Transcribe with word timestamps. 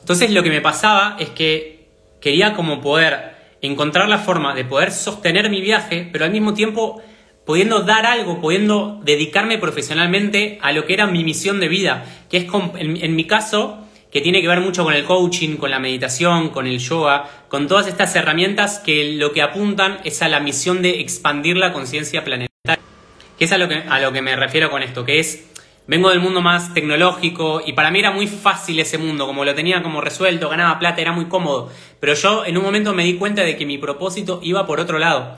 Entonces 0.00 0.30
lo 0.30 0.42
que 0.42 0.50
me 0.50 0.60
pasaba 0.60 1.16
es 1.18 1.30
que 1.30 1.88
quería 2.20 2.54
como 2.54 2.80
poder 2.80 3.36
encontrar 3.62 4.08
la 4.08 4.18
forma 4.18 4.54
de 4.54 4.64
poder 4.64 4.92
sostener 4.92 5.50
mi 5.50 5.60
viaje, 5.60 6.08
pero 6.12 6.24
al 6.24 6.30
mismo 6.30 6.54
tiempo 6.54 7.02
pudiendo 7.46 7.80
dar 7.80 8.04
algo, 8.06 8.40
pudiendo 8.40 9.00
dedicarme 9.04 9.56
profesionalmente 9.58 10.58
a 10.60 10.72
lo 10.72 10.84
que 10.84 10.94
era 10.94 11.06
mi 11.06 11.24
misión 11.24 11.60
de 11.60 11.68
vida, 11.68 12.04
que 12.28 12.38
es 12.38 12.46
en, 12.76 13.14
mi 13.16 13.24
caso, 13.24 13.78
que 14.10 14.20
tiene 14.20 14.42
que 14.42 14.48
ver 14.48 14.60
mucho 14.60 14.82
con 14.82 14.92
el 14.92 15.04
coaching, 15.04 15.56
con 15.56 15.70
la 15.70 15.78
meditación, 15.78 16.50
con 16.50 16.66
el 16.66 16.80
yoga, 16.80 17.30
con 17.48 17.68
todas 17.68 17.86
estas 17.86 18.14
herramientas 18.16 18.80
que 18.80 19.14
lo 19.14 19.32
que 19.32 19.42
apuntan 19.42 19.98
es 20.04 20.22
a 20.22 20.28
la 20.28 20.40
misión 20.40 20.82
de 20.82 21.00
expandir 21.00 21.56
la 21.56 21.72
conciencia 21.72 22.24
planetaria, 22.24 22.80
que 23.38 23.44
es 23.44 23.52
a 23.52 23.58
lo 23.58 23.68
que, 23.68 23.76
a 23.88 24.00
lo 24.00 24.12
que 24.12 24.22
me 24.22 24.34
refiero 24.34 24.68
con 24.68 24.82
esto, 24.82 25.04
que 25.04 25.20
es 25.20 25.46
vengo 25.86 26.10
del 26.10 26.20
mundo 26.20 26.40
más 26.40 26.74
tecnológico 26.74 27.62
y 27.64 27.72
para 27.72 27.90
mí 27.90 27.98
era 27.98 28.10
muy 28.10 28.26
fácil 28.26 28.78
ese 28.78 28.98
mundo, 28.98 29.26
como 29.26 29.44
lo 29.44 29.54
tenía 29.54 29.82
como 29.82 30.00
resuelto, 30.00 30.48
ganaba 30.48 30.78
plata, 30.78 31.00
era 31.00 31.12
muy 31.12 31.26
cómodo. 31.26 31.70
Pero 32.00 32.14
yo 32.14 32.44
en 32.44 32.56
un 32.56 32.64
momento 32.64 32.94
me 32.94 33.04
di 33.04 33.14
cuenta 33.14 33.42
de 33.42 33.56
que 33.56 33.66
mi 33.66 33.78
propósito 33.78 34.40
iba 34.42 34.66
por 34.66 34.80
otro 34.80 34.98
lado. 34.98 35.36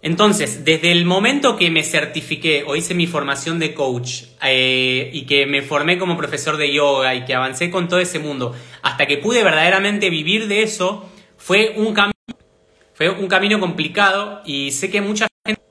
Entonces, 0.00 0.64
desde 0.64 0.92
el 0.92 1.04
momento 1.06 1.56
que 1.56 1.70
me 1.70 1.82
certifiqué 1.82 2.62
o 2.64 2.76
hice 2.76 2.94
mi 2.94 3.08
formación 3.08 3.58
de 3.58 3.74
coach 3.74 4.24
eh, 4.44 5.10
y 5.12 5.26
que 5.26 5.44
me 5.46 5.62
formé 5.62 5.98
como 5.98 6.16
profesor 6.16 6.56
de 6.56 6.72
yoga 6.72 7.16
y 7.16 7.24
que 7.24 7.34
avancé 7.34 7.68
con 7.68 7.88
todo 7.88 7.98
ese 7.98 8.20
mundo, 8.20 8.54
hasta 8.82 9.06
que 9.06 9.18
pude 9.18 9.42
verdaderamente 9.42 10.08
vivir 10.08 10.46
de 10.46 10.62
eso, 10.62 11.08
fue 11.36 11.74
un 11.76 11.94
camino, 11.94 12.14
fue 12.94 13.10
un 13.10 13.26
camino 13.26 13.58
complicado 13.58 14.40
y 14.44 14.70
sé 14.70 14.88
que 14.88 15.00
mucha 15.00 15.26
gente, 15.44 15.62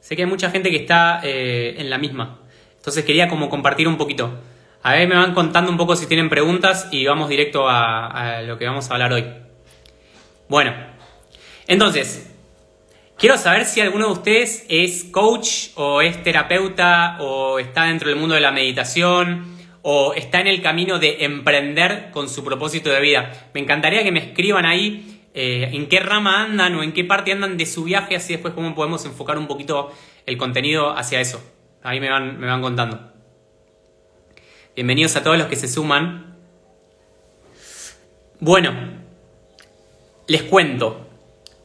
sé 0.00 0.16
que 0.16 0.22
hay 0.22 0.28
mucha 0.28 0.50
gente 0.50 0.70
que 0.70 0.76
está 0.76 1.20
eh, 1.22 1.74
en 1.76 1.90
la 1.90 1.98
misma. 1.98 2.40
Entonces 2.86 3.04
quería 3.04 3.26
como 3.26 3.48
compartir 3.48 3.88
un 3.88 3.96
poquito. 3.96 4.38
A 4.84 4.92
ver, 4.92 5.08
me 5.08 5.16
van 5.16 5.34
contando 5.34 5.72
un 5.72 5.76
poco 5.76 5.96
si 5.96 6.06
tienen 6.06 6.28
preguntas 6.28 6.86
y 6.92 7.04
vamos 7.04 7.28
directo 7.28 7.68
a, 7.68 8.42
lo 8.42 8.58
que 8.58 8.64
vamos 8.64 8.88
a 8.88 8.92
hablar 8.94 9.12
hoy. 9.12 9.24
Bueno, 10.48 10.72
entonces, 11.66 12.32
quiero 13.18 13.38
saber 13.38 13.64
si 13.64 13.80
alguno 13.80 14.06
de 14.06 14.12
ustedes 14.12 14.66
es 14.68 15.02
coach 15.02 15.70
o 15.74 16.00
es 16.00 16.22
terapeuta 16.22 17.16
o 17.18 17.58
está 17.58 17.86
dentro 17.86 18.08
del 18.08 18.20
mundo 18.20 18.36
de 18.36 18.40
la 18.40 18.52
meditación 18.52 19.56
o 19.82 20.14
está 20.14 20.40
en 20.40 20.46
el 20.46 20.62
camino 20.62 21.00
de 21.00 21.24
emprender 21.24 22.12
con 22.12 22.28
su 22.28 22.44
propósito 22.44 22.90
de 22.90 23.00
vida. 23.00 23.48
Me 23.52 23.60
encantaría 23.60 24.04
que 24.04 24.12
me 24.12 24.20
escriban 24.20 24.64
ahí 24.64 25.24
eh, 25.34 25.70
en 25.72 25.88
qué 25.88 25.98
rama 25.98 26.44
andan 26.44 26.76
o 26.76 26.84
en 26.84 26.92
qué 26.92 27.02
parte 27.02 27.32
andan 27.32 27.56
de 27.56 27.66
su 27.66 27.82
viaje, 27.82 28.14
así 28.14 28.34
después 28.34 28.54
cómo 28.54 28.76
podemos 28.76 29.04
enfocar 29.06 29.38
un 29.38 29.48
poquito 29.48 29.92
el 30.24 30.36
contenido 30.36 30.96
hacia 30.96 31.20
eso. 31.20 31.42
Ahí 31.86 32.00
me 32.00 32.10
van, 32.10 32.40
me 32.40 32.48
van 32.48 32.62
contando. 32.62 32.98
Bienvenidos 34.74 35.14
a 35.14 35.22
todos 35.22 35.38
los 35.38 35.46
que 35.46 35.54
se 35.54 35.68
suman. 35.68 36.36
Bueno, 38.40 38.72
les 40.26 40.42
cuento. 40.42 41.08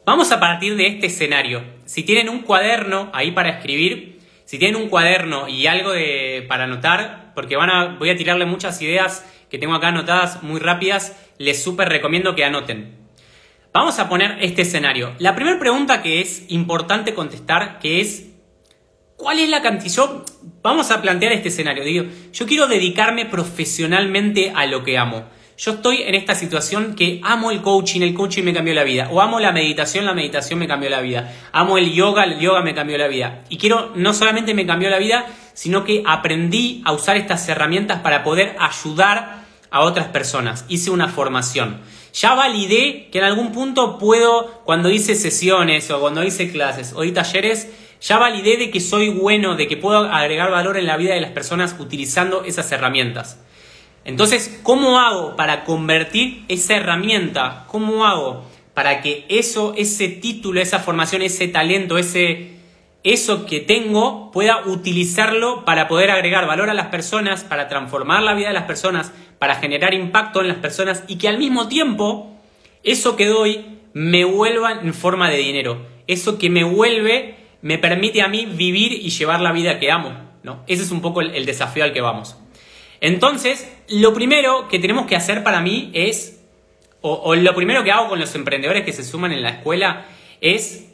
Vamos 0.06 0.32
a 0.32 0.40
partir 0.40 0.76
de 0.76 0.86
este 0.86 1.08
escenario. 1.08 1.64
Si 1.86 2.04
tienen 2.04 2.30
un 2.30 2.44
cuaderno 2.44 3.10
ahí 3.16 3.32
para 3.32 3.50
escribir, 3.50 4.20
si 4.46 4.60
tienen 4.60 4.80
un 4.80 4.90
cuaderno 4.90 5.48
y 5.48 5.66
algo 5.66 5.90
de, 5.90 6.46
para 6.48 6.66
anotar, 6.66 7.32
porque 7.34 7.56
van 7.56 7.72
a, 7.72 7.96
voy 7.98 8.12
a 8.12 8.16
tirarle 8.16 8.46
muchas 8.46 8.80
ideas 8.84 9.26
que 9.50 9.58
tengo 9.58 9.74
acá 9.74 9.88
anotadas 9.88 10.44
muy 10.44 10.60
rápidas, 10.60 11.18
les 11.40 11.64
súper 11.64 11.90
recomiendo 11.90 12.36
que 12.36 12.46
anoten. 12.46 12.96
Vamos 13.74 13.98
a 13.98 14.08
poner 14.08 14.38
este 14.42 14.62
escenario. 14.62 15.16
La 15.18 15.34
primera 15.34 15.58
pregunta 15.58 16.04
que 16.04 16.22
es 16.22 16.46
importante 16.50 17.16
contestar, 17.16 17.80
que 17.80 18.02
es 18.02 18.31
¿Cuál 19.22 19.38
es 19.38 19.50
la 19.50 19.62
cantidad? 19.62 20.10
vamos 20.64 20.90
a 20.90 21.00
plantear 21.00 21.32
este 21.32 21.50
escenario. 21.50 21.84
Digo, 21.84 22.06
yo 22.34 22.48
quiero 22.48 22.68
dedicarme 22.68 23.26
profesionalmente 23.26 24.52
a 24.56 24.66
lo 24.66 24.84
que 24.84 24.98
amo. 24.98 25.26
Yo 25.60 25.74
estoy 25.74 26.02
en 26.02 26.16
esta 26.16 26.34
situación 26.34 26.96
que 26.96 27.22
amo 27.24 27.52
el 27.52 27.62
coaching, 27.62 28.02
el 28.02 28.16
coaching 28.16 28.44
me 28.44 28.52
cambió 28.52 28.74
la 28.74 28.84
vida. 28.84 29.10
O 29.12 29.22
amo 29.22 29.40
la 29.40 29.52
meditación, 29.52 30.06
la 30.06 30.16
meditación 30.16 30.58
me 30.58 30.68
cambió 30.68 30.90
la 30.90 31.02
vida. 31.02 31.32
Amo 31.52 31.78
el 31.78 31.94
yoga, 31.94 32.24
el 32.24 32.40
yoga 32.40 32.64
me 32.64 32.74
cambió 32.74 32.98
la 32.98 33.08
vida. 33.08 33.44
Y 33.50 33.58
quiero, 33.58 33.92
no 33.94 34.12
solamente 34.16 34.56
me 34.56 34.66
cambió 34.66 34.90
la 34.90 34.98
vida, 34.98 35.28
sino 35.54 35.84
que 35.84 36.02
aprendí 36.08 36.82
a 36.84 36.92
usar 36.92 37.16
estas 37.16 37.48
herramientas 37.48 38.02
para 38.02 38.24
poder 38.24 38.56
ayudar 38.60 39.46
a 39.70 39.82
otras 39.82 40.08
personas. 40.08 40.66
Hice 40.68 40.90
una 40.90 41.10
formación. 41.10 41.80
Ya 42.14 42.34
validé 42.34 43.10
que 43.12 43.20
en 43.20 43.26
algún 43.26 43.52
punto 43.52 44.00
puedo, 44.00 44.64
cuando 44.66 44.90
hice 44.90 45.14
sesiones 45.14 45.92
o 45.92 46.00
cuando 46.00 46.24
hice 46.24 46.52
clases 46.52 46.94
o 46.96 47.04
di 47.04 47.12
talleres, 47.12 47.70
ya 48.02 48.18
validé 48.18 48.58
de 48.58 48.72
que 48.72 48.80
soy 48.80 49.10
bueno, 49.10 49.56
de 49.56 49.68
que 49.68 49.78
puedo 49.78 50.00
agregar 50.00 50.50
valor 50.52 50.78
en 50.78 50.88
la 50.88 50.98
vida 50.98 51.14
de 51.14 51.22
las 51.22 51.32
personas 51.32 51.76
utilizando 51.80 52.44
esas 52.44 52.72
herramientas. 52.72 53.40
Entonces, 54.04 54.60
¿cómo 54.64 55.00
hago 55.00 55.36
para 55.36 55.64
convertir 55.64 56.44
esa 56.48 56.76
herramienta? 56.76 57.66
¿Cómo 57.68 58.06
hago 58.06 58.44
para 58.74 59.02
que 59.02 59.26
eso, 59.30 59.74
ese 59.78 60.08
título, 60.08 60.60
esa 60.60 60.80
formación, 60.80 61.22
ese 61.22 61.48
talento, 61.48 61.98
ese 61.98 62.60
eso 63.04 63.48
que 63.48 63.60
tengo 63.60 64.32
pueda 64.32 64.62
utilizarlo 64.66 65.66
para 65.66 65.88
poder 65.88 66.12
agregar 66.12 66.46
valor 66.46 66.70
a 66.70 66.76
las 66.76 66.88
personas, 66.88 67.44
para 67.44 67.68
transformar 67.68 68.22
la 68.22 68.36
vida 68.36 68.50
de 68.50 68.54
las 68.54 68.66
personas, 68.66 69.12
para 69.40 69.56
generar 69.56 69.94
impacto 69.94 70.42
en 70.42 70.48
las 70.48 70.58
personas 70.58 71.04
y 71.08 71.18
que 71.18 71.28
al 71.28 71.40
mismo 71.40 71.68
tiempo 71.68 72.32
eso 72.84 73.16
que 73.16 73.26
doy 73.26 73.80
me 73.94 74.24
vuelva 74.24 74.74
en 74.74 74.94
forma 74.94 75.30
de 75.30 75.38
dinero. 75.38 75.86
Eso 76.08 76.38
que 76.38 76.50
me 76.50 76.64
vuelve 76.64 77.41
me 77.62 77.78
permite 77.78 78.22
a 78.22 78.28
mí 78.28 78.46
vivir 78.46 78.94
y 78.94 79.10
llevar 79.10 79.42
la 79.42 79.52
vida 79.52 79.80
que 79.80 79.92
amo. 79.92 80.32
¿no? 80.44 80.64
Ese 80.68 80.84
es 80.84 80.92
un 80.92 81.02
poco 81.02 81.22
el, 81.22 81.46
desafío 81.46 81.84
al 81.84 81.94
que 81.94 82.02
vamos. 82.02 82.36
Entonces, 83.00 83.72
lo 83.90 84.14
primero 84.14 84.68
que 84.68 84.80
tenemos 84.80 85.06
que 85.06 85.16
hacer 85.16 85.44
para 85.44 85.62
mí 85.62 85.92
es, 85.94 86.44
o, 87.02 87.36
lo 87.36 87.56
primero 87.56 87.84
que 87.84 87.92
hago 87.92 88.10
con 88.10 88.20
los 88.20 88.34
emprendedores 88.36 88.84
que 88.84 88.94
se 88.94 89.04
suman 89.04 89.32
en 89.32 89.42
la 89.42 89.50
escuela, 89.50 90.06
es, 90.40 90.90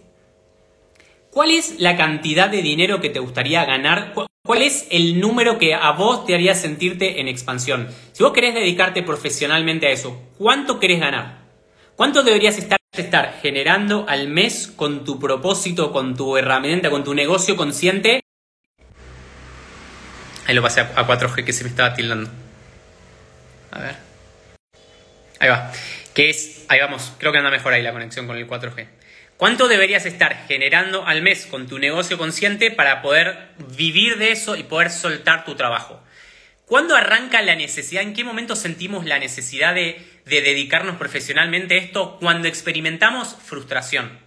¿cuál 1.31 1.51
es 1.51 1.79
la 1.79 1.97
cantidad 1.97 2.49
de 2.49 2.61
dinero 2.61 3.01
que 3.01 3.09
te 3.09 3.19
gustaría 3.19 3.65
ganar? 3.65 4.13
¿Cuál 4.13 4.61
es 4.61 4.87
el 4.89 5.19
número 5.19 5.57
que 5.57 5.73
a 5.73 5.91
vos 5.91 6.25
te 6.25 6.33
haría 6.33 6.55
sentirte 6.55 7.19
en 7.19 7.27
expansión? 7.27 7.89
Si 8.13 8.23
vos 8.23 8.31
querés 8.31 8.53
dedicarte 8.53 9.03
profesionalmente 9.03 9.87
a 9.87 9.91
eso, 9.91 10.21
¿cuánto 10.37 10.79
querés 10.79 11.01
ganar? 11.01 11.45
¿Cuánto 11.97 12.23
deberías 12.23 12.57
estar 12.57 12.76
estar 13.01 13.39
generando 13.41 14.05
al 14.07 14.27
mes 14.27 14.71
con 14.75 15.03
tu 15.03 15.19
propósito, 15.19 15.91
con 15.91 16.15
tu 16.15 16.37
herramienta, 16.37 16.89
con 16.89 17.03
tu 17.03 17.13
negocio 17.13 17.55
consciente. 17.55 18.21
Ahí 20.45 20.55
lo 20.55 20.61
pasé 20.61 20.81
a 20.81 21.07
4G 21.07 21.43
que 21.43 21.53
se 21.53 21.63
me 21.63 21.69
estaba 21.69 21.93
tildando. 21.93 22.29
A 23.71 23.79
ver. 23.79 23.95
Ahí 25.39 25.49
va. 25.49 25.71
Que 26.13 26.29
es, 26.29 26.65
ahí 26.69 26.79
vamos, 26.79 27.13
creo 27.19 27.31
que 27.31 27.37
anda 27.37 27.51
mejor 27.51 27.73
ahí 27.73 27.83
la 27.83 27.91
conexión 27.91 28.27
con 28.27 28.37
el 28.37 28.47
4G. 28.47 28.87
¿Cuánto 29.37 29.67
deberías 29.67 30.05
estar 30.07 30.47
generando 30.47 31.05
al 31.05 31.21
mes 31.21 31.45
con 31.45 31.67
tu 31.67 31.77
negocio 31.77 32.17
consciente 32.17 32.71
para 32.71 33.03
poder 33.03 33.49
vivir 33.75 34.17
de 34.17 34.31
eso 34.31 34.55
y 34.55 34.63
poder 34.63 34.89
soltar 34.89 35.45
tu 35.45 35.53
trabajo? 35.55 36.01
¿Cuándo 36.67 36.95
arranca 36.95 37.41
la 37.41 37.55
necesidad? 37.55 38.03
¿En 38.03 38.13
qué 38.13 38.23
momento 38.23 38.55
sentimos 38.55 39.05
la 39.05 39.17
necesidad 39.17 39.73
de 39.73 40.05
de 40.27 40.41
dedicarnos 40.41 40.97
profesionalmente 40.97 41.75
a 41.75 41.77
esto 41.77 42.17
cuando 42.19 42.47
experimentamos 42.47 43.37
frustración. 43.43 44.19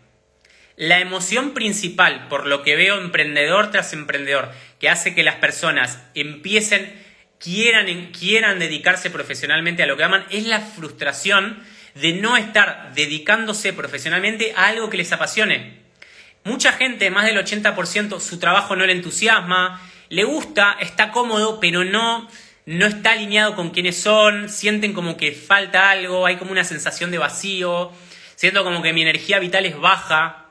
La 0.76 0.98
emoción 1.00 1.52
principal, 1.52 2.28
por 2.28 2.46
lo 2.46 2.62
que 2.62 2.74
veo 2.74 2.98
emprendedor 2.98 3.70
tras 3.70 3.92
emprendedor, 3.92 4.50
que 4.78 4.88
hace 4.88 5.14
que 5.14 5.22
las 5.22 5.36
personas 5.36 6.02
empiecen, 6.14 6.90
quieran, 7.38 8.12
quieran 8.12 8.58
dedicarse 8.58 9.10
profesionalmente 9.10 9.82
a 9.82 9.86
lo 9.86 9.98
que 9.98 10.04
aman, 10.04 10.24
es 10.30 10.46
la 10.46 10.60
frustración 10.60 11.62
de 11.94 12.14
no 12.14 12.38
estar 12.38 12.94
dedicándose 12.94 13.74
profesionalmente 13.74 14.54
a 14.56 14.68
algo 14.68 14.88
que 14.88 14.96
les 14.96 15.12
apasione. 15.12 15.80
Mucha 16.44 16.72
gente, 16.72 17.10
más 17.10 17.26
del 17.26 17.36
80%, 17.36 18.20
su 18.20 18.38
trabajo 18.38 18.74
no 18.74 18.86
le 18.86 18.92
entusiasma, 18.92 19.82
le 20.10 20.24
gusta, 20.24 20.76
está 20.80 21.12
cómodo, 21.12 21.60
pero 21.60 21.84
no, 21.84 22.28
no 22.66 22.86
está 22.86 23.12
alineado 23.12 23.54
con 23.54 23.70
quienes 23.70 23.96
son, 23.96 24.48
sienten 24.48 24.92
como 24.92 25.16
que 25.16 25.32
falta 25.32 25.88
algo, 25.88 26.26
hay 26.26 26.36
como 26.36 26.50
una 26.52 26.64
sensación 26.64 27.10
de 27.10 27.18
vacío, 27.18 27.92
siento 28.34 28.64
como 28.64 28.82
que 28.82 28.92
mi 28.92 29.02
energía 29.02 29.38
vital 29.38 29.64
es 29.64 29.78
baja. 29.78 30.46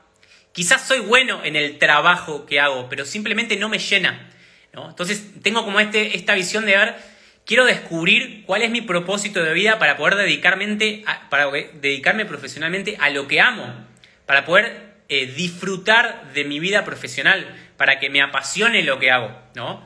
Quizás 0.52 0.86
soy 0.86 1.00
bueno 1.00 1.44
en 1.44 1.54
el 1.56 1.78
trabajo 1.78 2.46
que 2.46 2.58
hago, 2.58 2.88
pero 2.88 3.04
simplemente 3.04 3.56
no 3.56 3.68
me 3.68 3.78
llena. 3.78 4.28
Entonces 4.72 5.42
tengo 5.42 5.64
como 5.64 5.78
este, 5.78 6.16
esta 6.16 6.34
visión 6.34 6.64
de 6.64 6.76
ver, 6.76 6.96
quiero 7.44 7.64
descubrir 7.66 8.44
cuál 8.46 8.62
es 8.62 8.70
mi 8.70 8.80
propósito 8.80 9.42
de 9.42 9.52
vida 9.52 9.78
para 9.78 9.96
poder 9.96 10.14
dedicarme, 10.16 11.04
para 11.28 11.50
dedicarme 11.50 12.24
profesionalmente 12.24 12.96
a 12.98 13.10
lo 13.10 13.28
que 13.28 13.40
amo, 13.40 13.74
para 14.26 14.44
poder 14.44 14.90
eh, 15.08 15.26
disfrutar 15.26 16.32
de 16.32 16.44
mi 16.44 16.60
vida 16.60 16.84
profesional, 16.84 17.46
para 17.80 17.98
que 17.98 18.10
me 18.10 18.20
apasione 18.20 18.82
lo 18.82 18.98
que 18.98 19.10
hago. 19.10 19.34
¿no? 19.54 19.82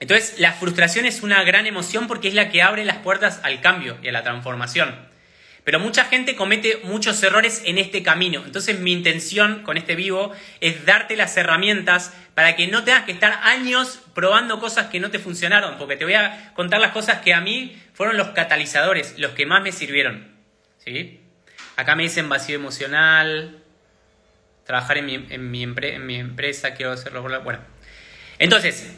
Entonces, 0.00 0.40
la 0.40 0.54
frustración 0.54 1.04
es 1.04 1.22
una 1.22 1.44
gran 1.44 1.66
emoción 1.66 2.08
porque 2.08 2.28
es 2.28 2.34
la 2.34 2.48
que 2.48 2.62
abre 2.62 2.82
las 2.86 2.96
puertas 2.96 3.40
al 3.42 3.60
cambio 3.60 3.98
y 4.02 4.08
a 4.08 4.12
la 4.12 4.22
transformación. 4.22 4.96
Pero 5.64 5.80
mucha 5.80 6.06
gente 6.06 6.34
comete 6.34 6.80
muchos 6.84 7.22
errores 7.22 7.60
en 7.66 7.76
este 7.76 8.02
camino. 8.02 8.42
Entonces 8.46 8.78
mi 8.78 8.92
intención 8.92 9.64
con 9.64 9.76
este 9.76 9.96
vivo 9.96 10.32
es 10.62 10.86
darte 10.86 11.14
las 11.14 11.36
herramientas 11.36 12.14
para 12.34 12.56
que 12.56 12.68
no 12.68 12.84
tengas 12.84 13.04
que 13.04 13.12
estar 13.12 13.38
años 13.42 14.00
probando 14.14 14.58
cosas 14.58 14.86
que 14.86 14.98
no 14.98 15.10
te 15.10 15.18
funcionaron, 15.18 15.76
porque 15.76 15.96
te 15.96 16.06
voy 16.06 16.14
a 16.14 16.54
contar 16.54 16.80
las 16.80 16.92
cosas 16.92 17.20
que 17.20 17.34
a 17.34 17.42
mí 17.42 17.76
fueron 17.92 18.16
los 18.16 18.28
catalizadores, 18.28 19.18
los 19.18 19.32
que 19.32 19.44
más 19.44 19.62
me 19.62 19.72
sirvieron. 19.72 20.26
¿Sí? 20.78 21.20
Acá 21.76 21.96
me 21.96 22.04
dicen 22.04 22.30
vacío 22.30 22.56
emocional, 22.56 23.62
trabajar 24.66 24.98
en 24.98 25.50
mi, 25.50 25.62
empresa, 25.62 26.74
quiero 26.74 26.92
hacerlo. 26.92 27.22
Bueno, 27.22 27.60
entonces, 28.38 28.92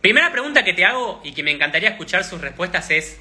primera 0.00 0.30
pregunta 0.32 0.64
que 0.64 0.74
te 0.74 0.84
hago 0.84 1.22
y 1.24 1.32
que 1.32 1.42
me 1.42 1.52
encantaría 1.52 1.90
escuchar 1.90 2.24
sus 2.24 2.40
respuestas 2.40 2.90
es, 2.90 3.18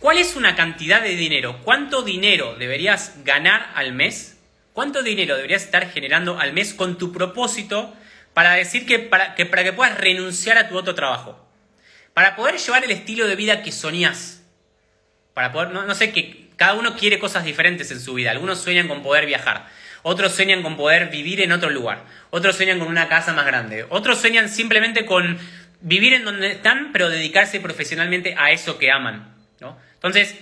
¿Cuál 0.00 0.16
es 0.16 0.34
una 0.34 0.56
cantidad 0.56 1.02
de 1.02 1.14
dinero? 1.14 1.60
¿Cuánto 1.62 2.00
dinero 2.00 2.54
deberías 2.58 3.22
ganar 3.22 3.70
al 3.74 3.92
mes? 3.92 4.38
¿Cuánto 4.72 5.02
dinero 5.02 5.36
deberías 5.36 5.62
estar 5.62 5.90
generando 5.90 6.38
al 6.38 6.54
mes 6.54 6.72
con 6.72 6.96
tu 6.96 7.12
propósito 7.12 7.94
para 8.32 8.54
decir 8.54 8.86
que 8.86 8.98
para 8.98 9.34
que, 9.34 9.44
para 9.44 9.62
que 9.62 9.74
puedas 9.74 9.98
renunciar 9.98 10.56
a 10.56 10.70
tu 10.70 10.78
otro 10.78 10.94
trabajo? 10.94 11.46
Para 12.14 12.34
poder 12.34 12.56
llevar 12.56 12.82
el 12.82 12.90
estilo 12.92 13.26
de 13.26 13.36
vida 13.36 13.62
que 13.62 13.72
soñás. 13.72 14.42
Para 15.34 15.52
poder, 15.52 15.68
no, 15.68 15.84
no 15.84 15.94
sé, 15.94 16.12
que 16.12 16.48
cada 16.56 16.72
uno 16.74 16.96
quiere 16.96 17.18
cosas 17.18 17.44
diferentes 17.44 17.90
en 17.90 18.00
su 18.00 18.14
vida. 18.14 18.30
Algunos 18.30 18.58
sueñan 18.58 18.88
con 18.88 19.02
poder 19.02 19.26
viajar. 19.26 19.68
Otros 20.02 20.32
sueñan 20.34 20.62
con 20.62 20.76
poder 20.76 21.08
vivir 21.10 21.40
en 21.40 21.52
otro 21.52 21.70
lugar. 21.70 22.04
Otros 22.30 22.56
sueñan 22.56 22.78
con 22.78 22.88
una 22.88 23.08
casa 23.08 23.32
más 23.32 23.46
grande. 23.46 23.86
Otros 23.88 24.18
sueñan 24.18 24.48
simplemente 24.48 25.04
con 25.04 25.38
vivir 25.80 26.12
en 26.14 26.24
donde 26.24 26.52
están, 26.52 26.90
pero 26.92 27.08
dedicarse 27.08 27.60
profesionalmente 27.60 28.34
a 28.38 28.50
eso 28.50 28.78
que 28.78 28.90
aman. 28.90 29.34
¿no? 29.60 29.76
Entonces, 29.94 30.38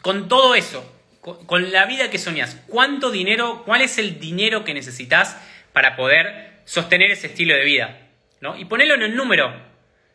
con 0.00 0.28
todo 0.28 0.54
eso, 0.54 0.84
con, 1.20 1.72
la 1.72 1.86
vida 1.86 2.10
que 2.10 2.18
soñas, 2.18 2.60
¿cuánto 2.66 3.10
dinero, 3.10 3.62
cuál 3.64 3.82
es 3.82 3.98
el 3.98 4.18
dinero 4.18 4.64
que 4.64 4.74
necesitas 4.74 5.36
para 5.72 5.96
poder 5.96 6.60
sostener 6.64 7.10
ese 7.10 7.28
estilo 7.28 7.54
de 7.54 7.64
vida? 7.64 7.98
¿no? 8.40 8.58
Y 8.58 8.64
ponelo 8.64 8.94
en 8.94 9.04
un 9.04 9.16
número. 9.16 9.52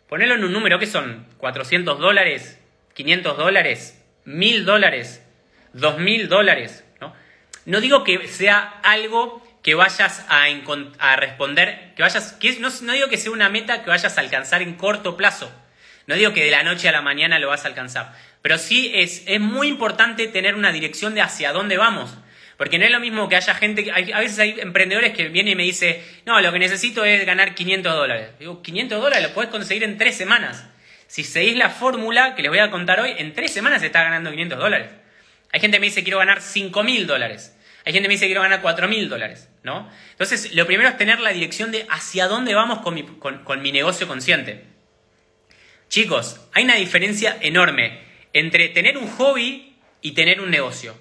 Ponelo 0.10 0.36
en 0.36 0.44
un 0.44 0.54
número, 0.54 0.80
¿qué 0.80 0.88
son? 0.88 1.26
¿400 1.40 1.98
dólares? 1.98 2.60
¿500 2.96 3.36
dólares? 3.36 4.04
¿1000 4.26 4.64
dólares? 4.64 5.24
¿2000 5.74 6.28
dólares? 6.28 6.84
¿No? 7.68 7.82
digo 7.82 8.04
que 8.04 8.28
sea 8.28 8.80
algo 8.84 9.46
que 9.62 9.76
vayas 9.76 10.26
a, 10.30 10.46
a 11.00 11.16
responder, 11.18 11.94
que 11.96 12.02
vayas, 12.02 12.34
que 12.34 12.58
no, 12.60 12.70
no 12.82 12.94
digo 12.94 13.10
que 13.10 13.18
sea 13.18 13.32
una 13.32 13.50
meta 13.50 13.84
que 13.84 13.90
vayas 13.90 14.18
a 14.18 14.22
alcanzar 14.22 14.62
en 14.62 14.76
corto 14.76 15.18
plazo. 15.18 15.52
No 16.08 16.16
digo 16.16 16.32
que 16.32 16.46
de 16.46 16.52
la 16.52 16.64
noche 16.64 16.88
a 16.88 16.94
la 16.94 17.02
mañana 17.02 17.38
lo 17.38 17.50
vas 17.50 17.66
a 17.66 17.68
alcanzar, 17.68 18.14
pero 18.42 18.58
sí 18.58 18.92
es, 18.96 19.26
muy 19.42 19.68
importante 19.68 20.28
tener 20.28 20.56
una 20.56 20.72
dirección 20.72 21.14
de 21.14 21.22
hacia 21.22 21.52
dónde 21.52 21.78
vamos. 21.78 22.18
Porque 22.56 22.80
no 22.80 22.86
es 22.86 22.92
lo 22.92 23.00
mismo 23.00 23.30
que 23.30 23.36
haya 23.36 23.54
gente, 23.54 23.92
a 23.92 24.20
veces 24.20 24.40
hay 24.40 24.60
emprendedores 24.60 25.14
que 25.14 25.28
vienen 25.28 25.52
y 25.52 25.56
me 25.56 25.64
dicen, 25.64 26.02
no, 26.26 26.40
lo 26.42 26.52
que 26.52 26.58
necesito 26.58 27.04
es 27.04 27.24
ganar 27.26 27.54
500 27.54 27.94
dólares. 27.94 28.30
Digo, 28.40 28.64
500 28.64 29.00
dólares 29.00 29.28
lo 29.28 29.34
puedes 29.34 29.52
conseguir 29.52 29.84
en 29.84 29.98
tres 29.98 30.18
semanas. 30.18 30.66
Si 31.08 31.24
seguís 31.24 31.56
la 31.56 31.70
fórmula 31.70 32.34
que 32.36 32.42
les 32.42 32.50
voy 32.50 32.60
a 32.60 32.72
contar 32.72 33.02
hoy, 33.02 33.14
en 33.18 33.34
tres 33.34 33.52
semanas 33.52 33.82
se 33.82 33.88
está 33.88 34.02
ganando 34.02 34.32
500 34.32 34.58
dólares. 34.58 34.90
Hay 35.52 35.60
gente 35.60 35.78
que 35.78 35.82
me 35.82 35.88
dice, 35.88 36.04
quiero 36.04 36.20
ganar 36.20 36.42
5 36.42 36.84
mil 36.84 37.06
dólares. 37.06 37.57
Hay 37.88 37.94
gente 37.94 38.08
que 38.08 38.10
me 38.10 38.16
dice, 38.16 38.26
quiero 38.26 38.42
ganar 38.42 38.62
4 38.62 38.90
mil 38.90 39.08
dólares. 39.08 39.48
¿no? 39.64 39.90
Entonces, 40.12 40.54
lo 40.54 40.68
primero 40.68 40.90
es 40.90 40.98
tener 40.98 41.22
la 41.22 41.32
dirección 41.32 41.72
de 41.72 41.88
hacia 41.90 42.28
dónde 42.28 42.54
vamos 42.54 42.80
con 42.80 42.94
mi, 43.62 43.72
negocio 43.72 44.10
consciente. 44.10 44.66
Chicos, 45.88 46.42
hay 46.52 46.66
una 46.66 46.76
diferencia 46.76 47.38
enorme 47.40 48.02
entre 48.34 48.68
tener 48.68 48.98
un 48.98 49.08
hobby 49.08 49.78
y 50.02 50.12
tener 50.12 50.42
un 50.42 50.52
negocio. 50.52 51.00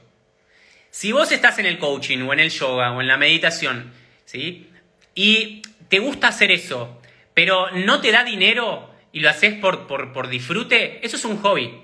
Si 0.91 1.11
vos 1.11 1.33
estás 1.33 1.59
en 1.59 1.67
el 1.67 1.79
coaching 1.79 2.21
o 2.21 2.33
en 2.33 2.39
el 2.39 2.51
yoga 2.51 2.93
o 2.93 3.01
en 3.01 3.09
la 3.09 3.17
meditación, 3.17 3.93
¿sí? 4.25 4.71
Y 5.17 5.63
te 5.89 5.99
gusta 5.99 6.29
hacer 6.29 6.53
eso, 6.53 7.03
pero 7.35 7.73
no 7.73 8.01
te 8.01 8.13
da 8.13 8.23
dinero 8.23 8.95
y 9.11 9.19
lo 9.19 9.29
haces 9.29 9.55
por, 9.55 9.89
por, 9.89 10.13
por 10.13 10.29
disfrute, 10.29 11.05
eso 11.05 11.17
es 11.17 11.25
un 11.25 11.39
hobby. 11.39 11.83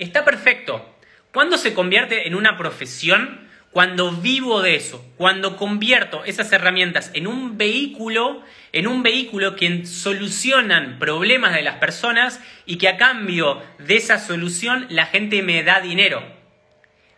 Está 0.00 0.24
perfecto. 0.24 0.98
¿Cuándo 1.32 1.56
se 1.58 1.74
convierte 1.74 2.26
en 2.26 2.34
una 2.34 2.56
profesión? 2.56 3.51
Cuando 3.72 4.12
vivo 4.12 4.60
de 4.60 4.76
eso, 4.76 5.02
cuando 5.16 5.56
convierto 5.56 6.24
esas 6.26 6.52
herramientas 6.52 7.10
en 7.14 7.26
un 7.26 7.56
vehículo, 7.56 8.42
en 8.72 8.86
un 8.86 9.02
vehículo 9.02 9.56
que 9.56 9.86
solucionan 9.86 10.98
problemas 10.98 11.54
de 11.54 11.62
las 11.62 11.76
personas 11.76 12.38
y 12.66 12.76
que 12.76 12.88
a 12.88 12.98
cambio 12.98 13.62
de 13.78 13.96
esa 13.96 14.18
solución 14.18 14.86
la 14.90 15.06
gente 15.06 15.40
me 15.40 15.62
da 15.62 15.80
dinero. 15.80 16.22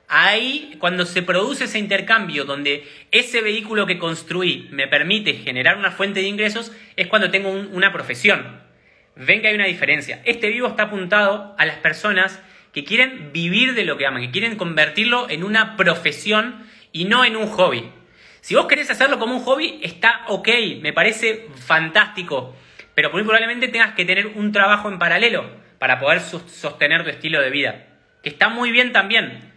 Ahí, 0.06 0.76
cuando 0.78 1.06
se 1.06 1.22
produce 1.22 1.64
ese 1.64 1.80
intercambio 1.80 2.44
donde 2.44 2.86
ese 3.10 3.40
vehículo 3.40 3.84
que 3.86 3.98
construí 3.98 4.68
me 4.70 4.86
permite 4.86 5.34
generar 5.34 5.76
una 5.76 5.90
fuente 5.90 6.20
de 6.20 6.28
ingresos, 6.28 6.70
es 6.94 7.08
cuando 7.08 7.32
tengo 7.32 7.50
una 7.50 7.92
profesión. 7.92 8.62
Ven 9.16 9.42
que 9.42 9.48
hay 9.48 9.56
una 9.56 9.66
diferencia. 9.66 10.22
Este 10.24 10.50
vivo 10.50 10.68
está 10.68 10.84
apuntado 10.84 11.56
a 11.58 11.66
las 11.66 11.78
personas 11.78 12.40
que 12.74 12.84
quieren 12.84 13.32
vivir 13.32 13.74
de 13.74 13.84
lo 13.84 13.96
que 13.96 14.06
aman, 14.06 14.22
que 14.22 14.30
quieren 14.32 14.56
convertirlo 14.56 15.30
en 15.30 15.44
una 15.44 15.76
profesión 15.76 16.66
y 16.90 17.04
no 17.04 17.24
en 17.24 17.36
un 17.36 17.46
hobby. 17.46 17.88
Si 18.40 18.56
vos 18.56 18.66
querés 18.66 18.90
hacerlo 18.90 19.18
como 19.18 19.36
un 19.36 19.44
hobby, 19.44 19.78
está 19.82 20.22
ok, 20.26 20.48
me 20.82 20.92
parece 20.92 21.48
fantástico, 21.54 22.54
pero 22.94 23.10
muy 23.10 23.22
probablemente 23.22 23.68
tengas 23.68 23.94
que 23.94 24.04
tener 24.04 24.26
un 24.26 24.52
trabajo 24.52 24.88
en 24.88 24.98
paralelo 24.98 25.48
para 25.78 26.00
poder 26.00 26.20
sostener 26.20 27.04
tu 27.04 27.10
estilo 27.10 27.40
de 27.40 27.50
vida, 27.50 27.86
que 28.22 28.28
está 28.28 28.48
muy 28.48 28.72
bien 28.72 28.92
también. 28.92 29.52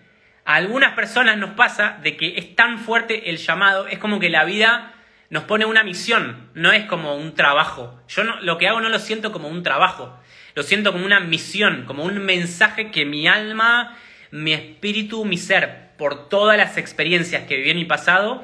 A 0.45 0.55
algunas 0.55 0.93
personas 0.93 1.37
nos 1.37 1.49
pasa 1.51 1.97
de 2.03 2.15
que 2.15 2.37
es 2.37 2.55
tan 2.55 2.77
fuerte 2.77 3.29
el 3.29 3.37
llamado, 3.37 3.87
es 3.87 3.97
como 3.97 4.19
que 4.19 4.29
la 4.29 4.45
vida 4.45 4.93
nos 5.29 5.43
pone 5.43 5.65
una 5.65 5.83
misión, 5.83 6.49
no 6.53 6.71
es 6.71 6.85
como 6.85 7.15
un 7.15 7.33
trabajo. 7.33 7.99
Yo 8.07 8.23
no, 8.23 8.39
lo 8.41 8.57
que 8.57 8.67
hago 8.67 8.79
no 8.79 8.89
lo 8.89 8.99
siento 8.99 9.31
como 9.31 9.49
un 9.49 9.63
trabajo, 9.63 10.17
lo 10.57 10.63
siento 10.63 10.91
como 10.91 11.05
una 11.05 11.19
misión, 11.19 11.83
como 11.85 12.03
un 12.03 12.17
mensaje 12.17 12.89
que 12.89 13.05
mi 13.05 13.27
alma, 13.27 13.95
mi 14.31 14.53
espíritu, 14.53 15.23
mi 15.23 15.37
ser, 15.37 15.91
por 15.99 16.29
todas 16.29 16.57
las 16.57 16.77
experiencias 16.77 17.43
que 17.43 17.57
viví 17.57 17.69
en 17.69 17.77
mi 17.77 17.85
pasado, 17.85 18.43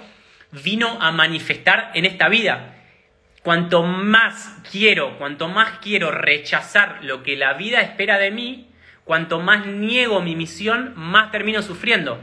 vino 0.52 1.00
a 1.02 1.12
manifestar 1.12 1.90
en 1.96 2.06
esta 2.06 2.30
vida. 2.30 2.76
Cuanto 3.42 3.82
más 3.82 4.60
quiero, 4.72 5.18
cuanto 5.18 5.48
más 5.48 5.80
quiero 5.80 6.12
rechazar 6.12 7.00
lo 7.02 7.24
que 7.24 7.36
la 7.36 7.54
vida 7.54 7.82
espera 7.82 8.20
de 8.20 8.30
mí, 8.30 8.70
cuanto 9.06 9.40
más 9.40 9.66
niego 9.66 10.22
mi 10.22 10.36
misión, 10.36 10.94
más 10.96 11.32
termino 11.32 11.64
sufriendo. 11.64 12.22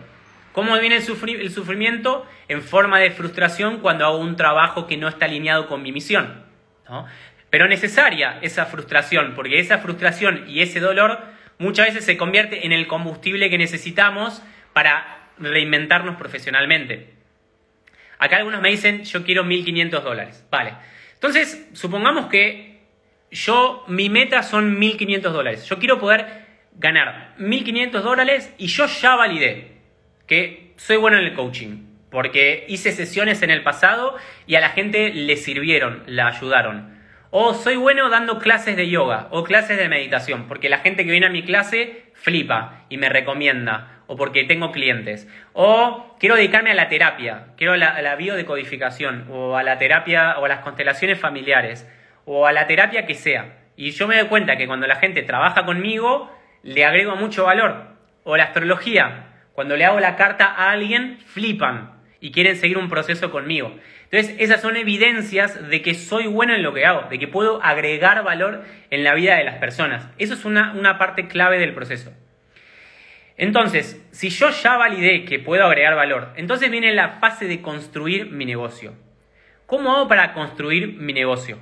¿Cómo 0.53 0.79
viene 0.79 0.99
el, 0.99 1.51
sufrimiento? 1.51 2.29
En 2.47 2.63
forma 2.63 3.01
de 3.01 3.11
frustración 3.11 3.81
cuando 3.81 4.07
hago 4.07 4.19
un 4.19 4.37
trabajo 4.37 4.87
que 4.87 4.97
no 4.97 5.09
está 5.09 5.25
alineado 5.25 5.67
con 5.67 5.83
mi 5.83 5.91
misión. 5.91 6.45
¿no? 6.89 7.07
Pero 7.51 7.67
necesaria 7.67 8.39
esa 8.43 8.67
frustración, 8.67 9.35
porque 9.35 9.59
esa 9.59 9.79
frustración 9.79 10.45
y 10.49 10.63
ese 10.63 10.81
dolor 10.81 11.19
muchas 11.59 11.89
veces 11.89 12.05
se 12.05 12.17
convierte 12.17 12.65
en 12.65 12.73
el 12.73 12.87
combustible 12.87 13.51
que 13.51 13.59
necesitamos 13.59 14.43
para 14.73 15.29
reinventarnos 15.39 16.17
profesionalmente. 16.17 17.15
Acá 18.19 18.37
algunos 18.37 18.61
me 18.61 18.71
dicen, 18.71 19.05
yo 19.05 19.25
quiero 19.25 19.45
1.500 19.45 20.03
dólares. 20.03 20.47
Vale. 20.51 20.75
Entonces, 21.15 21.69
supongamos 21.73 22.27
que 22.27 22.81
yo, 23.31 23.85
mi 23.89 24.09
meta 24.09 24.43
son 24.43 24.81
1.500 24.81 25.21
dólares. 25.31 25.67
Yo 25.67 25.79
quiero 25.79 25.99
poder 25.99 26.47
ganar 26.75 27.35
1.500 27.39 28.01
dólares 28.01 28.55
y 28.59 28.67
yo 28.67 28.87
ya 28.87 29.17
validé 29.17 29.79
que 30.27 30.73
soy 30.77 30.97
bueno 30.97 31.19
en 31.19 31.25
el 31.25 31.35
coaching. 31.35 31.87
Porque 32.11 32.65
hice 32.69 32.93
sesiones 32.93 33.43
en 33.43 33.51
el 33.51 33.63
pasado 33.63 34.17
y 34.47 34.57
a 34.57 34.61
la 34.61 34.71
gente 34.71 35.13
le 35.15 35.37
sirvieron, 35.37 36.03
la 36.07 36.27
ayudaron. 36.27 36.90
O 37.33 37.55
soy 37.55 37.77
bueno 37.77 38.09
dando 38.09 38.41
clases 38.41 38.75
de 38.75 38.89
yoga 38.89 39.29
o 39.31 39.45
clases 39.45 39.79
de 39.79 39.89
meditación, 39.89 40.49
porque 40.49 40.69
la 40.69 40.79
gente 40.79 41.05
que 41.05 41.13
viene 41.13 41.27
a 41.27 41.31
mi 41.31 41.45
clase 41.45 42.07
flipa 42.15 42.87
y 42.89 42.97
me 42.97 43.09
recomienda, 43.09 44.03
o 44.09 44.17
porque 44.17 44.43
tengo 44.43 44.73
clientes. 44.73 45.29
O 45.53 46.17
quiero 46.19 46.35
dedicarme 46.35 46.73
a 46.73 46.75
la 46.75 46.89
terapia, 46.89 47.47
quiero 47.57 47.75
a 47.75 47.77
la, 47.77 48.17
biodecodificación, 48.17 49.29
o 49.31 49.57
a 49.57 49.63
la 49.63 49.79
terapia, 49.79 50.41
o 50.41 50.45
a 50.45 50.49
las 50.49 50.59
constelaciones 50.59 51.21
familiares, 51.21 51.89
o 52.25 52.49
a 52.49 52.53
la 52.53 52.67
terapia 52.67 53.07
que 53.07 53.15
sea. 53.15 53.59
Y 53.77 53.93
yo 53.93 54.09
me 54.09 54.17
doy 54.19 54.27
cuenta 54.27 54.57
que 54.57 54.67
cuando 54.67 54.89
la 54.89 54.97
gente 54.97 55.23
trabaja 55.23 55.65
conmigo, 55.65 56.37
le 56.65 56.85
agrego 56.85 57.15
mucho 57.15 57.45
valor. 57.45 57.95
O 58.25 58.37
la 58.37 58.45
astrología, 58.45 59.27
cuando 59.53 59.77
le 59.77 59.85
hago 59.85 60.01
la 60.01 60.17
carta 60.17 60.47
a 60.47 60.73
alguien, 60.73 61.19
flipan 61.27 62.00
y 62.21 62.33
quieren 62.33 62.57
seguir 62.57 62.77
un 62.79 62.89
proceso 62.89 63.31
conmigo. 63.31 63.75
Entonces, 64.11 64.37
esas 64.39 64.61
son 64.61 64.77
evidencias 64.77 65.69
de 65.69 65.83
que 65.83 65.95
soy 65.95 66.27
bueno 66.27 66.55
en 66.55 66.63
lo 66.63 66.75
que 66.75 66.85
hago, 66.85 67.09
de 67.09 67.19
que 67.19 67.29
puedo 67.29 67.63
agregar 67.63 68.23
valor 68.23 68.65
en 68.91 69.05
la 69.05 69.15
vida 69.15 69.37
de 69.37 69.45
las 69.45 69.57
personas. 69.57 70.09
Eso 70.19 70.35
es 70.35 70.45
una, 70.45 70.73
una 70.73 70.99
parte 70.99 71.29
clave 71.29 71.59
del 71.59 71.75
proceso. 71.75 72.13
Entonces, 73.37 74.07
si 74.11 74.29
yo 74.29 74.51
ya 74.51 74.77
validé 74.77 75.25
que 75.25 75.39
puedo 75.39 75.65
agregar 75.65 75.95
valor, 75.95 76.29
entonces 76.37 76.71
viene 76.71 76.93
la 76.93 77.21
fase 77.21 77.47
de 77.47 77.63
construir 77.63 78.31
mi 78.31 78.45
negocio. 78.45 78.93
¿Cómo 79.65 79.93
hago 79.95 80.09
para 80.09 80.35
construir 80.35 80.99
mi 80.99 81.15
negocio? 81.15 81.59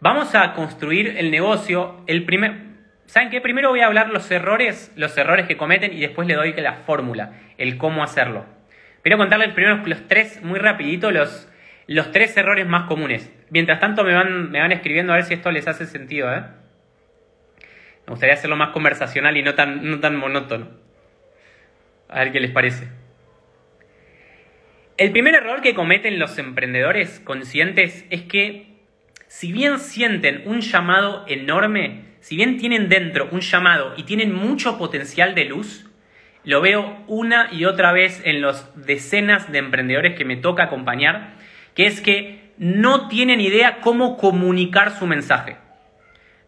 Vamos 0.00 0.34
a 0.34 0.54
construir 0.54 1.16
el 1.18 1.30
negocio, 1.30 2.02
el 2.06 2.24
primer, 2.24 2.54
¿saben 3.06 3.30
qué? 3.30 3.40
Primero 3.40 3.70
voy 3.70 3.80
a 3.80 3.86
hablar 3.86 4.08
los 4.08 4.30
errores, 4.30 4.92
los 4.94 5.18
errores 5.18 5.46
que 5.46 5.56
cometen 5.56 5.92
y 5.92 6.00
después 6.00 6.26
le 6.28 6.34
doy 6.34 6.54
la 6.54 6.74
fórmula, 6.74 7.32
el 7.58 7.76
cómo 7.76 8.02
hacerlo. 8.02 8.46
Quiero 9.08 9.16
contarles 9.16 9.54
primero 9.54 9.82
los 9.86 10.06
tres, 10.06 10.42
muy 10.42 10.58
rapidito, 10.58 11.10
los, 11.10 11.50
los 11.86 12.12
tres 12.12 12.36
errores 12.36 12.66
más 12.66 12.86
comunes. 12.86 13.32
Mientras 13.48 13.80
tanto 13.80 14.04
me 14.04 14.12
van, 14.12 14.50
me 14.50 14.60
van 14.60 14.70
escribiendo 14.70 15.14
a 15.14 15.16
ver 15.16 15.24
si 15.24 15.32
esto 15.32 15.50
les 15.50 15.66
hace 15.66 15.86
sentido, 15.86 16.30
¿eh? 16.30 16.42
Me 18.06 18.10
gustaría 18.10 18.34
hacerlo 18.34 18.56
más 18.56 18.68
conversacional 18.68 19.34
y 19.38 19.42
no 19.42 19.54
tan, 19.54 19.88
no 19.88 19.98
tan 20.00 20.14
monótono. 20.14 20.68
A 22.10 22.18
ver 22.18 22.32
qué 22.32 22.40
les 22.40 22.50
parece. 22.50 22.88
El 24.98 25.10
primer 25.10 25.36
error 25.36 25.62
que 25.62 25.72
cometen 25.72 26.18
los 26.18 26.36
emprendedores 26.36 27.18
conscientes 27.20 28.04
es 28.10 28.24
que 28.24 28.74
si 29.26 29.52
bien 29.52 29.78
sienten 29.78 30.42
un 30.44 30.60
llamado 30.60 31.24
enorme, 31.28 32.02
si 32.20 32.36
bien 32.36 32.58
tienen 32.58 32.90
dentro 32.90 33.30
un 33.32 33.40
llamado 33.40 33.94
y 33.96 34.02
tienen 34.02 34.34
mucho 34.34 34.76
potencial 34.76 35.34
de 35.34 35.46
luz, 35.46 35.87
lo 36.44 36.60
veo 36.60 37.04
una 37.06 37.48
y 37.52 37.64
otra 37.64 37.92
vez 37.92 38.22
en 38.24 38.40
los 38.40 38.70
decenas 38.74 39.50
de 39.50 39.58
emprendedores 39.58 40.16
que 40.16 40.24
me 40.24 40.36
toca 40.36 40.64
acompañar, 40.64 41.34
que 41.74 41.86
es 41.86 42.00
que 42.00 42.52
no 42.58 43.08
tienen 43.08 43.40
idea 43.40 43.80
cómo 43.80 44.16
comunicar 44.16 44.90
su 44.92 45.06
mensaje. 45.06 45.56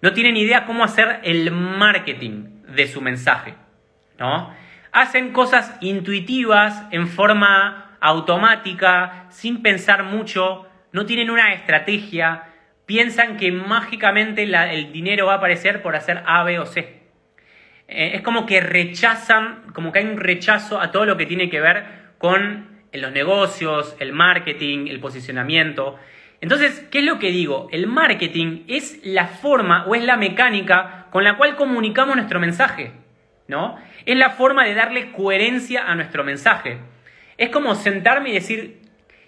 No 0.02 0.12
tienen 0.12 0.36
idea 0.36 0.64
cómo 0.64 0.84
hacer 0.84 1.20
el 1.22 1.50
marketing 1.50 2.62
de 2.74 2.88
su 2.88 3.00
mensaje. 3.00 3.54
¿no? 4.18 4.54
Hacen 4.92 5.32
cosas 5.32 5.76
intuitivas 5.80 6.86
en 6.90 7.06
forma 7.06 7.96
automática, 8.00 9.26
sin 9.30 9.62
pensar 9.62 10.04
mucho, 10.04 10.66
no 10.92 11.06
tienen 11.06 11.30
una 11.30 11.52
estrategia, 11.52 12.44
piensan 12.86 13.36
que 13.36 13.52
mágicamente 13.52 14.42
el 14.42 14.92
dinero 14.92 15.26
va 15.26 15.34
a 15.34 15.36
aparecer 15.36 15.82
por 15.82 15.94
hacer 15.94 16.22
A, 16.26 16.42
B 16.42 16.58
o 16.58 16.66
C. 16.66 16.99
Eh, 17.90 18.12
es 18.14 18.22
como 18.22 18.46
que 18.46 18.60
rechazan, 18.60 19.64
como 19.74 19.90
que 19.90 19.98
hay 19.98 20.06
un 20.06 20.16
rechazo 20.16 20.80
a 20.80 20.92
todo 20.92 21.06
lo 21.06 21.16
que 21.16 21.26
tiene 21.26 21.50
que 21.50 21.60
ver 21.60 21.84
con 22.18 22.68
los 22.92 23.12
negocios, 23.12 23.96
el 23.98 24.12
marketing, 24.12 24.86
el 24.86 25.00
posicionamiento. 25.00 25.98
Entonces, 26.40 26.86
¿qué 26.90 27.00
es 27.00 27.04
lo 27.04 27.18
que 27.18 27.32
digo? 27.32 27.68
El 27.72 27.88
marketing 27.88 28.62
es 28.68 29.00
la 29.02 29.26
forma 29.26 29.84
o 29.86 29.94
es 29.96 30.04
la 30.04 30.16
mecánica 30.16 31.06
con 31.10 31.24
la 31.24 31.36
cual 31.36 31.56
comunicamos 31.56 32.14
nuestro 32.14 32.38
mensaje, 32.38 32.92
¿no? 33.48 33.76
Es 34.06 34.16
la 34.16 34.30
forma 34.30 34.64
de 34.64 34.74
darle 34.74 35.10
coherencia 35.10 35.90
a 35.90 35.94
nuestro 35.96 36.22
mensaje. 36.22 36.78
Es 37.38 37.50
como 37.50 37.74
sentarme 37.74 38.30
y 38.30 38.34
decir, 38.34 38.82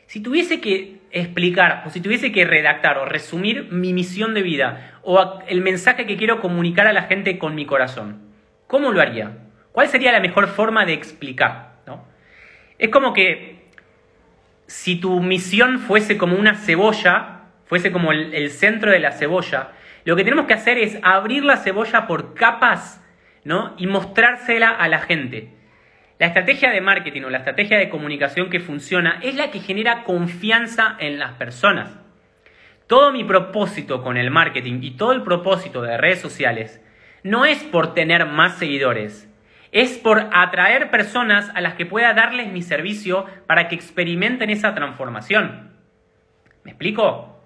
si 0.07 0.21
tuviese 0.21 0.61
que 0.61 1.01
explicar 1.11 1.83
o 1.85 1.91
si 1.91 2.01
tuviese 2.01 2.31
que 2.31 2.45
redactar 2.45 2.99
o 2.99 3.07
resumir 3.07 3.69
mi 3.73 3.93
misión 3.93 4.35
de 4.35 4.43
vida 4.43 4.99
o 5.03 5.41
el 5.49 5.63
mensaje 5.63 6.07
que 6.07 6.17
quiero 6.17 6.41
comunicar 6.41 6.87
a 6.87 6.93
la 6.93 7.03
gente 7.03 7.39
con 7.39 7.55
mi 7.55 7.67
corazón, 7.67 8.32
¿cómo 8.73 8.91
lo 8.91 9.03
haría? 9.03 9.33
¿Cuál 9.71 9.89
sería 9.89 10.13
la 10.13 10.21
mejor 10.21 10.49
forma 10.49 10.87
de 10.87 10.95
explicar? 10.95 11.75
¿no? 11.87 12.07
Es 12.79 12.89
como 12.89 13.13
que 13.13 13.67
si 14.67 14.97
tu 14.97 15.21
misión 15.21 15.79
fuese 15.79 16.17
como 16.17 16.37
una 16.37 16.55
cebolla, 16.55 17.43
fuese 17.67 17.93
como 17.93 18.13
el, 18.13 18.33
el 18.33 18.49
centro 18.51 18.91
de 18.91 18.99
la 18.99 19.13
cebolla, 19.13 19.73
lo 20.07 20.17
que 20.17 20.25
tenemos 20.25 20.47
que 20.47 20.55
hacer 20.55 20.79
es 20.79 20.99
abrir 21.03 21.45
la 21.45 21.59
cebolla 21.59 22.07
por 22.07 22.33
capas 22.33 23.05
¿no? 23.45 23.75
y 23.77 23.87
mostrársela 23.87 24.71
a 24.71 24.89
la 24.89 25.01
gente. 25.01 25.51
La 26.19 26.29
estrategia 26.29 26.71
de 26.71 26.81
marketing 26.81 27.25
o 27.25 27.31
la 27.31 27.39
estrategia 27.39 27.77
de 27.77 27.91
comunicación 27.91 28.49
que 28.49 28.61
funciona 28.61 29.21
es 29.23 29.35
la 29.35 29.51
que 29.51 29.61
genera 29.61 30.03
confianza 30.05 30.97
en 30.99 31.19
las 31.19 31.33
personas. 31.33 31.91
Todo 32.87 33.13
mi 33.13 33.23
propósito 33.23 34.03
con 34.03 34.17
el 34.17 34.31
marketing 34.31 34.79
y 34.81 34.93
todo 34.93 35.13
el 35.13 35.23
propósito 35.23 35.83
de 35.83 35.99
redes 35.99 36.23
sociales 36.23 36.82
no 37.23 37.45
es 37.45 37.63
por 37.63 37.95
tener 37.95 38.27
más 38.27 38.59
seguidores, 38.59 39.29
es 39.71 39.97
por 39.99 40.29
atraer 40.33 40.91
personas 40.91 41.51
a 41.55 41.61
las 41.61 41.75
que 41.75 41.87
pueda 41.87 42.13
darles 42.13 42.53
mi 42.53 42.63
servicio 42.63 43.27
para 43.47 43.69
que 43.69 43.75
experimenten 43.75 44.51
esa 44.51 44.75
transformación. 44.75 45.71
¿Me 46.65 46.73
explico? 46.73 47.41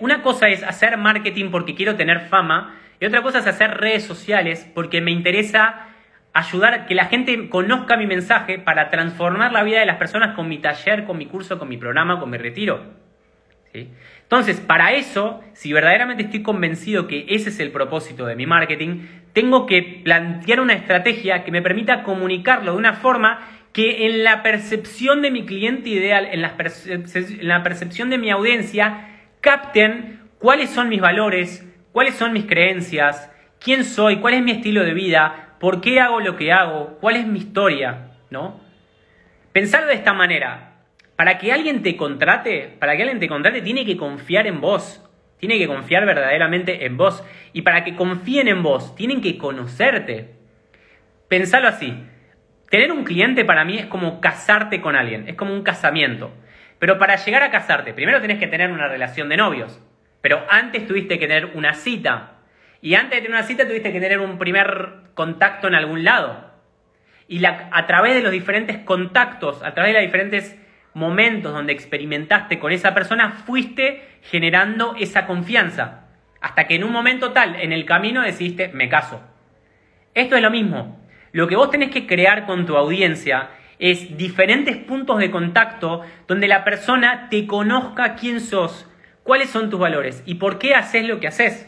Una 0.00 0.22
cosa 0.22 0.48
es 0.48 0.64
hacer 0.64 0.96
marketing 0.96 1.50
porque 1.50 1.76
quiero 1.76 1.94
tener 1.94 2.20
fama 2.22 2.74
y 2.98 3.06
otra 3.06 3.22
cosa 3.22 3.38
es 3.38 3.46
hacer 3.46 3.78
redes 3.78 4.04
sociales 4.04 4.68
porque 4.74 5.00
me 5.00 5.12
interesa 5.12 5.86
ayudar 6.32 6.74
a 6.74 6.86
que 6.86 6.94
la 6.94 7.04
gente 7.04 7.48
conozca 7.48 7.96
mi 7.96 8.06
mensaje 8.06 8.58
para 8.58 8.90
transformar 8.90 9.52
la 9.52 9.62
vida 9.62 9.80
de 9.80 9.86
las 9.86 9.98
personas 9.98 10.34
con 10.34 10.48
mi 10.48 10.58
taller, 10.58 11.04
con 11.04 11.18
mi 11.18 11.26
curso, 11.26 11.58
con 11.58 11.68
mi 11.68 11.76
programa, 11.76 12.18
con 12.18 12.30
mi 12.30 12.38
retiro. 12.38 12.80
Entonces, 13.72 14.60
para 14.60 14.92
eso, 14.92 15.42
si 15.52 15.72
verdaderamente 15.72 16.24
estoy 16.24 16.42
convencido 16.42 17.08
que 17.08 17.26
ese 17.28 17.50
es 17.50 17.60
el 17.60 17.70
propósito 17.70 18.26
de 18.26 18.36
mi 18.36 18.46
marketing, 18.46 19.06
tengo 19.32 19.66
que 19.66 19.82
plantear 20.04 20.60
una 20.60 20.74
estrategia 20.74 21.44
que 21.44 21.50
me 21.50 21.62
permita 21.62 22.02
comunicarlo 22.02 22.72
de 22.72 22.78
una 22.78 22.94
forma 22.94 23.48
que 23.72 24.06
en 24.06 24.24
la 24.24 24.42
percepción 24.42 25.22
de 25.22 25.30
mi 25.30 25.46
cliente 25.46 25.88
ideal, 25.88 26.28
en 26.30 26.42
la, 26.42 27.62
percepción 27.62 28.10
de 28.10 28.18
mi 28.18 28.30
audiencia, 28.30 29.08
capten 29.40 30.20
cuáles 30.38 30.70
son 30.70 30.90
mis 30.90 31.00
valores, 31.00 31.66
cuáles 31.92 32.14
son 32.14 32.34
mis 32.34 32.44
creencias, 32.44 33.30
quién 33.58 33.84
soy, 33.84 34.16
cuál 34.16 34.34
es 34.34 34.42
mi 34.42 34.50
estilo 34.50 34.84
de 34.84 34.92
vida, 34.92 35.52
¿Por 35.62 35.80
qué 35.80 36.00
hago 36.00 36.18
lo 36.18 36.34
que 36.34 36.50
hago? 36.50 36.98
¿Cuál 37.00 37.14
es 37.14 37.24
mi 37.24 37.38
historia? 37.38 38.08
¿No? 38.30 38.60
Pensar 39.52 39.86
de 39.86 39.94
esta 39.94 40.12
manera. 40.12 40.71
Para 41.22 41.38
que 41.38 41.52
alguien 41.52 41.84
te 41.84 41.96
contrate, 41.96 42.74
para 42.80 42.96
que 42.96 43.02
alguien 43.02 43.20
te 43.20 43.28
contrate, 43.28 43.62
tiene 43.62 43.86
que 43.86 43.96
confiar 43.96 44.48
en 44.48 44.60
vos. 44.60 45.08
Tiene 45.38 45.56
que 45.56 45.68
confiar 45.68 46.04
verdaderamente 46.04 46.84
en 46.84 46.96
vos. 46.96 47.22
Y 47.52 47.62
para 47.62 47.84
que 47.84 47.94
confíen 47.94 48.48
en 48.48 48.64
vos, 48.64 48.96
tienen 48.96 49.20
que 49.20 49.38
conocerte. 49.38 50.30
Pensalo 51.28 51.68
así. 51.68 51.94
Tener 52.68 52.90
un 52.90 53.04
cliente 53.04 53.44
para 53.44 53.64
mí 53.64 53.78
es 53.78 53.86
como 53.86 54.20
casarte 54.20 54.80
con 54.80 54.96
alguien, 54.96 55.28
es 55.28 55.36
como 55.36 55.54
un 55.54 55.62
casamiento. 55.62 56.32
Pero 56.80 56.98
para 56.98 57.14
llegar 57.14 57.44
a 57.44 57.52
casarte, 57.52 57.94
primero 57.94 58.20
tenés 58.20 58.40
que 58.40 58.48
tener 58.48 58.72
una 58.72 58.88
relación 58.88 59.28
de 59.28 59.36
novios. 59.36 59.80
Pero 60.22 60.44
antes 60.50 60.88
tuviste 60.88 61.20
que 61.20 61.28
tener 61.28 61.52
una 61.54 61.74
cita. 61.74 62.32
Y 62.80 62.96
antes 62.96 63.10
de 63.10 63.22
tener 63.22 63.30
una 63.30 63.46
cita 63.46 63.64
tuviste 63.64 63.92
que 63.92 64.00
tener 64.00 64.18
un 64.18 64.38
primer 64.38 64.94
contacto 65.14 65.68
en 65.68 65.76
algún 65.76 66.02
lado. 66.02 66.50
Y 67.28 67.44
a 67.44 67.86
través 67.86 68.16
de 68.16 68.22
los 68.22 68.32
diferentes 68.32 68.78
contactos, 68.78 69.62
a 69.62 69.72
través 69.72 69.92
de 69.92 70.00
los 70.00 70.06
diferentes 70.08 70.58
momentos 70.94 71.52
donde 71.52 71.72
experimentaste 71.72 72.58
con 72.58 72.72
esa 72.72 72.94
persona, 72.94 73.30
fuiste 73.46 74.18
generando 74.22 74.94
esa 74.98 75.26
confianza. 75.26 76.06
Hasta 76.40 76.66
que 76.66 76.74
en 76.74 76.84
un 76.84 76.92
momento 76.92 77.32
tal, 77.32 77.56
en 77.56 77.72
el 77.72 77.84
camino, 77.84 78.22
decidiste, 78.22 78.68
me 78.68 78.88
caso. 78.88 79.20
Esto 80.14 80.36
es 80.36 80.42
lo 80.42 80.50
mismo. 80.50 81.00
Lo 81.32 81.48
que 81.48 81.56
vos 81.56 81.70
tenés 81.70 81.90
que 81.90 82.06
crear 82.06 82.44
con 82.46 82.66
tu 82.66 82.76
audiencia 82.76 83.50
es 83.78 84.16
diferentes 84.16 84.76
puntos 84.76 85.18
de 85.18 85.30
contacto 85.30 86.02
donde 86.28 86.46
la 86.46 86.64
persona 86.64 87.28
te 87.30 87.46
conozca 87.46 88.14
quién 88.14 88.40
sos, 88.40 88.88
cuáles 89.22 89.50
son 89.50 89.70
tus 89.70 89.80
valores 89.80 90.22
y 90.26 90.34
por 90.34 90.58
qué 90.58 90.74
haces 90.74 91.06
lo 91.06 91.20
que 91.20 91.28
haces. 91.28 91.66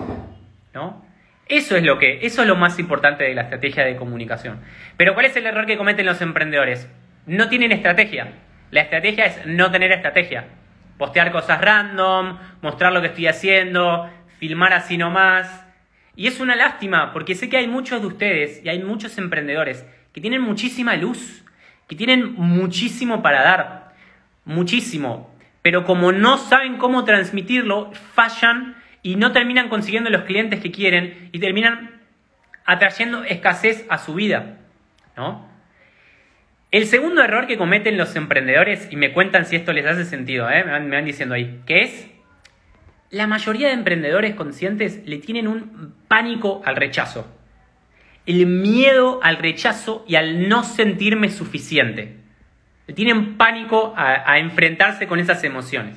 ¿No? 0.74 1.04
Eso 1.46 1.76
es 1.76 1.82
lo 1.82 1.98
que, 1.98 2.26
eso 2.26 2.42
es 2.42 2.48
lo 2.48 2.56
más 2.56 2.78
importante 2.78 3.24
de 3.24 3.34
la 3.34 3.42
estrategia 3.42 3.84
de 3.84 3.96
comunicación. 3.96 4.60
Pero 4.96 5.14
¿cuál 5.14 5.26
es 5.26 5.36
el 5.36 5.46
error 5.46 5.66
que 5.66 5.76
cometen 5.76 6.06
los 6.06 6.20
emprendedores? 6.20 6.88
No 7.26 7.48
tienen 7.48 7.72
estrategia. 7.72 8.32
La 8.74 8.80
estrategia 8.80 9.26
es 9.26 9.46
no 9.46 9.70
tener 9.70 9.92
estrategia. 9.92 10.46
Postear 10.98 11.30
cosas 11.30 11.60
random, 11.60 12.38
mostrar 12.60 12.92
lo 12.92 13.00
que 13.00 13.06
estoy 13.06 13.28
haciendo, 13.28 14.10
filmar 14.40 14.72
así 14.72 14.98
nomás. 14.98 15.64
Y 16.16 16.26
es 16.26 16.40
una 16.40 16.56
lástima, 16.56 17.12
porque 17.12 17.36
sé 17.36 17.48
que 17.48 17.56
hay 17.56 17.68
muchos 17.68 18.00
de 18.00 18.08
ustedes 18.08 18.60
y 18.64 18.68
hay 18.68 18.82
muchos 18.82 19.16
emprendedores 19.16 19.86
que 20.12 20.20
tienen 20.20 20.42
muchísima 20.42 20.96
luz, 20.96 21.44
que 21.86 21.94
tienen 21.94 22.34
muchísimo 22.34 23.22
para 23.22 23.44
dar, 23.44 23.94
muchísimo. 24.44 25.32
Pero 25.62 25.84
como 25.84 26.10
no 26.10 26.36
saben 26.36 26.76
cómo 26.76 27.04
transmitirlo, 27.04 27.92
fallan 27.92 28.74
y 29.02 29.14
no 29.14 29.30
terminan 29.30 29.68
consiguiendo 29.68 30.10
los 30.10 30.22
clientes 30.22 30.60
que 30.60 30.72
quieren 30.72 31.28
y 31.30 31.38
terminan 31.38 32.00
atrayendo 32.64 33.22
escasez 33.22 33.86
a 33.88 33.98
su 33.98 34.14
vida, 34.14 34.56
¿no? 35.16 35.53
El 36.74 36.86
segundo 36.86 37.22
error 37.22 37.46
que 37.46 37.56
cometen 37.56 37.96
los 37.96 38.16
emprendedores, 38.16 38.88
y 38.90 38.96
me 38.96 39.12
cuentan 39.12 39.46
si 39.46 39.54
esto 39.54 39.72
les 39.72 39.86
hace 39.86 40.04
sentido, 40.04 40.50
¿eh? 40.50 40.64
me, 40.64 40.72
van, 40.72 40.88
me 40.88 41.00
diciendo 41.04 41.36
ahí, 41.36 41.60
que 41.66 41.82
es, 41.82 42.10
la 43.10 43.28
mayoría 43.28 43.68
de 43.68 43.74
emprendedores 43.74 44.34
conscientes 44.34 45.00
le 45.06 45.18
tienen 45.18 45.46
un 45.46 45.94
pánico 46.08 46.62
al 46.64 46.74
rechazo. 46.74 47.32
El 48.26 48.46
miedo 48.46 49.20
al 49.22 49.36
rechazo 49.36 50.04
y 50.08 50.16
al 50.16 50.48
no 50.48 50.64
sentirme 50.64 51.28
suficiente. 51.28 52.16
Le 52.88 52.94
tienen 52.94 53.36
pánico 53.36 53.94
a, 53.96 54.40
enfrentarse 54.40 55.06
con 55.06 55.20
esas 55.20 55.44
emociones. 55.44 55.96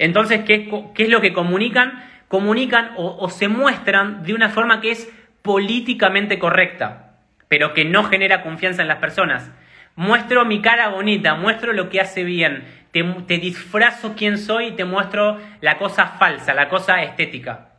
Entonces, 0.00 0.40
¿qué, 0.44 0.68
¿qué, 0.96 1.04
es 1.04 1.10
lo 1.10 1.20
que 1.20 1.32
comunican? 1.32 2.02
comunican 2.26 2.90
o, 2.96 3.30
se 3.30 3.46
muestran 3.46 4.24
de 4.24 4.34
una 4.34 4.48
forma 4.48 4.80
que 4.80 4.90
es 4.90 5.08
políticamente 5.42 6.40
correcta, 6.40 7.18
pero 7.46 7.72
que 7.72 7.84
no 7.84 8.02
genera 8.02 8.42
confianza 8.42 8.82
en 8.82 8.88
las 8.88 8.98
personas. 8.98 9.52
Muestro 9.94 10.44
mi 10.46 10.62
cara 10.62 10.88
bonita, 10.88 11.34
muestro 11.34 11.74
lo 11.74 11.90
que 11.90 12.00
hace 12.00 12.24
bien, 12.24 12.64
te, 12.92 13.38
disfrazo 13.38 14.14
quién 14.16 14.38
soy 14.38 14.68
y 14.68 14.72
te 14.72 14.84
muestro 14.84 15.40
la 15.60 15.76
cosa 15.76 16.06
falsa, 16.18 16.54
la 16.54 16.68
cosa 16.68 17.02
estética. 17.02 17.70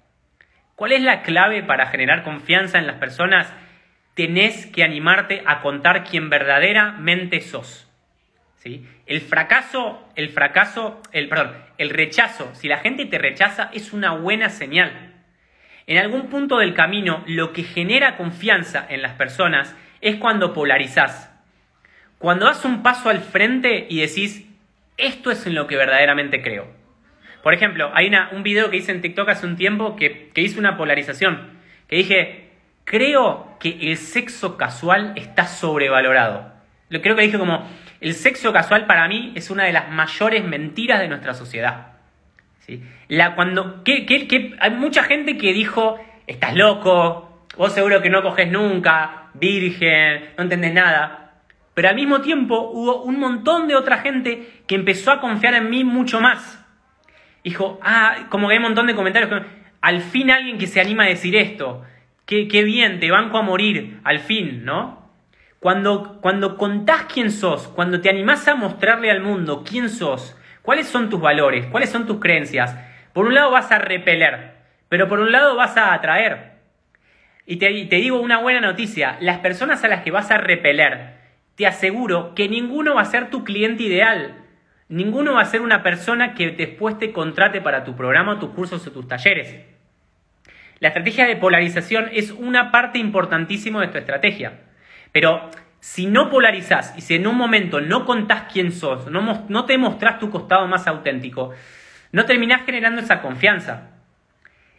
¿Cuál 0.76 0.92
es 0.92 1.02
la 1.02 1.24
clave 1.24 1.64
para 1.64 1.88
generar 1.88 2.24
confianza 2.24 2.78
en 2.78 2.88
las 2.88 2.98
personas? 2.98 3.52
Tenés 4.16 4.68
que 4.68 4.84
animarte 4.84 5.44
a 5.46 5.62
contar 5.62 6.04
quién 6.04 6.30
verdaderamente 6.30 7.42
sos. 7.42 7.90
¿Sí? 8.58 8.88
El 9.06 9.22
fracaso, 9.22 10.08
el 10.16 10.30
fracaso, 10.30 11.02
el, 11.12 11.28
perdón, 11.28 11.54
el 11.78 11.90
rechazo, 11.90 12.54
si 12.54 12.68
la 12.68 12.78
gente 12.78 13.06
te 13.06 13.18
rechaza, 13.18 13.70
es 13.74 13.92
una 13.92 14.12
buena 14.12 14.50
señal. 14.50 15.14
En 15.86 15.98
algún 15.98 16.30
punto 16.30 16.60
del 16.60 16.74
camino, 16.74 17.24
lo 17.28 17.54
que 17.54 17.64
genera 17.64 18.16
confianza 18.16 18.86
en 18.88 19.02
las 19.02 19.14
personas 19.14 19.76
es 20.00 20.16
cuando 20.16 20.54
polarizás. 20.54 21.33
Cuando 22.24 22.46
das 22.46 22.64
un 22.64 22.84
paso 22.84 23.10
al 23.10 23.20
frente 23.20 23.86
y 23.90 24.00
decís, 24.00 24.48
esto 24.96 25.30
es 25.30 25.46
en 25.46 25.56
lo 25.56 25.68
que 25.68 25.76
verdaderamente 25.76 26.42
creo. 26.42 26.66
Por 27.42 27.54
ejemplo, 27.54 27.92
hay 27.94 28.10
un 28.32 28.44
video 28.44 28.70
que 28.70 28.78
hice 28.78 28.94
en 28.94 29.02
TikTok 29.02 29.28
hace 29.28 29.46
un 29.46 29.58
tiempo 29.58 29.98
que, 29.98 30.30
que 30.30 30.40
hice 30.40 30.58
una 30.58 30.78
polarización. 30.78 31.50
Que 31.90 31.98
dije, 31.98 32.50
creo 32.86 33.58
que 33.60 33.78
el 33.92 33.98
sexo 33.98 34.56
casual 34.56 35.12
está 35.18 35.48
sobrevalorado. 35.48 36.50
Creo 36.88 37.18
que 37.18 37.24
dije 37.24 37.38
como, 37.38 37.70
el 38.00 38.14
sexo 38.14 38.54
casual 38.54 38.86
para 38.86 39.06
mí 39.10 39.34
es 39.36 39.50
una 39.50 39.66
de 39.66 39.74
las 39.74 39.90
mayores 39.90 40.46
mentiras 40.46 41.02
de 41.02 41.10
nuestra 41.10 41.34
sociedad. 41.34 41.88
¿Sí? 42.60 42.86
La, 43.10 43.36
cuando, 43.36 43.84
que, 43.84 44.56
hay 44.62 44.72
mucha 44.72 45.04
gente 45.04 45.36
que 45.38 45.52
dijo, 45.52 46.00
estás 46.26 46.56
loco, 46.56 47.48
vos 47.58 47.74
seguro 47.74 48.02
que 48.02 48.10
no 48.10 48.22
coges 48.22 48.50
nunca, 48.50 49.28
virgen, 49.34 50.30
no 50.38 50.44
entendés 50.44 50.74
nada. 50.74 51.23
Pero 51.74 51.90
al 51.90 51.96
mismo 51.96 52.22
tiempo 52.22 52.70
hubo 52.72 53.04
un 53.04 53.20
montón 53.20 53.68
de 53.68 53.76
otra 53.76 53.98
gente 53.98 54.64
que 54.68 54.76
empezó 54.76 55.12
a 55.12 55.20
confiar 55.20 55.56
en 55.56 55.70
mí 55.70 55.84
mucho 55.84 56.22
más. 56.22 56.64
Dijo, 57.44 57.80
ah, 57.82 58.28
como 58.30 58.48
que 58.48 58.54
hay 58.54 58.58
un 58.58 58.64
montón 58.64 58.88
de 58.88 58.96
comentarios. 58.96 59.44
al 59.82 60.02
fin 60.02 60.32
alguien 60.32 60.58
que 60.58 60.68
se 60.68 60.80
anima 60.80 61.04
a 61.04 61.08
decir 61.08 61.36
esto. 61.36 61.84
Qué, 62.26 62.48
qué 62.48 62.64
bien, 62.64 63.00
te 63.00 63.12
banco 63.12 63.38
a 63.38 63.42
morir, 63.42 64.00
al 64.04 64.20
fin, 64.20 64.64
¿no? 64.64 65.12
Cuando, 65.60 66.20
cuando 66.22 66.58
contás 66.58 67.06
quién 67.06 67.32
sos, 67.32 67.68
cuando 67.70 68.02
te 68.02 68.10
animás 68.10 68.48
a 68.48 68.56
mostrarle 68.56 69.12
al 69.12 69.22
mundo 69.22 69.64
quién 69.68 69.90
sos, 69.90 70.38
cuáles 70.62 70.88
son 70.88 71.10
tus 71.10 71.20
valores, 71.20 71.66
cuáles 71.68 71.90
son 71.90 72.06
tus 72.06 72.20
creencias, 72.20 72.78
por 73.14 73.26
un 73.26 73.34
lado 73.34 73.52
vas 73.52 73.72
a 73.72 73.80
repeler, 73.80 74.56
pero 74.90 75.08
por 75.08 75.20
un 75.20 75.32
lado 75.32 75.56
vas 75.56 75.76
a 75.78 75.94
atraer. 75.94 76.54
Y 77.46 77.58
te, 77.58 77.68
te 77.86 77.96
digo 77.98 78.20
una 78.20 78.40
buena 78.40 78.62
noticia, 78.62 79.18
las 79.20 79.40
personas 79.40 79.84
a 79.84 79.88
las 79.88 80.04
que 80.04 80.12
vas 80.12 80.32
a 80.32 80.38
repeler, 80.38 81.23
te 81.56 81.68
aseguro 81.68 82.34
que 82.36 82.50
ninguno 82.50 82.96
va 82.96 83.02
a 83.02 83.06
ser 83.06 83.30
tu 83.30 83.44
cliente 83.44 83.84
ideal. 83.84 84.36
Ninguno 84.90 85.34
va 85.34 85.42
a 85.42 85.46
ser 85.46 85.62
una 85.62 85.84
persona 85.84 86.34
que 86.34 86.52
después 86.52 86.98
te 86.98 87.12
contrate 87.12 87.62
para 87.62 87.84
tu 87.84 87.96
programa, 87.96 88.40
tus 88.40 88.52
cursos 88.52 88.86
o 88.86 88.92
tus 88.92 89.08
talleres. 89.08 89.66
La 90.80 90.90
estrategia 90.90 91.26
de 91.26 91.38
polarización 91.38 92.10
es 92.12 92.32
una 92.32 92.72
parte 92.72 93.00
importantísima 93.00 93.82
de 93.82 93.88
tu 93.88 93.98
estrategia. 93.98 94.60
Pero 95.12 95.50
si 95.80 96.08
no 96.08 96.30
polarizás 96.30 96.94
y 96.98 97.02
si 97.02 97.16
en 97.16 97.28
un 97.28 97.38
momento 97.38 97.82
no 97.82 98.06
contás 98.06 98.52
quién 98.52 98.72
sos, 98.72 99.10
no, 99.10 99.46
no 99.48 99.66
te 99.66 99.78
mostrás 99.78 100.20
tu 100.20 100.30
costado 100.30 100.68
más 100.68 100.88
auténtico, 100.88 101.52
no 102.12 102.26
terminás 102.26 102.66
generando 102.66 103.02
esa 103.02 103.22
confianza. 103.22 103.92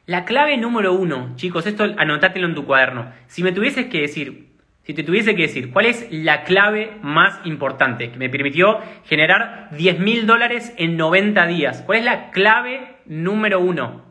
La 0.06 0.24
clave 0.24 0.56
número 0.56 0.92
uno, 0.92 1.32
chicos, 1.36 1.66
esto 1.66 1.84
anotátelo 1.96 2.46
en 2.46 2.54
tu 2.54 2.66
cuaderno. 2.66 3.10
Si 3.26 3.42
me 3.42 3.52
tuvieses 3.52 3.86
que 3.86 4.02
decir, 4.02 4.53
si 4.84 4.92
te 4.92 5.02
tuviese 5.02 5.34
que 5.34 5.42
decir, 5.42 5.70
¿cuál 5.72 5.86
es 5.86 6.06
la 6.10 6.44
clave 6.44 6.92
más 7.02 7.40
importante 7.44 8.10
que 8.10 8.18
me 8.18 8.28
permitió 8.28 8.80
generar 9.06 9.68
10 9.72 9.98
mil 9.98 10.26
dólares 10.26 10.74
en 10.76 10.98
90 10.98 11.46
días? 11.46 11.82
¿Cuál 11.86 12.00
es 12.00 12.04
la 12.04 12.30
clave 12.30 12.96
número 13.06 13.60
uno? 13.60 14.04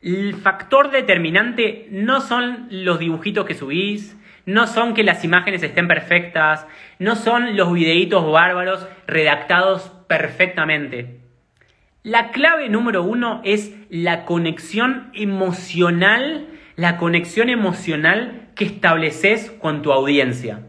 El 0.00 0.34
factor 0.36 0.90
determinante 0.90 1.86
no 1.90 2.22
son 2.22 2.68
los 2.70 2.98
dibujitos 2.98 3.44
que 3.44 3.54
subís, 3.54 4.16
no 4.46 4.66
son 4.66 4.94
que 4.94 5.02
las 5.02 5.22
imágenes 5.24 5.62
estén 5.62 5.86
perfectas, 5.86 6.66
no 6.98 7.14
son 7.14 7.54
los 7.54 7.70
videitos 7.70 8.30
bárbaros 8.32 8.86
redactados 9.06 9.92
perfectamente. 10.08 11.18
La 12.02 12.30
clave 12.30 12.70
número 12.70 13.02
uno 13.02 13.42
es 13.44 13.76
la 13.90 14.24
conexión 14.24 15.10
emocional, 15.12 16.46
la 16.76 16.96
conexión 16.96 17.50
emocional 17.50 18.47
que 18.58 18.64
estableces 18.64 19.52
con 19.52 19.80
tu 19.82 19.92
audiencia. 19.92 20.60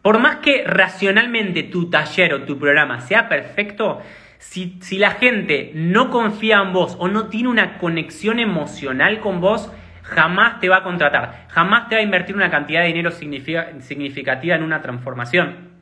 Por 0.00 0.18
más 0.18 0.36
que 0.36 0.64
racionalmente 0.64 1.64
tu 1.64 1.90
taller 1.90 2.32
o 2.32 2.42
tu 2.44 2.58
programa 2.58 3.00
sea 3.00 3.28
perfecto, 3.28 4.00
si, 4.38 4.78
la 4.98 5.10
gente 5.10 5.72
no 5.74 6.10
confía 6.10 6.62
en 6.62 6.72
vos 6.72 6.96
o 6.98 7.08
no 7.08 7.28
tiene 7.28 7.48
una 7.48 7.78
conexión 7.78 8.38
emocional 8.38 9.20
con 9.20 9.40
vos, 9.40 9.70
jamás 10.02 10.60
te 10.60 10.68
va 10.68 10.78
a 10.78 10.82
contratar, 10.82 11.46
jamás 11.48 11.88
te 11.88 11.96
va 11.96 12.00
a 12.00 12.04
invertir 12.04 12.34
una 12.34 12.50
cantidad 12.50 12.80
de 12.80 12.86
dinero 12.86 13.10
significativa 13.10 14.56
en 14.56 14.62
una 14.62 14.80
transformación. 14.80 15.72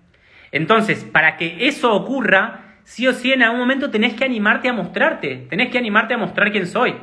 Entonces, 0.51 1.05
para 1.05 1.37
que 1.37 1.68
eso 1.68 1.94
ocurra, 1.94 2.79
sí 2.83 3.07
o 3.07 3.12
sí 3.12 3.33
en 3.33 3.42
algún 3.42 3.61
momento 3.61 3.90
tenés 3.90 4.14
que 4.14 4.25
animarte 4.25 4.68
a 4.68 4.72
mostrarte, 4.72 5.46
tenés 5.51 5.70
que 5.70 5.79
animarte 5.79 6.14
a 6.14 6.18
mostrar 6.18 6.51
quién 6.51 6.66
soy. 6.66 6.96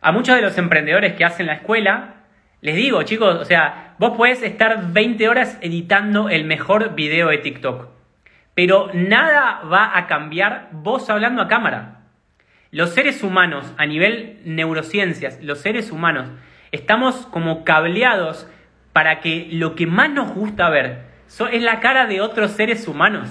A 0.00 0.12
muchos 0.12 0.34
de 0.36 0.42
los 0.42 0.58
emprendedores 0.58 1.14
que 1.14 1.24
hacen 1.24 1.46
la 1.46 1.54
escuela, 1.54 2.23
les 2.64 2.76
digo, 2.76 3.02
chicos, 3.02 3.34
o 3.34 3.44
sea, 3.44 3.94
vos 3.98 4.16
podés 4.16 4.42
estar 4.42 4.90
20 4.90 5.28
horas 5.28 5.58
editando 5.60 6.30
el 6.30 6.44
mejor 6.44 6.94
video 6.94 7.28
de 7.28 7.36
TikTok, 7.36 7.88
pero 8.54 8.88
nada 8.94 9.60
va 9.70 9.98
a 9.98 10.06
cambiar 10.06 10.70
vos 10.72 11.10
hablando 11.10 11.42
a 11.42 11.48
cámara. 11.48 12.00
Los 12.70 12.94
seres 12.94 13.22
humanos, 13.22 13.70
a 13.76 13.84
nivel 13.84 14.40
neurociencias, 14.46 15.42
los 15.42 15.58
seres 15.58 15.92
humanos, 15.92 16.30
estamos 16.72 17.26
como 17.26 17.64
cableados 17.64 18.48
para 18.94 19.20
que 19.20 19.46
lo 19.52 19.74
que 19.74 19.86
más 19.86 20.08
nos 20.08 20.32
gusta 20.32 20.70
ver 20.70 21.02
es 21.52 21.62
la 21.62 21.80
cara 21.80 22.06
de 22.06 22.22
otros 22.22 22.52
seres 22.52 22.88
humanos. 22.88 23.28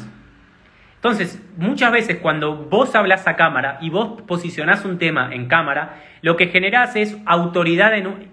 Entonces, 1.04 1.42
muchas 1.58 1.92
veces 1.92 2.20
cuando 2.22 2.56
vos 2.56 2.96
hablas 2.96 3.28
a 3.28 3.36
cámara 3.36 3.78
y 3.82 3.90
vos 3.90 4.22
posicionás 4.22 4.86
un 4.86 5.00
tema 5.00 5.34
en 5.34 5.48
cámara, 5.48 6.02
lo 6.22 6.38
que 6.38 6.48
generás 6.48 6.96
es 6.96 7.18
autoridad 7.26 7.94
en 7.98 8.08
un, 8.08 8.33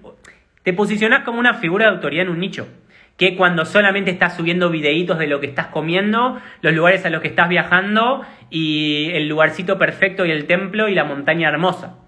te 0.62 0.72
posicionás 0.72 1.24
como 1.24 1.38
una 1.38 1.54
figura 1.54 1.86
de 1.86 1.92
autoridad 1.92 2.26
en 2.26 2.32
un 2.32 2.40
nicho. 2.40 2.68
Que 3.16 3.36
cuando 3.36 3.64
solamente 3.64 4.10
estás 4.10 4.36
subiendo 4.36 4.70
videitos 4.70 5.18
de 5.18 5.26
lo 5.26 5.40
que 5.40 5.46
estás 5.46 5.66
comiendo, 5.66 6.40
los 6.62 6.74
lugares 6.74 7.04
a 7.04 7.10
los 7.10 7.20
que 7.20 7.28
estás 7.28 7.48
viajando 7.48 8.24
y 8.48 9.10
el 9.12 9.28
lugarcito 9.28 9.78
perfecto 9.78 10.24
y 10.24 10.30
el 10.30 10.46
templo 10.46 10.88
y 10.88 10.94
la 10.94 11.04
montaña 11.04 11.48
hermosa. 11.48 11.98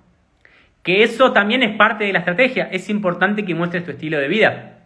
Que 0.82 1.02
eso 1.02 1.32
también 1.32 1.62
es 1.62 1.76
parte 1.76 2.04
de 2.04 2.12
la 2.12 2.20
estrategia. 2.20 2.68
Es 2.72 2.88
importante 2.88 3.44
que 3.44 3.54
muestres 3.54 3.84
tu 3.84 3.90
estilo 3.90 4.18
de 4.18 4.28
vida. 4.28 4.78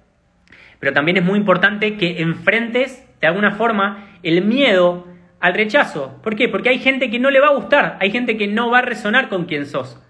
Pero 0.79 0.93
también 0.93 1.17
es 1.17 1.25
muy 1.25 1.39
importante 1.39 1.97
que 1.97 2.21
enfrentes 2.21 3.07
de 3.21 3.27
alguna 3.27 3.53
forma 3.53 4.09
el 4.23 4.45
miedo 4.45 5.07
al 5.41 5.55
rechazo. 5.55 6.21
¿Por 6.23 6.37
qué? 6.37 6.49
Porque 6.49 6.69
hay 6.69 6.79
gente 6.79 7.11
que 7.11 7.19
no 7.19 7.31
le 7.31 7.41
va 7.41 7.49
a 7.49 7.55
gustar, 7.55 7.97
hay 8.01 8.11
gente 8.11 8.37
que 8.37 8.47
no 8.49 8.71
va 8.71 8.79
a 8.79 8.83
resonar 8.83 9.29
con 9.29 9.47
quien 9.47 9.67
sos. 9.67 10.03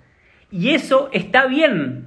Y 0.50 0.70
eso 0.70 1.08
está 1.12 1.46
bien. 1.46 2.05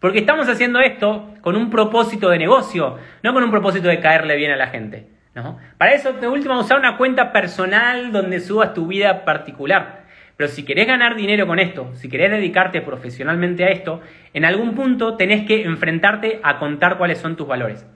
Porque 0.00 0.20
estamos 0.20 0.48
haciendo 0.48 0.80
esto 0.80 1.34
con 1.42 1.56
un 1.56 1.70
propósito 1.70 2.30
de 2.30 2.38
negocio, 2.38 2.98
no 3.22 3.34
con 3.34 3.44
un 3.44 3.50
propósito 3.50 3.88
de 3.88 4.00
caerle 4.00 4.36
bien 4.36 4.50
a 4.50 4.56
la 4.56 4.68
gente. 4.68 5.06
¿no? 5.34 5.58
Para 5.78 5.92
eso, 5.92 6.14
de 6.14 6.26
última, 6.26 6.58
usar 6.58 6.78
una 6.78 6.96
cuenta 6.96 7.32
personal 7.32 8.10
donde 8.10 8.40
subas 8.40 8.74
tu 8.74 8.86
vida 8.86 9.24
particular. 9.24 10.04
Pero 10.36 10.48
si 10.48 10.64
querés 10.64 10.86
ganar 10.86 11.16
dinero 11.16 11.46
con 11.46 11.58
esto, 11.58 11.94
si 11.94 12.08
querés 12.08 12.30
dedicarte 12.30 12.80
profesionalmente 12.80 13.64
a 13.64 13.68
esto, 13.68 14.00
en 14.32 14.46
algún 14.46 14.74
punto 14.74 15.16
tenés 15.16 15.46
que 15.46 15.64
enfrentarte 15.64 16.40
a 16.42 16.58
contar 16.58 16.96
cuáles 16.96 17.18
son 17.18 17.36
tus 17.36 17.46
valores. 17.46 17.86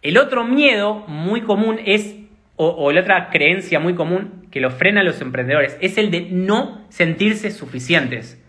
El 0.00 0.18
otro 0.18 0.44
miedo 0.44 1.04
muy 1.08 1.40
común 1.40 1.80
es, 1.84 2.16
o, 2.54 2.68
o 2.68 2.92
la 2.92 3.00
otra 3.00 3.28
creencia 3.30 3.80
muy 3.80 3.94
común 3.96 4.46
que 4.52 4.60
lo 4.60 4.70
frena 4.70 5.00
a 5.00 5.04
los 5.04 5.20
emprendedores, 5.20 5.76
es 5.80 5.98
el 5.98 6.12
de 6.12 6.28
no 6.30 6.86
sentirse 6.90 7.50
suficientes. 7.50 8.40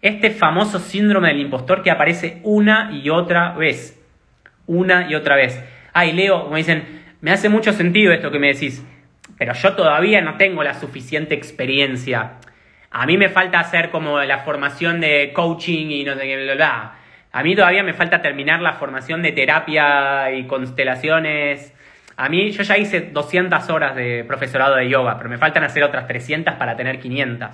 Este 0.00 0.30
famoso 0.30 0.78
síndrome 0.78 1.28
del 1.28 1.40
impostor 1.40 1.82
que 1.82 1.90
aparece 1.90 2.40
una 2.44 2.90
y 2.92 3.10
otra 3.10 3.52
vez. 3.52 4.00
Una 4.66 5.10
y 5.10 5.14
otra 5.16 5.34
vez. 5.34 5.62
Ay, 5.92 6.12
Leo, 6.12 6.44
como 6.44 6.56
dicen, 6.56 7.02
me 7.20 7.32
hace 7.32 7.48
mucho 7.48 7.72
sentido 7.72 8.12
esto 8.12 8.30
que 8.30 8.38
me 8.38 8.48
decís, 8.48 8.84
pero 9.38 9.54
yo 9.54 9.74
todavía 9.74 10.20
no 10.20 10.36
tengo 10.36 10.62
la 10.62 10.74
suficiente 10.74 11.34
experiencia. 11.34 12.34
A 12.90 13.06
mí 13.06 13.16
me 13.16 13.28
falta 13.28 13.58
hacer 13.58 13.90
como 13.90 14.20
la 14.20 14.38
formación 14.38 15.00
de 15.00 15.32
coaching 15.34 15.86
y 15.90 16.04
no 16.04 16.14
sé 16.14 16.22
qué, 16.22 16.54
bla, 16.54 16.94
A 17.32 17.42
mí 17.42 17.56
todavía 17.56 17.82
me 17.82 17.92
falta 17.92 18.22
terminar 18.22 18.62
la 18.62 18.74
formación 18.74 19.20
de 19.22 19.32
terapia 19.32 20.32
y 20.32 20.46
constelaciones. 20.46 21.74
A 22.16 22.28
mí, 22.28 22.50
yo 22.50 22.62
ya 22.62 22.78
hice 22.78 23.00
200 23.00 23.68
horas 23.70 23.94
de 23.96 24.24
profesorado 24.24 24.76
de 24.76 24.88
yoga, 24.88 25.16
pero 25.18 25.28
me 25.28 25.38
faltan 25.38 25.64
hacer 25.64 25.82
otras 25.82 26.06
300 26.06 26.54
para 26.54 26.76
tener 26.76 27.00
500. 27.00 27.50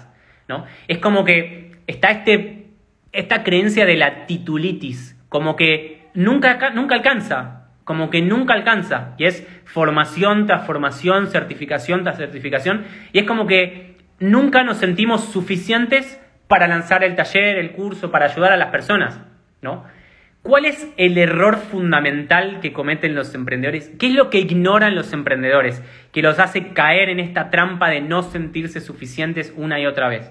¿no? 0.48 0.66
Es 0.88 0.98
como 0.98 1.24
que 1.24 1.63
está 1.86 2.10
este, 2.10 2.66
esta 3.12 3.42
creencia 3.42 3.86
de 3.86 3.96
la 3.96 4.26
titulitis, 4.26 5.16
como 5.28 5.56
que 5.56 6.08
nunca, 6.14 6.70
nunca 6.70 6.94
alcanza, 6.94 7.68
como 7.84 8.10
que 8.10 8.22
nunca 8.22 8.54
alcanza, 8.54 9.14
y 9.18 9.26
es 9.26 9.46
formación 9.64 10.46
tras 10.46 10.66
formación, 10.66 11.28
certificación 11.28 12.02
tras 12.02 12.16
certificación, 12.16 12.84
y 13.12 13.18
es 13.20 13.24
como 13.24 13.46
que 13.46 13.96
nunca 14.18 14.62
nos 14.64 14.78
sentimos 14.78 15.24
suficientes 15.24 16.20
para 16.48 16.68
lanzar 16.68 17.04
el 17.04 17.16
taller, 17.16 17.56
el 17.56 17.72
curso, 17.72 18.10
para 18.10 18.26
ayudar 18.26 18.52
a 18.52 18.56
las 18.56 18.68
personas, 18.68 19.20
¿no? 19.62 19.84
¿Cuál 20.42 20.66
es 20.66 20.92
el 20.98 21.16
error 21.16 21.56
fundamental 21.56 22.60
que 22.60 22.74
cometen 22.74 23.14
los 23.14 23.34
emprendedores? 23.34 23.90
¿Qué 23.98 24.08
es 24.08 24.14
lo 24.14 24.28
que 24.28 24.40
ignoran 24.40 24.94
los 24.94 25.14
emprendedores 25.14 25.82
que 26.12 26.20
los 26.20 26.38
hace 26.38 26.74
caer 26.74 27.08
en 27.08 27.18
esta 27.18 27.48
trampa 27.48 27.88
de 27.88 28.02
no 28.02 28.22
sentirse 28.22 28.82
suficientes 28.82 29.54
una 29.56 29.80
y 29.80 29.86
otra 29.86 30.10
vez? 30.10 30.30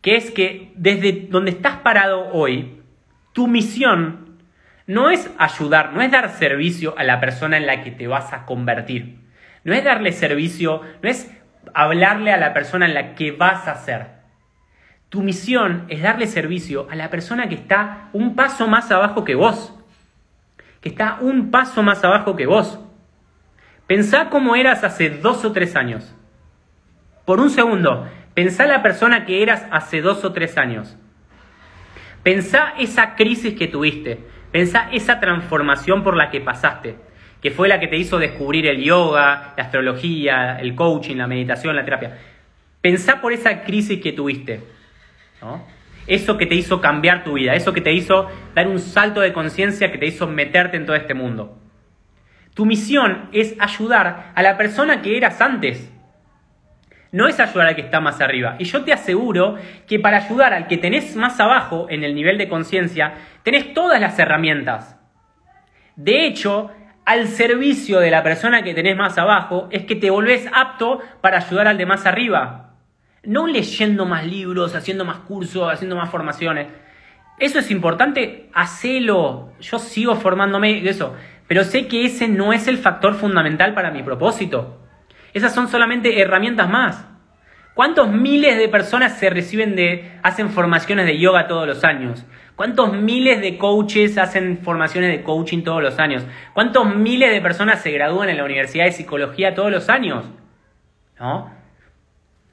Que 0.00 0.16
es 0.16 0.30
que 0.30 0.72
desde 0.76 1.26
donde 1.28 1.50
estás 1.50 1.78
parado 1.78 2.32
hoy, 2.32 2.82
tu 3.32 3.46
misión 3.46 4.38
no 4.86 5.10
es 5.10 5.30
ayudar, 5.38 5.92
no 5.92 6.00
es 6.02 6.10
dar 6.10 6.30
servicio 6.30 6.94
a 6.96 7.04
la 7.04 7.20
persona 7.20 7.56
en 7.56 7.66
la 7.66 7.82
que 7.82 7.90
te 7.90 8.06
vas 8.06 8.32
a 8.32 8.46
convertir. 8.46 9.18
No 9.64 9.74
es 9.74 9.84
darle 9.84 10.12
servicio, 10.12 10.80
no 11.02 11.08
es 11.08 11.30
hablarle 11.74 12.32
a 12.32 12.38
la 12.38 12.54
persona 12.54 12.86
en 12.86 12.94
la 12.94 13.14
que 13.14 13.32
vas 13.32 13.68
a 13.68 13.74
ser. 13.74 14.18
Tu 15.08 15.22
misión 15.22 15.84
es 15.88 16.02
darle 16.02 16.26
servicio 16.26 16.86
a 16.90 16.94
la 16.94 17.10
persona 17.10 17.48
que 17.48 17.54
está 17.54 18.08
un 18.12 18.34
paso 18.34 18.66
más 18.66 18.90
abajo 18.90 19.24
que 19.24 19.34
vos. 19.34 19.74
Que 20.80 20.90
está 20.90 21.18
un 21.20 21.50
paso 21.50 21.82
más 21.82 22.04
abajo 22.04 22.36
que 22.36 22.46
vos. 22.46 22.78
Pensá 23.86 24.28
cómo 24.28 24.54
eras 24.54 24.84
hace 24.84 25.10
dos 25.10 25.44
o 25.44 25.52
tres 25.52 25.76
años. 25.76 26.14
Por 27.24 27.40
un 27.40 27.50
segundo, 27.50 28.06
pensá 28.38 28.68
la 28.68 28.84
persona 28.84 29.26
que 29.26 29.42
eras 29.42 29.66
hace 29.72 30.00
dos 30.00 30.24
o 30.24 30.32
tres 30.32 30.56
años. 30.58 30.96
Pensá 32.22 32.72
esa 32.78 33.16
crisis 33.16 33.54
que 33.54 33.66
tuviste. 33.66 34.20
Pensá 34.52 34.88
esa 34.92 35.18
transformación 35.18 36.04
por 36.04 36.16
la 36.16 36.30
que 36.30 36.40
pasaste, 36.40 36.98
que 37.42 37.50
fue 37.50 37.66
la 37.66 37.80
que 37.80 37.88
te 37.88 37.96
hizo 37.96 38.16
descubrir 38.16 38.68
el 38.68 38.80
yoga, 38.80 39.54
la 39.56 39.64
astrología, 39.64 40.56
el 40.60 40.76
coaching, 40.76 41.16
la 41.16 41.26
meditación, 41.26 41.74
la 41.74 41.84
terapia. 41.84 42.16
Pensá 42.80 43.20
por 43.20 43.32
esa 43.32 43.62
crisis 43.64 44.00
que 44.00 44.12
tuviste. 44.12 44.60
Eso 46.06 46.38
que 46.38 46.46
te 46.46 46.54
hizo 46.54 46.80
cambiar 46.80 47.24
tu 47.24 47.32
vida, 47.32 47.56
eso 47.56 47.72
que 47.72 47.80
te 47.80 47.92
hizo 47.92 48.28
dar 48.54 48.68
un 48.68 48.78
salto 48.78 49.20
de 49.20 49.32
conciencia, 49.32 49.90
que 49.90 49.98
te 49.98 50.06
hizo 50.06 50.28
meterte 50.28 50.76
en 50.76 50.86
todo 50.86 50.94
este 50.94 51.14
mundo. 51.14 51.58
Tu 52.54 52.64
misión 52.64 53.30
es 53.32 53.56
ayudar 53.58 54.30
a 54.36 54.42
la 54.42 54.56
persona 54.56 55.02
que 55.02 55.16
eras 55.16 55.40
antes. 55.40 55.92
No 57.10 57.26
es 57.26 57.40
ayudar 57.40 57.68
al 57.68 57.74
que 57.74 57.82
está 57.82 58.00
más 58.00 58.20
arriba. 58.20 58.56
Y 58.58 58.64
yo 58.64 58.84
te 58.84 58.92
aseguro 58.92 59.56
que 59.86 59.98
para 59.98 60.18
ayudar 60.18 60.52
al 60.52 60.66
que 60.66 60.76
tenés 60.76 61.16
más 61.16 61.40
abajo 61.40 61.86
en 61.88 62.04
el 62.04 62.14
nivel 62.14 62.36
de 62.36 62.48
conciencia, 62.48 63.14
tenés 63.42 63.72
todas 63.72 64.00
las 64.00 64.18
herramientas. 64.18 64.98
De 65.96 66.26
hecho, 66.26 66.70
al 67.04 67.28
servicio 67.28 68.00
de 68.00 68.10
la 68.10 68.22
persona 68.22 68.62
que 68.62 68.74
tenés 68.74 68.96
más 68.96 69.16
abajo 69.16 69.68
es 69.70 69.84
que 69.84 69.96
te 69.96 70.10
volvés 70.10 70.46
apto 70.52 71.00
para 71.22 71.38
ayudar 71.38 71.66
al 71.66 71.78
de 71.78 71.86
más 71.86 72.04
arriba. 72.04 72.74
No 73.24 73.46
leyendo 73.46 74.04
más 74.04 74.26
libros, 74.26 74.74
haciendo 74.74 75.04
más 75.04 75.20
cursos, 75.20 75.72
haciendo 75.72 75.96
más 75.96 76.10
formaciones. 76.10 76.68
Eso 77.38 77.60
es 77.60 77.70
importante, 77.70 78.50
hacelo. 78.52 79.52
Yo 79.60 79.78
sigo 79.78 80.16
formándome 80.16 80.86
eso. 80.88 81.14
Pero 81.46 81.64
sé 81.64 81.88
que 81.88 82.04
ese 82.04 82.28
no 82.28 82.52
es 82.52 82.68
el 82.68 82.76
factor 82.76 83.14
fundamental 83.14 83.72
para 83.72 83.90
mi 83.90 84.02
propósito. 84.02 84.87
Esas 85.38 85.54
son 85.54 85.68
solamente 85.68 86.20
herramientas 86.20 86.68
más. 86.68 87.06
¿Cuántos 87.72 88.10
miles 88.10 88.58
de 88.58 88.68
personas 88.68 89.20
se 89.20 89.30
reciben 89.30 89.76
de, 89.76 90.18
hacen 90.24 90.50
formaciones 90.50 91.06
de 91.06 91.16
yoga 91.16 91.46
todos 91.46 91.64
los 91.64 91.84
años? 91.84 92.26
¿Cuántos 92.56 92.92
miles 92.92 93.40
de 93.40 93.56
coaches 93.56 94.18
hacen 94.18 94.58
formaciones 94.64 95.12
de 95.12 95.22
coaching 95.22 95.62
todos 95.62 95.80
los 95.80 96.00
años? 96.00 96.26
¿Cuántos 96.54 96.92
miles 96.92 97.30
de 97.30 97.40
personas 97.40 97.80
se 97.80 97.92
gradúan 97.92 98.30
en 98.30 98.36
la 98.36 98.44
Universidad 98.44 98.86
de 98.86 98.90
Psicología 98.90 99.54
todos 99.54 99.70
los 99.70 99.88
años? 99.88 100.24
¿No? 101.20 101.52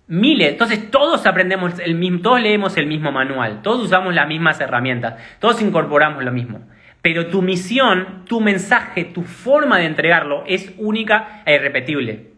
Miles. 0.05 0.49
Entonces 0.49 0.91
todos 0.91 1.25
aprendemos 1.25 1.79
el 1.79 1.95
mismo, 1.95 2.19
todos 2.19 2.39
leemos 2.39 2.77
el 2.77 2.85
mismo 2.85 3.11
manual, 3.11 3.63
todos 3.63 3.83
usamos 3.83 4.13
las 4.13 4.27
mismas 4.27 4.61
herramientas, 4.61 5.15
todos 5.39 5.59
incorporamos 5.59 6.23
lo 6.23 6.31
mismo. 6.31 6.61
Pero 7.01 7.25
tu 7.29 7.41
misión, 7.41 8.25
tu 8.25 8.41
mensaje, 8.41 9.05
tu 9.05 9.23
forma 9.23 9.79
de 9.79 9.85
entregarlo 9.85 10.43
es 10.45 10.71
única 10.77 11.41
e 11.47 11.55
irrepetible. 11.55 12.34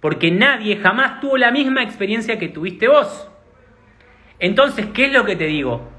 Porque 0.00 0.30
nadie 0.30 0.76
jamás 0.76 1.20
tuvo 1.20 1.36
la 1.36 1.50
misma 1.50 1.82
experiencia 1.82 2.38
que 2.38 2.48
tuviste 2.48 2.88
vos. 2.88 3.30
Entonces, 4.38 4.86
¿qué 4.94 5.06
es 5.06 5.12
lo 5.12 5.24
que 5.24 5.36
te 5.36 5.46
digo? 5.46 5.90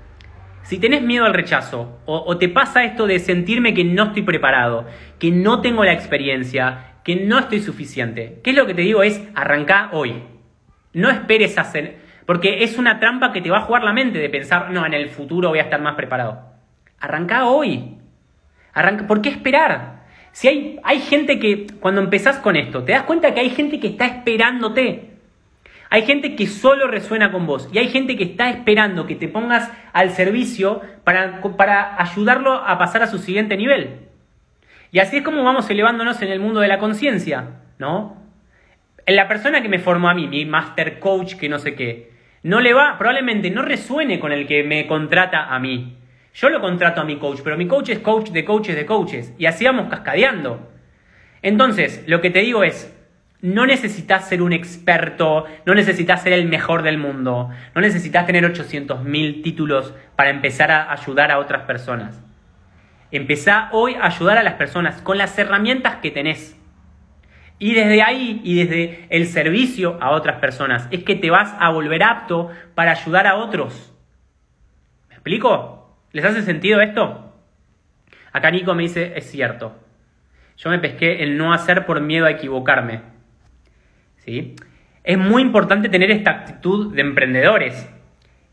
Si 0.63 0.79
tenés 0.79 1.01
miedo 1.01 1.25
al 1.25 1.33
rechazo 1.33 1.99
o, 2.05 2.37
te 2.37 2.49
pasa 2.49 2.83
esto 2.83 3.07
de 3.07 3.19
sentirme 3.19 3.73
que 3.73 3.83
no 3.83 4.05
estoy 4.05 4.23
preparado, 4.23 4.85
que 5.19 5.31
no 5.31 5.61
tengo 5.61 5.83
la 5.83 5.93
experiencia, 5.93 6.95
que 7.03 7.15
no 7.15 7.39
estoy 7.39 7.61
suficiente, 7.61 8.39
¿qué 8.43 8.51
es 8.51 8.55
lo 8.55 8.65
que 8.65 8.73
te 8.73 8.83
digo? 8.83 9.03
Es 9.03 9.21
arrancar 9.35 9.89
hoy. 9.93 10.23
No 10.93 11.09
esperes 11.09 11.57
hacer, 11.57 11.99
porque 12.25 12.63
es 12.63 12.77
una 12.77 12.99
trampa 12.99 13.31
que 13.31 13.41
te 13.41 13.49
va 13.49 13.59
a 13.59 13.61
jugar 13.61 13.83
la 13.83 13.93
mente 13.93 14.19
de 14.19 14.29
pensar, 14.29 14.71
no, 14.71 14.85
en 14.85 14.93
el 14.93 15.09
futuro 15.09 15.49
voy 15.49 15.59
a 15.59 15.63
estar 15.63 15.81
más 15.81 15.95
preparado. 15.95 16.41
Arranca 16.99 17.45
hoy. 17.45 17.97
Arranca, 18.73 19.07
¿Por 19.07 19.21
qué 19.21 19.29
esperar? 19.29 20.00
Si 20.31 20.47
hay, 20.47 20.79
hay 20.83 20.99
gente 20.99 21.39
que, 21.39 21.67
cuando 21.79 22.01
empezás 22.01 22.37
con 22.37 22.55
esto, 22.55 22.83
te 22.83 22.93
das 22.93 23.03
cuenta 23.03 23.33
que 23.33 23.41
hay 23.41 23.49
gente 23.49 23.79
que 23.79 23.87
está 23.87 24.05
esperándote. 24.05 25.11
Hay 25.89 26.03
gente 26.03 26.35
que 26.35 26.47
solo 26.47 26.87
resuena 26.87 27.33
con 27.33 27.45
vos 27.45 27.69
y 27.73 27.77
hay 27.77 27.89
gente 27.89 28.15
que 28.15 28.23
está 28.23 28.49
esperando 28.49 29.07
que 29.07 29.15
te 29.15 29.27
pongas 29.27 29.69
al 29.91 30.11
servicio 30.11 30.81
para, 31.03 31.41
para 31.57 32.01
ayudarlo 32.01 32.53
a 32.53 32.77
pasar 32.77 33.03
a 33.03 33.07
su 33.07 33.17
siguiente 33.17 33.57
nivel. 33.57 34.07
Y 34.93 34.99
así 34.99 35.17
es 35.17 35.23
como 35.23 35.43
vamos 35.43 35.69
elevándonos 35.69 36.21
en 36.21 36.29
el 36.29 36.39
mundo 36.39 36.61
de 36.61 36.69
la 36.69 36.79
conciencia, 36.79 37.61
¿no? 37.77 38.21
la 39.07 39.27
persona 39.27 39.61
que 39.61 39.69
me 39.69 39.79
formó 39.79 40.09
a 40.09 40.13
mí, 40.13 40.27
mi 40.27 40.45
master 40.45 40.99
coach, 40.99 41.35
que 41.35 41.49
no 41.49 41.59
sé 41.59 41.75
qué, 41.75 42.11
no 42.43 42.59
le 42.59 42.73
va, 42.73 42.97
probablemente 42.97 43.51
no 43.51 43.61
resuene 43.61 44.19
con 44.19 44.31
el 44.31 44.47
que 44.47 44.63
me 44.63 44.87
contrata 44.87 45.53
a 45.53 45.59
mí. 45.59 45.97
Yo 46.33 46.49
lo 46.49 46.61
contrato 46.61 47.01
a 47.01 47.03
mi 47.03 47.17
coach, 47.17 47.41
pero 47.43 47.57
mi 47.57 47.67
coach 47.67 47.89
es 47.89 47.99
coach 47.99 48.29
de 48.29 48.45
coaches 48.45 48.75
de 48.75 48.85
coaches. 48.85 49.33
Y 49.37 49.45
así 49.45 49.65
vamos 49.65 49.89
cascadeando. 49.89 50.71
Entonces, 51.41 52.03
lo 52.07 52.21
que 52.21 52.29
te 52.29 52.39
digo 52.39 52.63
es, 52.63 52.95
no 53.41 53.65
necesitas 53.65 54.29
ser 54.29 54.41
un 54.41 54.53
experto, 54.53 55.45
no 55.65 55.73
necesitas 55.73 56.21
ser 56.21 56.33
el 56.33 56.47
mejor 56.47 56.83
del 56.83 56.99
mundo, 56.99 57.49
no 57.73 57.81
necesitas 57.81 58.27
tener 58.27 58.43
800.000 58.45 59.41
títulos 59.41 59.95
para 60.15 60.29
empezar 60.29 60.71
a 60.71 60.91
ayudar 60.91 61.31
a 61.31 61.39
otras 61.39 61.63
personas. 61.63 62.21
Empezá 63.11 63.69
hoy 63.71 63.95
a 63.95 64.05
ayudar 64.05 64.37
a 64.37 64.43
las 64.43 64.53
personas 64.53 65.01
con 65.01 65.17
las 65.17 65.37
herramientas 65.37 65.97
que 65.97 66.11
tenés. 66.11 66.57
Y 67.57 67.73
desde 67.73 68.01
ahí 68.01 68.41
y 68.43 68.63
desde 68.63 69.07
el 69.09 69.27
servicio 69.27 69.97
a 70.01 70.11
otras 70.11 70.39
personas 70.39 70.87
es 70.91 71.03
que 71.03 71.15
te 71.15 71.29
vas 71.29 71.53
a 71.59 71.69
volver 71.69 72.03
apto 72.03 72.49
para 72.73 72.91
ayudar 72.91 73.27
a 73.27 73.35
otros. 73.35 73.93
¿Me 75.09 75.15
explico? 75.15 75.80
¿Les 76.11 76.25
hace 76.25 76.41
sentido 76.41 76.81
esto? 76.81 77.33
Acá 78.33 78.51
Nico 78.51 78.73
me 78.73 78.83
dice, 78.83 79.13
es 79.15 79.29
cierto. 79.29 79.77
Yo 80.57 80.69
me 80.69 80.79
pesqué 80.79 81.23
el 81.23 81.37
no 81.37 81.53
hacer 81.53 81.85
por 81.85 82.01
miedo 82.01 82.25
a 82.25 82.31
equivocarme. 82.31 83.01
¿Sí? 84.17 84.55
Es 85.03 85.17
muy 85.17 85.41
importante 85.41 85.89
tener 85.89 86.11
esta 86.11 86.31
actitud 86.31 86.93
de 86.93 87.01
emprendedores. 87.01 87.89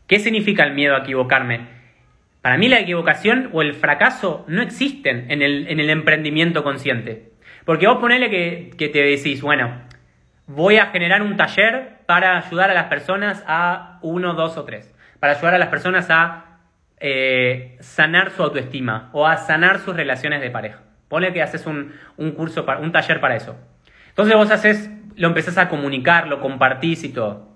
¿Qué 0.07 0.19
significa 0.19 0.63
el 0.63 0.73
miedo 0.73 0.95
a 0.95 0.99
equivocarme? 0.99 1.67
Para 2.41 2.57
mí 2.57 2.69
la 2.69 2.79
equivocación 2.79 3.49
o 3.53 3.61
el 3.61 3.73
fracaso 3.73 4.45
no 4.47 4.61
existen 4.61 5.29
en 5.29 5.41
el, 5.41 5.67
en 5.67 5.79
el 5.79 5.89
emprendimiento 5.89 6.63
consciente. 6.63 7.29
Porque 7.65 7.85
vos 7.85 7.97
ponele 7.97 8.31
que, 8.31 8.89
te 8.89 9.03
decís, 9.03 9.43
bueno, 9.43 9.83
voy 10.47 10.77
a 10.77 10.87
generar 10.87 11.21
un 11.21 11.37
taller 11.37 11.99
para 12.07 12.37
ayudar 12.37 12.71
a 12.71 12.73
las 12.73 12.85
personas 12.85 13.43
a 13.45 13.99
uno, 14.01 14.33
dos 14.33 14.57
o 14.57 14.63
tres. 14.63 14.91
Para 15.19 15.33
ayudar 15.33 15.53
a 15.53 15.59
las 15.59 15.69
personas 15.69 16.09
a 16.09 16.48
eh, 16.99 17.77
sanar 17.79 18.31
su 18.31 18.43
autoestima 18.43 19.09
o 19.13 19.27
a 19.27 19.37
sanar 19.37 19.79
sus 19.79 19.95
relaciones 19.95 20.41
de 20.41 20.49
pareja. 20.49 20.81
Ponle 21.07 21.33
que 21.33 21.41
haces 21.41 21.65
un, 21.65 21.93
un 22.17 22.31
curso, 22.31 22.65
para, 22.65 22.79
un 22.79 22.91
taller 22.91 23.19
para 23.19 23.35
eso. 23.35 23.55
Entonces 24.09 24.35
vos 24.35 24.51
haces, 24.51 24.89
lo 25.15 25.27
empezás 25.27 25.57
a 25.57 25.69
comunicar, 25.69 26.27
lo 26.27 26.41
compartís 26.41 27.03
y 27.03 27.09
todo. 27.09 27.49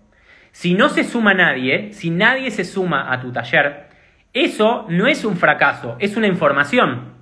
Si 0.52 0.76
no 0.76 0.90
se 0.90 1.04
suma 1.04 1.34
nadie, 1.34 1.94
si 1.94 2.12
nadie 2.12 2.52
se 2.52 2.64
suma 2.64 3.12
a 3.12 3.20
tu 3.20 3.32
taller, 3.32 3.88
eso 4.34 4.86
no 4.88 5.08
es 5.08 5.26
un 5.26 5.36
fracaso, 5.36 5.96
es 6.00 6.16
una 6.16 6.28
información. 6.28 7.14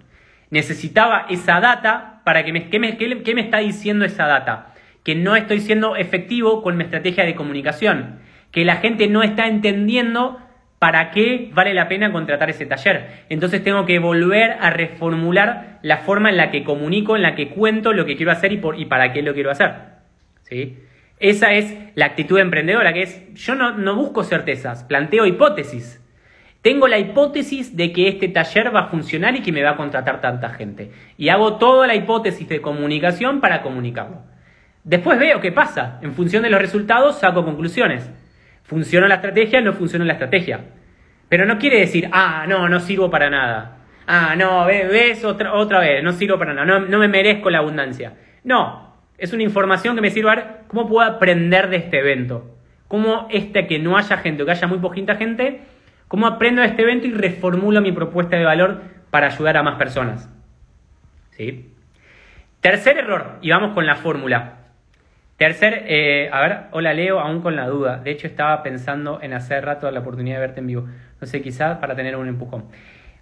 Necesitaba 0.49 1.27
esa 1.29 1.61
data 1.61 2.21
para 2.25 2.43
que 2.43 2.51
me, 2.51 2.69
¿qué, 2.69 2.77
me, 2.77 2.97
qué, 2.97 3.35
me 3.35 3.41
está 3.41 3.59
diciendo 3.59 4.03
esa 4.03 4.27
data? 4.27 4.73
Que 5.03 5.15
no 5.15 5.37
estoy 5.37 5.61
siendo 5.61 5.95
efectivo 5.95 6.61
con 6.61 6.75
mi 6.75 6.83
estrategia 6.83 7.23
de 7.23 7.35
comunicación, 7.35 8.19
que 8.51 8.65
la 8.65 8.75
gente 8.75 9.07
no 9.07 9.23
está 9.23 9.47
entendiendo 9.47 10.40
para 10.81 11.11
qué 11.11 11.51
vale 11.53 11.75
la 11.75 11.87
pena 11.87 12.11
contratar 12.11 12.49
ese 12.49 12.65
taller. 12.65 13.25
Entonces 13.29 13.63
tengo 13.63 13.85
que 13.85 13.99
volver 13.99 14.57
a 14.59 14.71
reformular 14.71 15.77
la 15.83 15.97
forma 15.97 16.31
en 16.31 16.37
la 16.37 16.49
que 16.49 16.63
comunico, 16.63 17.15
en 17.15 17.21
la 17.21 17.35
que 17.35 17.49
cuento 17.49 17.93
lo 17.93 18.03
que 18.03 18.17
quiero 18.17 18.31
hacer 18.31 18.51
y, 18.51 18.57
por, 18.57 18.79
y 18.79 18.85
para 18.85 19.13
qué 19.13 19.21
lo 19.21 19.35
quiero 19.35 19.51
hacer. 19.51 19.73
¿Sí? 20.41 20.79
Esa 21.19 21.53
es 21.53 21.77
la 21.93 22.07
actitud 22.07 22.39
emprendedora, 22.39 22.93
que 22.93 23.03
es, 23.03 23.31
yo 23.35 23.53
no, 23.53 23.77
no 23.77 23.95
busco 23.95 24.23
certezas, 24.23 24.83
planteo 24.83 25.27
hipótesis. 25.27 26.01
Tengo 26.63 26.87
la 26.87 26.97
hipótesis 26.97 27.77
de 27.77 27.93
que 27.93 28.07
este 28.07 28.27
taller 28.29 28.75
va 28.75 28.79
a 28.79 28.87
funcionar 28.87 29.35
y 29.35 29.43
que 29.43 29.51
me 29.51 29.61
va 29.61 29.71
a 29.71 29.77
contratar 29.77 30.19
tanta 30.19 30.49
gente. 30.49 30.89
Y 31.15 31.29
hago 31.29 31.57
toda 31.57 31.85
la 31.85 31.93
hipótesis 31.93 32.49
de 32.49 32.59
comunicación 32.59 33.39
para 33.39 33.61
comunicarlo. 33.61 34.23
Después 34.83 35.19
veo 35.19 35.41
qué 35.41 35.51
pasa. 35.51 35.99
En 36.01 36.15
función 36.15 36.41
de 36.41 36.49
los 36.49 36.59
resultados 36.59 37.19
saco 37.19 37.45
conclusiones. 37.45 38.09
Funcionó 38.63 39.07
la 39.07 39.15
estrategia, 39.15 39.61
no 39.61 39.73
funcionó 39.73 40.05
la 40.05 40.13
estrategia. 40.13 40.61
Pero 41.29 41.45
no 41.45 41.57
quiere 41.57 41.79
decir, 41.79 42.09
ah, 42.11 42.45
no, 42.47 42.67
no 42.67 42.79
sirvo 42.79 43.09
para 43.09 43.29
nada. 43.29 43.77
Ah, 44.07 44.35
no, 44.35 44.65
ves 44.65 45.23
otra, 45.23 45.53
otra 45.53 45.79
vez, 45.79 46.03
no 46.03 46.11
sirvo 46.11 46.37
para 46.37 46.53
nada, 46.53 46.79
no, 46.79 46.99
me 46.99 47.07
merezco 47.07 47.49
la 47.49 47.59
abundancia. 47.59 48.13
No, 48.43 48.97
es 49.17 49.31
una 49.31 49.43
información 49.43 49.95
que 49.95 50.01
me 50.01 50.09
sirve 50.09 50.31
a 50.31 50.35
ver 50.35 50.45
cómo 50.67 50.87
puedo 50.87 51.07
aprender 51.07 51.69
de 51.69 51.77
este 51.77 51.99
evento. 51.99 52.57
Cómo 52.87 53.27
este 53.31 53.67
que 53.67 53.79
no 53.79 53.95
haya 53.95 54.17
gente 54.17 54.43
o 54.43 54.45
que 54.45 54.51
haya 54.51 54.67
muy 54.67 54.79
poquita 54.79 55.15
gente, 55.15 55.61
cómo 56.09 56.27
aprendo 56.27 56.61
de 56.61 56.67
este 56.67 56.81
evento 56.81 57.07
y 57.07 57.13
reformulo 57.13 57.79
mi 57.79 57.93
propuesta 57.93 58.35
de 58.35 58.43
valor 58.43 58.81
para 59.11 59.27
ayudar 59.27 59.55
a 59.55 59.63
más 59.63 59.75
personas. 59.75 60.29
¿Sí? 61.29 61.73
Tercer 62.59 62.97
error, 62.97 63.37
y 63.41 63.51
vamos 63.51 63.73
con 63.73 63.85
la 63.85 63.95
fórmula. 63.95 64.60
Tercer, 65.41 65.85
eh, 65.87 66.29
a 66.31 66.39
ver, 66.41 66.57
hola 66.69 66.93
Leo, 66.93 67.19
aún 67.19 67.41
con 67.41 67.55
la 67.55 67.65
duda. 67.65 67.97
De 67.97 68.11
hecho, 68.11 68.27
estaba 68.27 68.61
pensando 68.61 69.17
en 69.23 69.33
hacer 69.33 69.65
rato 69.65 69.89
la 69.89 70.01
oportunidad 70.01 70.35
de 70.35 70.41
verte 70.41 70.59
en 70.59 70.67
vivo. 70.67 70.87
No 71.19 71.25
sé, 71.25 71.41
quizás 71.41 71.79
para 71.79 71.95
tener 71.95 72.15
un 72.15 72.27
empujón. 72.27 72.65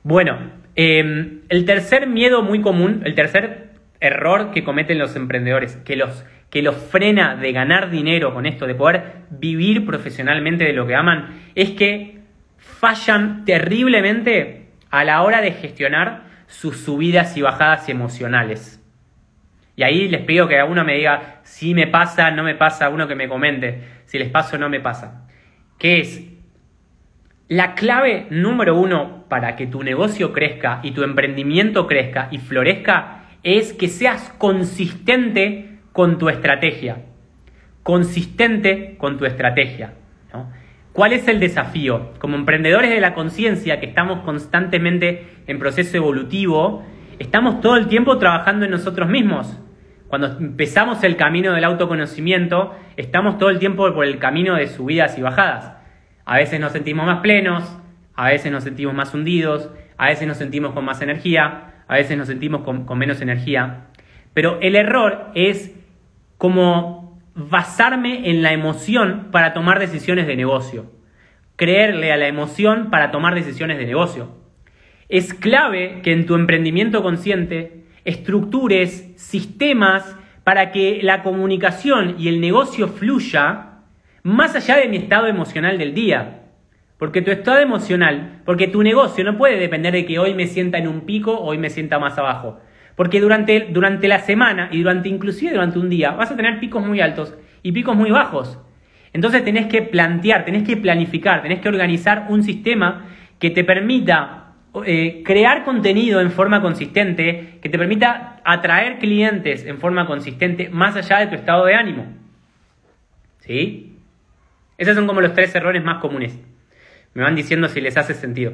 Bueno, 0.03 0.37
em, 0.75 1.43
el 1.47 1.63
tercer 1.63 2.07
miedo 2.07 2.41
muy 2.41 2.59
común, 2.59 3.03
el 3.05 3.15
tercer 3.15 3.69
error 4.01 4.51
que 4.51 4.65
cometen 4.65 4.99
los 4.99 5.15
emprendedores, 5.15 5.77
que 5.77 5.95
los, 5.95 6.25
que 6.49 6.61
los 6.61 6.75
frena 6.75 7.37
de 7.37 7.53
ganar 7.53 7.89
dinero 7.89 8.33
con 8.33 8.45
esto, 8.45 8.67
de 8.67 8.75
poder 8.75 9.03
vivir 9.29 9.85
profesionalmente 9.85 10.65
de 10.65 10.73
lo 10.73 10.85
que 10.85 10.95
aman, 10.95 11.39
es 11.55 11.69
que 11.69 12.19
fallan 12.57 13.45
terriblemente 13.45 14.71
a 14.89 15.05
la 15.05 15.21
hora 15.21 15.39
de 15.39 15.53
gestionar 15.53 16.23
sus 16.47 16.81
subidas 16.81 17.37
y 17.37 17.41
bajadas 17.43 17.87
emocionales. 17.87 18.78
Y 19.79 19.83
ahí 19.83 20.09
les 20.09 20.23
pido 20.23 20.45
que 20.49 20.59
a 20.59 20.65
uno 20.65 20.83
me 20.83 20.95
diga 20.95 21.39
si 21.43 21.73
me 21.73 21.87
pasa, 21.87 22.31
no 22.31 22.43
me 22.43 22.53
pasa, 22.53 22.89
uno 22.89 23.07
que 23.07 23.15
me 23.15 23.29
comente 23.29 23.79
si 24.03 24.19
les 24.19 24.27
pasa 24.27 24.57
o 24.57 24.59
no 24.59 24.67
me 24.67 24.81
pasa. 24.81 25.25
¿Qué 25.77 26.01
es? 26.01 26.21
La 27.47 27.75
clave 27.75 28.27
número 28.29 28.77
uno 28.77 29.23
para 29.29 29.55
que 29.55 29.67
tu 29.67 29.81
negocio 29.81 30.33
crezca 30.33 30.81
y 30.83 30.91
tu 30.91 31.03
emprendimiento 31.03 31.87
crezca 31.87 32.27
y 32.29 32.39
florezca 32.39 33.21
es 33.43 33.71
que 33.71 33.87
seas 33.87 34.35
consistente 34.37 35.77
con 35.93 36.17
tu 36.17 36.27
estrategia. 36.27 36.97
Consistente 37.81 38.97
con 38.97 39.17
tu 39.17 39.23
estrategia. 39.23 39.93
¿Cuál 40.91 41.13
es 41.13 41.25
el 41.29 41.39
desafío? 41.39 42.11
Como 42.19 42.35
emprendedores 42.35 42.89
de 42.89 42.99
la 42.99 43.13
conciencia 43.13 43.79
que 43.79 43.85
estamos 43.85 44.25
constantemente 44.25 45.25
en 45.47 45.57
proceso 45.57 45.95
evolutivo, 45.95 46.85
estamos 47.17 47.61
todo 47.61 47.77
el 47.77 47.87
tiempo 47.87 48.17
trabajando 48.17 48.65
en 48.65 48.71
nosotros 48.71 49.07
mismos. 49.07 49.57
Cuando 50.09 50.27
empezamos 50.27 51.03
el 51.03 51.15
camino 51.17 51.53
del 51.53 51.63
autoconocimiento, 51.63 52.75
estamos 52.97 53.37
todo 53.37 53.51
el 53.51 53.59
tiempo 53.59 53.93
por 53.93 54.05
el 54.05 54.17
camino 54.17 54.55
de 54.55 54.65
subidas 54.65 55.15
y 55.19 55.21
bajadas. 55.21 55.73
A 56.25 56.37
veces 56.37 56.59
nos 56.59 56.71
sentimos 56.71 57.05
más 57.05 57.19
plenos, 57.19 57.63
a 58.15 58.29
veces 58.29 58.51
nos 58.51 58.63
sentimos 58.63 58.95
más 58.95 59.13
hundidos, 59.13 59.69
a 59.97 60.07
veces 60.07 60.27
nos 60.27 60.37
sentimos 60.37 60.73
con 60.73 60.83
más 60.83 61.03
energía, 61.03 61.83
a 61.87 61.93
veces 61.93 62.17
nos 62.17 62.27
sentimos 62.27 62.61
con, 62.61 62.97
menos 62.97 63.21
energía. 63.21 63.85
Pero 64.33 64.59
el 64.61 64.75
error 64.75 65.29
es 65.35 65.75
como 66.39 67.21
basarme 67.35 68.31
en 68.31 68.41
la 68.41 68.51
emoción 68.51 69.27
para 69.31 69.53
tomar 69.53 69.77
decisiones 69.77 70.25
de 70.25 70.35
negocio. 70.35 70.91
Creerle 71.55 72.11
a 72.11 72.17
la 72.17 72.27
emoción 72.27 72.89
para 72.89 73.11
tomar 73.11 73.35
decisiones 73.35 73.77
de 73.77 73.85
negocio. 73.85 74.35
Es 75.07 75.35
clave 75.35 76.01
que 76.01 76.13
en 76.13 76.25
tu 76.25 76.33
emprendimiento 76.33 77.03
consciente 77.03 77.78
estructures, 78.05 79.13
sistemas 79.15 80.15
para 80.43 80.71
que 80.71 80.99
la 81.03 81.21
comunicación 81.23 82.15
y 82.17 82.27
el 82.27 82.41
negocio 82.41 82.87
fluya 82.87 83.69
más 84.23 84.55
allá 84.55 84.77
de 84.77 84.87
mi 84.87 84.97
estado 84.97 85.27
emocional 85.27 85.77
del 85.77 85.93
día. 85.93 86.43
Porque 86.97 87.21
tu 87.21 87.31
estado 87.31 87.59
emocional, 87.59 88.41
porque 88.45 88.67
tu 88.67 88.83
negocio 88.83 89.23
no 89.23 89.37
puede 89.37 89.57
depender 89.57 89.93
de 89.93 90.05
que 90.05 90.19
hoy 90.19 90.33
me 90.33 90.47
sienta 90.47 90.77
en 90.77 90.87
un 90.87 91.01
pico 91.01 91.39
hoy 91.39 91.57
me 91.57 91.69
sienta 91.69 91.99
más 91.99 92.17
abajo. 92.17 92.59
Porque 92.95 93.21
durante, 93.21 93.67
durante 93.71 94.07
la 94.07 94.19
semana 94.19 94.69
y 94.71 94.79
durante 94.79 95.07
inclusive 95.07 95.53
durante 95.53 95.79
un 95.79 95.89
día 95.89 96.11
vas 96.11 96.31
a 96.31 96.35
tener 96.35 96.59
picos 96.59 96.85
muy 96.85 96.99
altos 96.99 97.33
y 97.63 97.71
picos 97.71 97.95
muy 97.95 98.11
bajos. 98.11 98.59
Entonces 99.13 99.43
tenés 99.43 99.67
que 99.67 99.81
plantear, 99.81 100.45
tenés 100.45 100.63
que 100.63 100.77
planificar, 100.77 101.41
tenés 101.41 101.59
que 101.59 101.69
organizar 101.69 102.27
un 102.29 102.43
sistema 102.43 103.05
que 103.39 103.49
te 103.49 103.63
permita 103.63 104.38
eh, 104.85 105.23
crear 105.25 105.63
contenido 105.65 106.21
en 106.21 106.31
forma 106.31 106.61
consistente 106.61 107.59
que 107.61 107.69
te 107.69 107.77
permita 107.77 108.39
atraer 108.43 108.99
clientes 108.99 109.65
en 109.65 109.79
forma 109.79 110.05
consistente 110.05 110.69
más 110.69 110.95
allá 110.95 111.19
de 111.19 111.27
tu 111.27 111.35
estado 111.35 111.65
de 111.65 111.75
ánimo. 111.75 112.05
¿Sí? 113.39 113.97
Esos 114.77 114.95
son 114.95 115.07
como 115.07 115.21
los 115.21 115.33
tres 115.33 115.53
errores 115.55 115.83
más 115.83 115.99
comunes. 115.99 116.39
Me 117.13 117.23
van 117.23 117.35
diciendo 117.35 117.67
si 117.67 117.81
les 117.81 117.97
hace 117.97 118.13
sentido. 118.13 118.53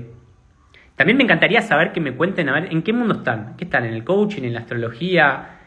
También 0.96 1.18
me 1.18 1.24
encantaría 1.24 1.62
saber 1.62 1.92
que 1.92 2.00
me 2.00 2.14
cuenten, 2.14 2.48
a 2.48 2.54
ver, 2.54 2.72
¿en 2.72 2.82
qué 2.82 2.94
mundo 2.94 3.16
están? 3.16 3.56
¿Qué 3.58 3.66
están? 3.66 3.86
¿En 3.86 3.94
el 3.94 4.06
coaching? 4.06 4.44
¿En 4.44 4.54
la 4.54 4.62
astrología? 4.62 5.58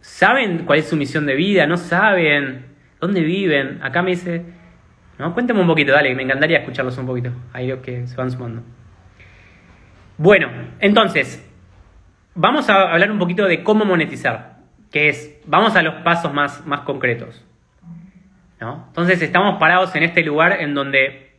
¿Saben 0.00 0.66
cuál 0.66 0.80
es 0.80 0.88
su 0.88 0.96
misión 0.96 1.24
de 1.24 1.34
vida? 1.34 1.66
¿No 1.66 1.78
saben? 1.78 2.66
¿Dónde 3.00 3.22
viven? 3.22 3.80
Acá 3.82 4.02
me 4.02 4.10
dice... 4.10 4.44
No, 5.18 5.32
cuéntame 5.32 5.60
un 5.60 5.66
poquito, 5.66 5.92
dale, 5.92 6.14
me 6.14 6.24
encantaría 6.24 6.58
escucharlos 6.58 6.98
un 6.98 7.06
poquito. 7.06 7.30
Ahí 7.52 7.68
los 7.68 7.78
que 7.78 8.06
se 8.06 8.16
van 8.16 8.30
sumando. 8.30 8.62
Bueno, 10.16 10.48
entonces, 10.78 11.44
vamos 12.34 12.70
a 12.70 12.92
hablar 12.92 13.10
un 13.10 13.18
poquito 13.18 13.46
de 13.46 13.64
cómo 13.64 13.84
monetizar, 13.84 14.58
que 14.92 15.08
es, 15.08 15.40
vamos 15.46 15.74
a 15.74 15.82
los 15.82 15.94
pasos 16.02 16.32
más, 16.32 16.64
más 16.66 16.80
concretos. 16.82 17.44
¿no? 18.60 18.84
Entonces 18.88 19.20
estamos 19.22 19.58
parados 19.58 19.94
en 19.96 20.04
este 20.04 20.22
lugar 20.22 20.60
en 20.60 20.74
donde, 20.74 21.32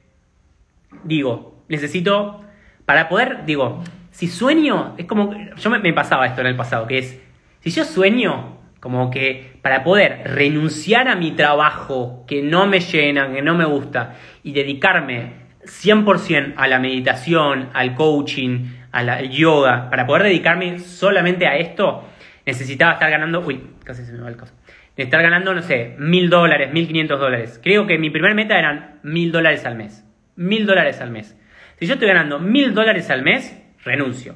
digo, 1.05 1.63
necesito, 1.69 2.43
para 2.85 3.07
poder, 3.07 3.45
digo, 3.45 3.81
si 4.11 4.27
sueño, 4.27 4.93
es 4.97 5.05
como, 5.05 5.33
yo 5.55 5.69
me, 5.69 5.79
me 5.79 5.93
pasaba 5.93 6.25
esto 6.25 6.41
en 6.41 6.47
el 6.47 6.57
pasado, 6.57 6.85
que 6.85 6.97
es, 6.97 7.21
si 7.61 7.69
yo 7.69 7.85
sueño, 7.85 8.57
como 8.81 9.09
que 9.09 9.57
para 9.61 9.85
poder 9.85 10.21
renunciar 10.35 11.07
a 11.07 11.15
mi 11.15 11.31
trabajo 11.31 12.25
que 12.27 12.43
no 12.43 12.67
me 12.67 12.81
llena, 12.81 13.31
que 13.31 13.41
no 13.41 13.55
me 13.55 13.65
gusta, 13.65 14.15
y 14.43 14.51
dedicarme 14.51 15.44
100% 15.65 16.53
a 16.57 16.67
la 16.67 16.79
meditación, 16.79 17.69
al 17.73 17.95
coaching, 17.95 18.67
al 18.91 19.29
yoga, 19.29 19.89
para 19.89 20.05
poder 20.05 20.23
dedicarme 20.23 20.79
solamente 20.79 21.47
a 21.47 21.57
esto, 21.57 22.07
necesitaba 22.45 22.93
estar 22.93 23.09
ganando, 23.09 23.41
uy, 23.41 23.61
casi 23.83 24.05
se 24.05 24.13
me 24.13 24.19
va 24.19 24.29
el 24.29 24.37
caso, 24.37 24.53
estar 24.95 25.21
ganando, 25.21 25.53
no 25.53 25.61
sé, 25.61 25.95
mil 25.97 26.29
dólares, 26.29 26.71
mil 26.71 26.87
quinientos 26.87 27.19
dólares. 27.19 27.59
Creo 27.61 27.85
que 27.87 27.97
mi 27.97 28.09
primer 28.09 28.35
meta 28.35 28.57
eran 28.57 28.99
mil 29.03 29.31
dólares 29.31 29.65
al 29.65 29.75
mes. 29.75 30.05
Mil 30.35 30.65
dólares 30.65 31.01
al 31.01 31.11
mes. 31.11 31.35
Si 31.79 31.85
yo 31.85 31.93
estoy 31.95 32.07
ganando 32.07 32.39
mil 32.39 32.73
dólares 32.73 33.09
al 33.09 33.21
mes, 33.21 33.61
renuncio. 33.83 34.35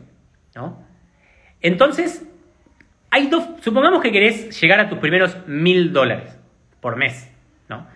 ¿no? 0.55 0.85
Entonces, 1.61 2.27
hay 3.11 3.27
dos, 3.27 3.47
supongamos 3.61 4.01
que 4.01 4.11
querés 4.11 4.59
llegar 4.59 4.79
a 4.79 4.89
tus 4.89 4.99
primeros 4.99 5.37
mil 5.47 5.93
dólares 5.93 6.37
por 6.81 6.97
mes. 6.97 7.31
¿no? 7.69 7.87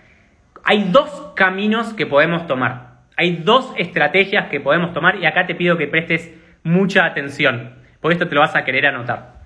Hay 0.64 0.90
dos 0.92 1.34
caminos 1.36 1.94
que 1.94 2.06
podemos 2.06 2.48
tomar. 2.48 2.93
Hay 3.16 3.42
dos 3.44 3.74
estrategias 3.78 4.50
que 4.50 4.60
podemos 4.60 4.94
tomar 4.94 5.18
y 5.18 5.26
acá 5.26 5.46
te 5.46 5.56
pido 5.56 5.78
que 5.78 5.88
prestes 5.88 6.32
mucha 6.64 7.06
atención, 7.06 7.76
porque 8.02 8.14
esto 8.14 8.28
te 8.28 8.36
lo 8.36 8.42
vas 8.42 8.56
a 8.56 8.66
querer 8.66 8.88
anotar. 8.88 9.44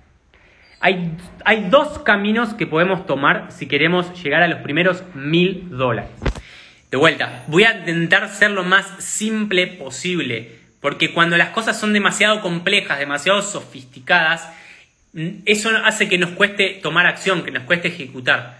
Hay, 0.80 1.12
hay 1.44 1.68
dos 1.68 1.98
caminos 1.98 2.54
que 2.54 2.66
podemos 2.66 3.04
tomar 3.06 3.46
si 3.50 3.66
queremos 3.66 4.22
llegar 4.22 4.42
a 4.42 4.48
los 4.48 4.60
primeros 4.60 5.02
mil 5.14 5.68
dólares. 5.70 6.10
De 6.90 6.96
vuelta, 6.96 7.44
voy 7.48 7.64
a 7.64 7.78
intentar 7.80 8.28
ser 8.30 8.52
lo 8.52 8.64
más 8.64 8.86
simple 9.04 9.66
posible, 9.66 10.52
porque 10.80 11.12
cuando 11.12 11.36
las 11.36 11.50
cosas 11.50 11.78
son 11.78 11.92
demasiado 11.92 12.40
complejas, 12.40 12.98
demasiado 12.98 13.42
sofisticadas, 13.42 14.48
eso 15.44 15.70
hace 15.84 16.08
que 16.08 16.16
nos 16.16 16.30
cueste 16.30 16.78
tomar 16.82 17.06
acción, 17.06 17.42
que 17.42 17.50
nos 17.50 17.64
cueste 17.64 17.88
ejecutar. 17.88 18.56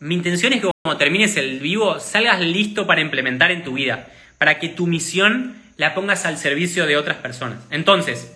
Mi 0.00 0.14
intención 0.14 0.52
es 0.54 0.62
que 0.62 0.70
cuando 0.82 0.98
termines 0.98 1.36
el 1.36 1.60
vivo 1.60 2.00
salgas 2.00 2.40
listo 2.40 2.86
para 2.86 3.02
implementar 3.02 3.50
en 3.50 3.62
tu 3.62 3.74
vida 3.74 4.08
para 4.40 4.58
que 4.58 4.70
tu 4.70 4.86
misión 4.86 5.54
la 5.76 5.92
pongas 5.92 6.24
al 6.24 6.38
servicio 6.38 6.86
de 6.86 6.96
otras 6.96 7.18
personas. 7.18 7.58
Entonces, 7.70 8.34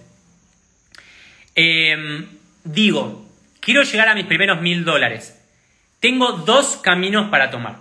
em, 1.54 2.26
digo, 2.62 3.26
quiero 3.58 3.82
llegar 3.84 4.08
a 4.08 4.14
mis 4.14 4.26
primeros 4.26 4.60
mil 4.60 4.84
dólares. 4.84 5.42
Tengo 6.00 6.32
dos 6.32 6.76
caminos 6.76 7.30
para 7.30 7.50
tomar. 7.50 7.76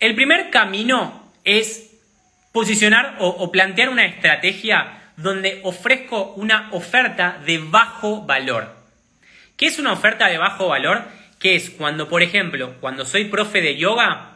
El 0.00 0.16
primer 0.16 0.50
camino 0.50 1.30
es 1.44 1.92
posicionar 2.50 3.14
o, 3.20 3.52
plantear 3.52 3.90
una 3.90 4.06
estrategia 4.06 5.12
donde 5.16 5.60
ofrezco 5.62 6.32
una 6.32 6.68
oferta 6.72 7.38
de 7.46 7.58
bajo 7.58 8.22
valor. 8.22 8.74
¿Qué 9.56 9.66
es 9.66 9.78
una 9.78 9.92
oferta 9.92 10.26
de 10.26 10.38
bajo 10.38 10.66
valor? 10.66 11.04
Que 11.38 11.54
es 11.54 11.70
cuando, 11.70 12.08
por 12.08 12.24
ejemplo, 12.24 12.74
cuando 12.80 13.04
soy 13.04 13.26
profe 13.26 13.60
de 13.60 13.76
yoga, 13.76 14.35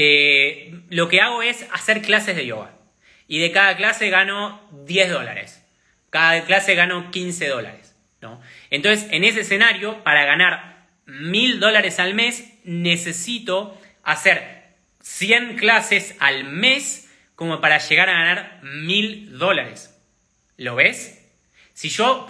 eh, 0.00 0.80
lo 0.90 1.08
que 1.08 1.20
hago 1.20 1.42
es 1.42 1.66
hacer 1.72 2.02
clases 2.02 2.36
de 2.36 2.46
yoga. 2.46 2.70
Y 3.26 3.40
de 3.40 3.50
cada 3.50 3.76
clase 3.76 4.10
gano 4.10 4.60
10 4.86 5.10
dólares. 5.10 5.60
Cada 6.10 6.44
clase 6.44 6.76
gano 6.76 7.10
15 7.10 7.48
dólares. 7.48 7.96
¿no? 8.20 8.40
Entonces, 8.70 9.08
en 9.10 9.24
ese 9.24 9.40
escenario, 9.40 10.04
para 10.04 10.24
ganar 10.24 10.86
1000 11.06 11.58
dólares 11.58 11.98
al 11.98 12.14
mes, 12.14 12.44
necesito 12.62 13.76
hacer 14.04 14.68
100 15.00 15.56
clases 15.56 16.14
al 16.20 16.44
mes 16.44 17.10
como 17.34 17.60
para 17.60 17.78
llegar 17.78 18.08
a 18.08 18.12
ganar 18.12 18.60
mil 18.62 19.36
dólares. 19.36 19.96
¿Lo 20.56 20.76
ves? 20.76 21.28
Si 21.72 21.88
yo, 21.88 22.24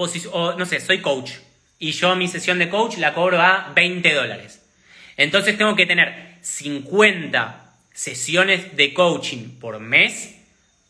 no 0.56 0.64
sé, 0.64 0.80
soy 0.80 1.00
coach 1.00 1.32
y 1.78 1.92
yo 1.92 2.16
mi 2.16 2.28
sesión 2.28 2.58
de 2.58 2.70
coach 2.70 2.96
la 2.96 3.12
cobro 3.12 3.42
a 3.42 3.72
20 3.74 4.14
dólares. 4.14 4.64
Entonces 5.18 5.58
tengo 5.58 5.76
que 5.76 5.84
tener 5.84 6.27
50 6.48 7.74
sesiones 7.92 8.74
de 8.76 8.94
coaching 8.94 9.58
por 9.60 9.78
mes 9.80 10.34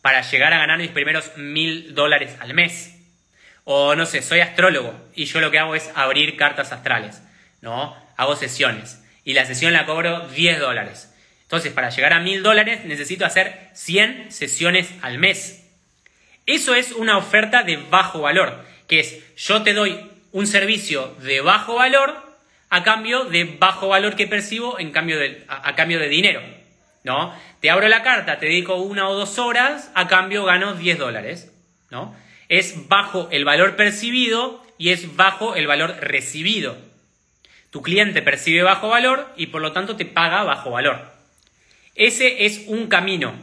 para 0.01 0.21
llegar 0.21 0.53
a 0.53 0.57
ganar 0.57 0.79
mis 0.79 0.89
primeros 0.89 1.35
mil 1.37 1.93
dólares 1.93 2.35
al 2.39 2.53
mes. 2.53 2.95
O 3.65 3.93
no 3.95 4.05
sé, 4.05 4.21
soy 4.21 4.39
astrólogo 4.39 4.95
y 5.13 5.25
yo 5.25 5.41
lo 5.41 5.51
que 5.51 5.59
hago 5.59 5.75
es 5.75 5.91
abrir 5.95 6.37
cartas 6.37 6.71
astrales, 6.71 7.21
¿no? 7.61 7.95
Hago 8.15 8.35
sesiones 8.35 9.03
y 9.25 9.33
la 9.33 9.45
sesión 9.45 9.73
la 9.73 9.85
cobro 9.85 10.27
10 10.29 10.59
dólares. 10.59 11.13
Entonces, 11.43 11.73
para 11.73 11.89
llegar 11.89 12.13
a 12.13 12.19
mil 12.19 12.41
dólares 12.41 12.85
necesito 12.85 13.25
hacer 13.25 13.69
100 13.73 14.31
sesiones 14.31 14.89
al 15.01 15.17
mes. 15.17 15.67
Eso 16.45 16.73
es 16.73 16.93
una 16.93 17.17
oferta 17.17 17.63
de 17.63 17.77
bajo 17.77 18.21
valor, 18.21 18.65
que 18.87 19.01
es 19.01 19.35
yo 19.35 19.61
te 19.61 19.73
doy 19.73 20.09
un 20.31 20.47
servicio 20.47 21.15
de 21.21 21.41
bajo 21.41 21.75
valor 21.75 22.28
a 22.69 22.83
cambio 22.83 23.25
de 23.25 23.43
bajo 23.43 23.87
valor 23.87 24.15
que 24.15 24.27
percibo 24.27 24.79
en 24.79 24.91
cambio 24.91 25.17
de, 25.19 25.43
a, 25.47 25.75
cambio 25.75 25.99
de 25.99 26.07
dinero. 26.07 26.41
¿no? 27.03 27.33
Te 27.59 27.69
abro 27.69 27.87
la 27.87 28.03
carta, 28.03 28.39
te 28.39 28.45
dedico 28.45 28.75
una 28.75 29.09
o 29.09 29.15
dos 29.15 29.39
horas, 29.39 29.91
a 29.95 30.07
cambio 30.07 30.45
gano 30.45 30.75
10 30.75 30.97
dólares. 30.97 31.51
¿no? 31.89 32.15
Es 32.47 32.87
bajo 32.87 33.27
el 33.31 33.45
valor 33.45 33.75
percibido 33.75 34.63
y 34.77 34.89
es 34.89 35.15
bajo 35.15 35.55
el 35.55 35.67
valor 35.67 35.97
recibido. 35.99 36.77
Tu 37.71 37.81
cliente 37.81 38.21
percibe 38.21 38.63
bajo 38.63 38.89
valor 38.89 39.31
y 39.35 39.47
por 39.47 39.61
lo 39.61 39.71
tanto 39.71 39.95
te 39.95 40.05
paga 40.05 40.43
bajo 40.43 40.71
valor. 40.71 41.11
Ese 41.95 42.45
es 42.45 42.63
un 42.67 42.87
camino. 42.87 43.33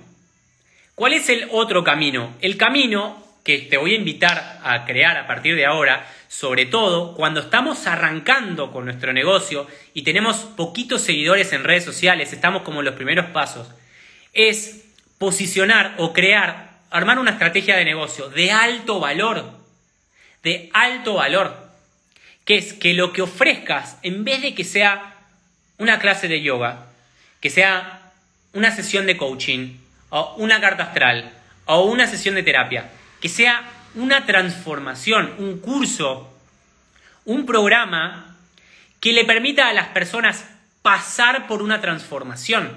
¿Cuál 0.95 1.13
es 1.13 1.29
el 1.29 1.49
otro 1.53 1.85
camino? 1.85 2.35
El 2.41 2.57
camino 2.57 3.26
que 3.47 3.59
te 3.59 3.77
voy 3.77 3.93
a 3.93 3.97
invitar 3.97 4.59
a 4.65 4.85
crear 4.85 5.17
a 5.17 5.29
partir 5.29 5.55
de 5.55 5.67
ahora, 5.67 6.05
sobre 6.27 6.67
todo 6.67 7.15
cuando 7.15 7.39
estamos 7.39 7.87
arrancando 7.87 8.73
con 8.73 8.87
nuestro 8.87 9.13
negocio 9.13 9.69
y 9.95 10.03
tenemos 10.03 10.39
poquitos 10.39 11.03
seguidores 11.03 11.53
en 11.53 11.63
redes 11.63 11.85
sociales, 11.85 12.33
estamos 12.33 12.63
como 12.63 12.81
en 12.81 12.87
los 12.87 12.97
primeros 12.97 13.27
pasos, 13.27 13.69
es 14.33 14.87
posicionar 15.19 15.95
o 15.99 16.13
crear, 16.13 16.81
armar 16.91 17.21
una 17.21 17.31
estrategia 17.31 17.77
de 17.77 17.85
negocio 17.85 18.29
de 18.31 18.51
alto 18.51 18.99
valor, 18.99 19.53
de 20.43 20.69
alto 20.73 21.15
valor, 21.15 21.57
que 22.45 22.59
es 22.59 22.73
que 22.73 22.95
lo 22.95 23.13
que 23.13 23.23
ofrezcas, 23.23 23.99
en 24.03 24.25
vez 24.25 24.43
de 24.43 24.57
que 24.57 24.65
sea 24.65 25.19
una 25.79 26.01
clase 26.01 26.27
de 26.27 26.43
yoga, 26.43 26.87
que 27.41 27.51
sea 27.51 28.11
una 28.55 28.75
sesión 28.75 29.07
de 29.07 29.17
coaching, 29.17 29.77
o 30.09 30.35
una 30.39 30.61
carta 30.61 30.83
astral, 30.83 31.33
o 31.67 31.85
una 31.85 32.09
sesión 32.09 32.35
de 32.35 32.43
terapia, 32.43 32.91
que 33.21 33.29
sea 33.29 33.69
una 33.95 34.27
transformación, 34.27 35.35
un 35.39 35.59
curso, 35.59 36.33
un 37.25 37.47
programa 37.47 38.37
que 39.01 39.13
le 39.13 39.25
permita 39.25 39.69
a 39.69 39.73
las 39.73 39.89
personas 39.89 40.49
pasar 40.83 41.47
por 41.47 41.63
una 41.63 41.81
transformación, 41.81 42.71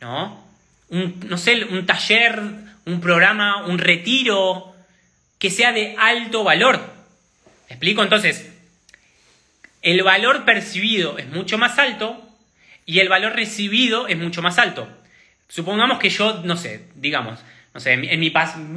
¿no? 0.00 0.42
Un, 0.88 1.20
no 1.28 1.38
sé, 1.38 1.64
un 1.64 1.86
taller, 1.86 2.40
un 2.86 3.00
programa, 3.00 3.66
un 3.66 3.78
retiro 3.78 4.74
que 5.38 5.50
sea 5.50 5.72
de 5.72 5.96
alto 5.98 6.44
valor. 6.44 6.78
¿Me 7.68 7.74
explico? 7.74 8.02
Entonces, 8.02 8.50
el 9.82 10.02
valor 10.02 10.44
percibido 10.44 11.18
es 11.18 11.28
mucho 11.28 11.58
más 11.58 11.78
alto 11.78 12.22
y 12.86 13.00
el 13.00 13.08
valor 13.08 13.34
recibido 13.34 14.06
es 14.06 14.16
mucho 14.16 14.42
más 14.42 14.58
alto. 14.58 14.88
Supongamos 15.48 15.98
que 15.98 16.10
yo, 16.10 16.42
no 16.44 16.56
sé, 16.56 16.88
digamos, 16.94 17.40
no 17.74 17.80
sé, 17.80 17.92
en 17.92 18.20
mi 18.20 18.32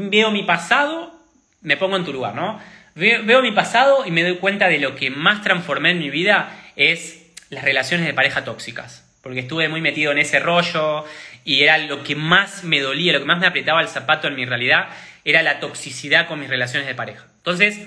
veo 0.10 0.32
mi 0.32 0.44
pasado, 0.44 1.14
me 1.62 1.78
pongo 1.78 1.98
en 1.98 2.06
tu 2.06 2.14
lugar, 2.14 2.36
¿no? 2.36 2.60
Veo, 2.96 3.42
mi 3.42 3.52
pasado 3.52 4.06
y 4.06 4.12
me 4.12 4.24
doy 4.24 4.38
cuenta 4.38 4.70
de 4.70 4.80
lo 4.80 4.96
que 4.96 5.10
más 5.10 5.42
transformé 5.42 5.92
en 5.92 6.00
mi 6.00 6.10
vida 6.10 6.50
es 6.78 7.26
las 7.50 7.66
relaciones 7.66 8.06
de 8.06 8.14
pareja 8.14 8.46
tóxicas. 8.46 9.04
Porque 9.22 9.42
estuve 9.42 9.68
muy 9.68 9.82
metido 9.82 10.14
en 10.14 10.20
ese 10.20 10.40
rollo 10.40 11.04
y 11.44 11.64
era 11.64 11.78
lo 11.78 12.04
que 12.04 12.16
más 12.16 12.64
me 12.64 12.80
dolía, 12.80 13.12
lo 13.12 13.20
que 13.20 13.26
más 13.26 13.40
me 13.40 13.48
apretaba 13.48 13.82
el 13.82 13.90
zapato 13.90 14.28
en 14.28 14.36
mi 14.36 14.46
realidad, 14.46 14.88
era 15.26 15.44
la 15.44 15.60
toxicidad 15.60 16.28
con 16.28 16.40
mis 16.40 16.50
relaciones 16.50 16.88
de 16.88 16.96
pareja. 16.96 17.26
Entonces, 17.38 17.80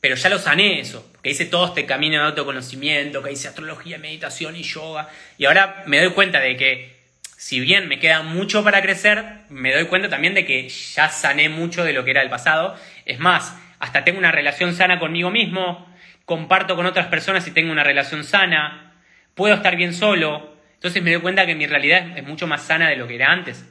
pero 0.00 0.14
ya 0.14 0.28
lo 0.28 0.38
sané 0.38 0.78
eso, 0.78 1.10
que 1.22 1.30
hice 1.30 1.46
todo 1.46 1.66
este 1.66 1.84
camino 1.84 2.18
de 2.18 2.28
autoconocimiento, 2.28 3.22
que 3.24 3.32
hice 3.32 3.48
astrología, 3.48 3.98
meditación 3.98 4.54
y 4.54 4.62
yoga. 4.62 5.08
Y 5.38 5.46
ahora 5.46 5.82
me 5.86 6.00
doy 6.00 6.12
cuenta 6.12 6.38
de 6.38 6.56
que 6.56 6.95
si 7.36 7.60
bien 7.60 7.86
me 7.86 7.98
queda 7.98 8.22
mucho 8.22 8.64
para 8.64 8.80
crecer, 8.80 9.22
me 9.50 9.72
doy 9.72 9.84
cuenta 9.84 10.08
también 10.08 10.32
de 10.32 10.46
que 10.46 10.68
ya 10.68 11.10
sané 11.10 11.50
mucho 11.50 11.84
de 11.84 11.92
lo 11.92 12.02
que 12.02 12.12
era 12.12 12.22
el 12.22 12.30
pasado. 12.30 12.74
Es 13.04 13.18
más, 13.18 13.54
hasta 13.78 14.04
tengo 14.04 14.18
una 14.18 14.32
relación 14.32 14.74
sana 14.74 14.98
conmigo 14.98 15.30
mismo, 15.30 15.86
comparto 16.24 16.76
con 16.76 16.86
otras 16.86 17.08
personas 17.08 17.46
y 17.46 17.50
tengo 17.50 17.70
una 17.70 17.84
relación 17.84 18.24
sana, 18.24 18.94
puedo 19.34 19.54
estar 19.54 19.76
bien 19.76 19.92
solo. 19.92 20.56
Entonces 20.74 21.02
me 21.02 21.12
doy 21.12 21.20
cuenta 21.20 21.44
que 21.44 21.54
mi 21.54 21.66
realidad 21.66 22.16
es 22.16 22.26
mucho 22.26 22.46
más 22.46 22.62
sana 22.62 22.88
de 22.88 22.96
lo 22.96 23.06
que 23.06 23.16
era 23.16 23.30
antes. 23.30 23.70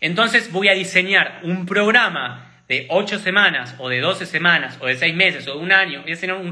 Entonces 0.00 0.52
voy 0.52 0.68
a 0.68 0.74
diseñar 0.74 1.40
un 1.44 1.64
programa 1.64 2.62
de 2.68 2.86
8 2.90 3.18
semanas 3.20 3.74
o 3.78 3.88
de 3.88 4.00
12 4.00 4.26
semanas 4.26 4.76
o 4.82 4.86
de 4.86 4.96
6 4.96 5.14
meses 5.14 5.48
o 5.48 5.54
de 5.54 5.60
un 5.60 5.72
año, 5.72 6.04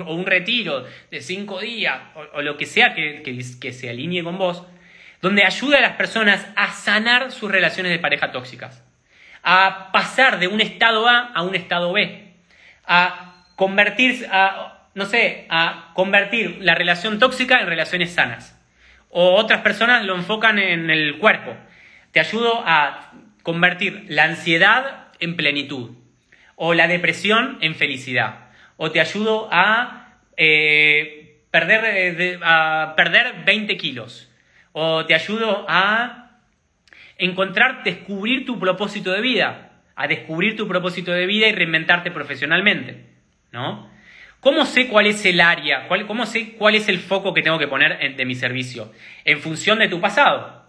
o 0.06 0.14
un 0.14 0.24
retiro 0.24 0.86
de 1.10 1.20
5 1.20 1.60
días 1.60 2.00
o, 2.32 2.40
lo 2.40 2.56
que 2.56 2.64
sea 2.64 2.94
que 2.94 3.72
se 3.74 3.90
alinee 3.90 4.24
con 4.24 4.38
vos 4.38 4.66
donde 5.26 5.42
ayuda 5.42 5.78
a 5.78 5.80
las 5.80 5.96
personas 5.96 6.46
a 6.54 6.70
sanar 6.70 7.32
sus 7.32 7.50
relaciones 7.50 7.90
de 7.90 7.98
pareja 7.98 8.30
tóxicas, 8.30 8.84
a 9.42 9.90
pasar 9.90 10.38
de 10.38 10.46
un 10.46 10.60
estado 10.60 11.08
A 11.08 11.32
a 11.34 11.42
un 11.42 11.56
estado 11.56 11.92
B, 11.92 12.32
a 12.86 13.42
convertir, 13.56 14.28
a, 14.30 14.86
no 14.94 15.04
sé, 15.04 15.46
a 15.48 15.90
convertir 15.94 16.58
la 16.60 16.76
relación 16.76 17.18
tóxica 17.18 17.58
en 17.58 17.66
relaciones 17.66 18.14
sanas. 18.14 18.56
O 19.10 19.34
otras 19.34 19.62
personas 19.62 20.04
lo 20.04 20.14
enfocan 20.14 20.60
en 20.60 20.90
el 20.90 21.18
cuerpo. 21.18 21.56
Te 22.12 22.20
ayudo 22.20 22.62
a 22.64 23.10
convertir 23.42 24.04
la 24.06 24.26
ansiedad 24.26 25.08
en 25.18 25.34
plenitud, 25.34 25.90
o 26.54 26.72
la 26.72 26.86
depresión 26.86 27.58
en 27.62 27.74
felicidad, 27.74 28.50
o 28.76 28.92
te 28.92 29.00
ayudo 29.00 29.48
a, 29.50 30.20
eh, 30.36 31.40
perder, 31.50 31.82
eh, 31.84 32.38
a 32.44 32.94
perder 32.96 33.42
20 33.44 33.76
kilos, 33.76 34.30
o 34.78 35.06
te 35.06 35.14
ayudo 35.14 35.64
a 35.70 36.32
encontrar, 37.16 37.82
descubrir 37.82 38.44
tu 38.44 38.58
propósito 38.58 39.10
de 39.10 39.22
vida, 39.22 39.70
a 39.94 40.06
descubrir 40.06 40.54
tu 40.54 40.68
propósito 40.68 41.12
de 41.12 41.24
vida 41.24 41.46
y 41.46 41.52
reinventarte 41.52 42.10
profesionalmente, 42.10 43.06
¿no? 43.52 43.90
¿Cómo 44.40 44.66
sé 44.66 44.88
cuál 44.88 45.06
es 45.06 45.24
el 45.24 45.40
área, 45.40 45.88
cuál, 45.88 46.06
cómo 46.06 46.26
sé 46.26 46.56
cuál 46.58 46.74
es 46.74 46.90
el 46.90 46.98
foco 46.98 47.32
que 47.32 47.40
tengo 47.40 47.58
que 47.58 47.68
poner 47.68 48.16
de 48.16 48.24
mi 48.26 48.34
servicio? 48.34 48.92
En 49.24 49.40
función 49.40 49.78
de 49.78 49.88
tu 49.88 49.98
pasado. 49.98 50.66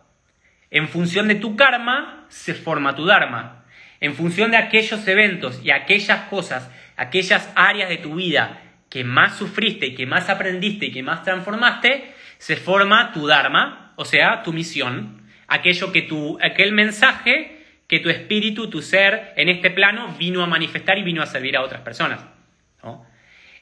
En 0.71 0.87
función 0.87 1.27
de 1.27 1.35
tu 1.35 1.57
karma 1.57 2.27
se 2.29 2.53
forma 2.53 2.95
tu 2.95 3.05
dharma. 3.05 3.65
En 3.99 4.13
función 4.13 4.51
de 4.51 4.57
aquellos 4.57 5.05
eventos 5.05 5.59
y 5.65 5.71
aquellas 5.71 6.29
cosas, 6.29 6.71
aquellas 6.95 7.51
áreas 7.57 7.89
de 7.89 7.97
tu 7.97 8.15
vida 8.15 8.61
que 8.89 9.03
más 9.03 9.37
sufriste 9.37 9.93
que 9.93 10.05
más 10.05 10.29
aprendiste 10.29 10.85
y 10.85 10.91
que 10.93 11.03
más 11.03 11.23
transformaste, 11.23 12.13
se 12.37 12.55
forma 12.55 13.11
tu 13.11 13.27
dharma, 13.27 13.86
o 13.97 14.05
sea, 14.05 14.43
tu 14.43 14.53
misión, 14.53 15.23
aquello 15.47 15.91
que 15.91 16.03
tu, 16.03 16.37
aquel 16.41 16.71
mensaje 16.71 17.65
que 17.87 17.99
tu 17.99 18.09
espíritu, 18.09 18.69
tu 18.69 18.81
ser 18.81 19.33
en 19.35 19.49
este 19.49 19.71
plano 19.71 20.15
vino 20.19 20.43
a 20.43 20.45
manifestar 20.45 20.97
y 20.97 21.03
vino 21.03 21.21
a 21.21 21.25
servir 21.25 21.57
a 21.57 21.61
otras 21.61 21.81
personas. 21.81 22.21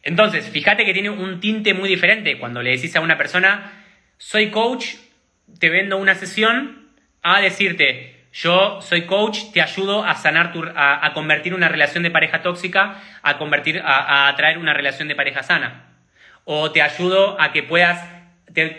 Entonces, 0.03 0.47
fíjate 0.49 0.85
que 0.85 0.93
tiene 0.93 1.09
un 1.09 1.39
tinte 1.39 1.73
muy 1.73 1.89
diferente 1.89 2.37
cuando 2.37 2.61
le 2.61 2.71
decís 2.71 2.95
a 2.95 3.01
una 3.01 3.17
persona, 3.17 3.71
soy 4.17 4.51
coach, 4.51 4.95
te 5.59 5.69
vendo 5.69 5.97
una 5.97 6.13
sesión, 6.13 6.89
a 7.23 7.41
decirte, 7.41 8.27
yo 8.33 8.81
soy 8.81 9.03
coach, 9.03 9.51
te 9.53 9.61
ayudo 9.61 10.03
a 10.03 10.15
sanar 10.15 10.51
tu, 10.51 10.63
a, 10.75 11.11
convertir 11.13 11.53
una 11.53 11.69
relación 11.69 12.03
de 12.03 12.11
pareja 12.11 12.41
tóxica, 12.41 13.01
a 13.23 13.37
convertir, 13.37 13.81
a, 13.83 14.27
atraer 14.27 14.57
una 14.57 14.73
relación 14.73 15.07
de 15.07 15.15
pareja 15.15 15.41
sana. 15.41 15.95
O 16.43 16.71
te 16.71 16.81
ayudo 16.81 17.39
a 17.41 17.51
que 17.51 17.63
puedas, 17.63 18.05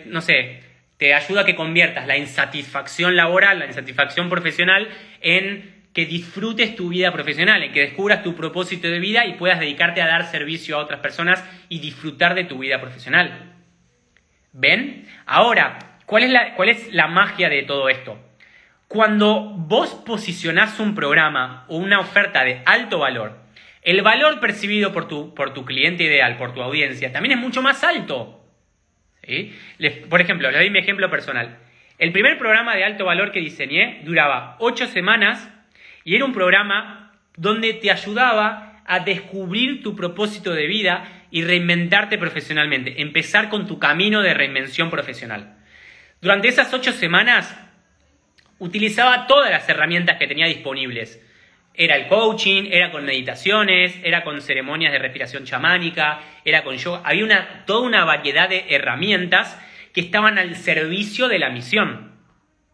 no 0.05 0.21
sé, 0.21 0.63
te 0.97 1.15
ayuda 1.15 1.43
a 1.43 1.45
que 1.45 1.55
conviertas 1.55 2.07
la 2.07 2.17
insatisfacción 2.17 3.17
laboral, 3.17 3.59
la 3.59 3.67
insatisfacción 3.67 4.31
profesional, 4.31 4.89
en 5.21 5.77
que 5.93 6.07
disfrutes 6.07 6.77
tu 6.77 6.91
vida 6.91 7.13
profesional, 7.13 7.63
en 7.63 7.73
que 7.73 7.81
descubras 7.81 8.23
tu 8.23 8.35
propósito 8.35 8.89
de 8.89 8.99
vida 8.99 9.27
y 9.27 9.35
puedas 9.35 9.61
dedicarte 9.61 10.03
a 10.03 10.07
dar 10.07 10.27
servicio 10.27 10.77
a 10.77 10.83
otras 10.83 11.01
personas 11.01 11.43
y 11.69 11.79
disfrutar 11.79 12.35
de 12.35 12.45
tu 12.45 12.59
vida 12.59 12.81
profesional. 12.81 13.55
¿Ven? 14.53 15.07
Ahora, 15.27 15.99
¿cuál 16.07 16.25
es 16.25 16.31
la, 16.31 16.55
cuál 16.55 16.69
es 16.69 16.93
la 16.93 17.09
magia 17.09 17.49
de 17.49 17.63
todo 17.63 17.89
esto? 17.89 18.19
Cuando 18.89 19.55
vos 19.57 19.95
posicionás 20.07 20.79
un 20.81 20.95
programa 20.95 21.65
o 21.69 21.77
una 21.77 22.01
oferta 22.01 22.45
de 22.45 22.63
alto 22.67 22.99
valor, 22.99 23.39
el 23.83 24.03
valor 24.03 24.39
percibido 24.41 24.93
por 24.93 25.09
tu, 25.09 25.35
por 25.35 25.55
tu 25.55 25.65
cliente 25.65 26.05
ideal, 26.05 26.37
por 26.37 26.55
tu 26.55 26.63
audiencia, 26.63 27.13
también 27.13 27.39
es 27.39 27.43
mucho 27.43 27.63
más 27.63 27.85
alto 27.85 28.36
por 30.09 30.21
ejemplo, 30.21 30.51
le 30.51 30.59
doy 30.59 30.71
mi 30.71 30.79
ejemplo 30.79 31.11
personal. 31.11 31.59
El 31.99 32.13
primer 32.13 32.39
programa 32.39 32.77
de 32.77 32.85
alto 32.85 33.05
valor 33.05 33.33
que 33.33 33.41
diseñé 33.41 34.03
duraba 34.05 34.57
8 34.59 34.87
semanas 34.89 35.51
y 36.05 36.15
era 36.15 36.25
un 36.25 36.33
programa 36.33 37.13
donde 37.37 37.73
te 37.75 37.91
ayudaba 37.91 38.83
a 38.87 39.01
descubrir 39.01 39.83
tu 39.83 39.97
propósito 39.97 40.53
de 40.53 40.67
vida 40.67 41.09
y 41.31 41.43
reinventarte 41.43 42.19
profesionalmente, 42.19 43.01
empezar 43.03 43.49
con 43.49 43.67
tu 43.67 43.79
camino 43.79 44.23
de 44.23 44.35
reinvención 44.35 44.91
profesional. 44.91 45.57
Durante 46.21 46.49
esas 46.49 46.73
8 46.73 46.93
semanas 46.93 47.59
utilizaba 48.59 49.27
todas 49.27 49.51
las 49.51 49.69
herramientas 49.69 50.19
que 50.19 50.27
tenía 50.27 50.47
disponibles. 50.47 51.23
Era 51.77 51.97
el 51.97 52.09
coaching, 52.09 52.69
era 52.71 52.91
con 52.91 53.05
meditaciones, 53.05 53.99
era 54.03 54.25
con 54.25 54.41
ceremonias 54.41 54.93
de 54.93 54.99
respiración 54.99 55.45
chamánica, 55.45 56.21
era 56.45 56.65
con 56.65 56.77
yoga. 56.77 57.03
Había 57.05 57.25
una, 57.25 57.65
toda 57.67 57.81
una 57.81 58.05
variedad 58.05 58.49
de 58.49 58.65
herramientas 58.71 59.61
que 59.93 60.01
estaban 60.01 60.39
al 60.39 60.57
servicio 60.57 61.29
de 61.29 61.39
la 61.39 61.51
misión. 61.51 62.13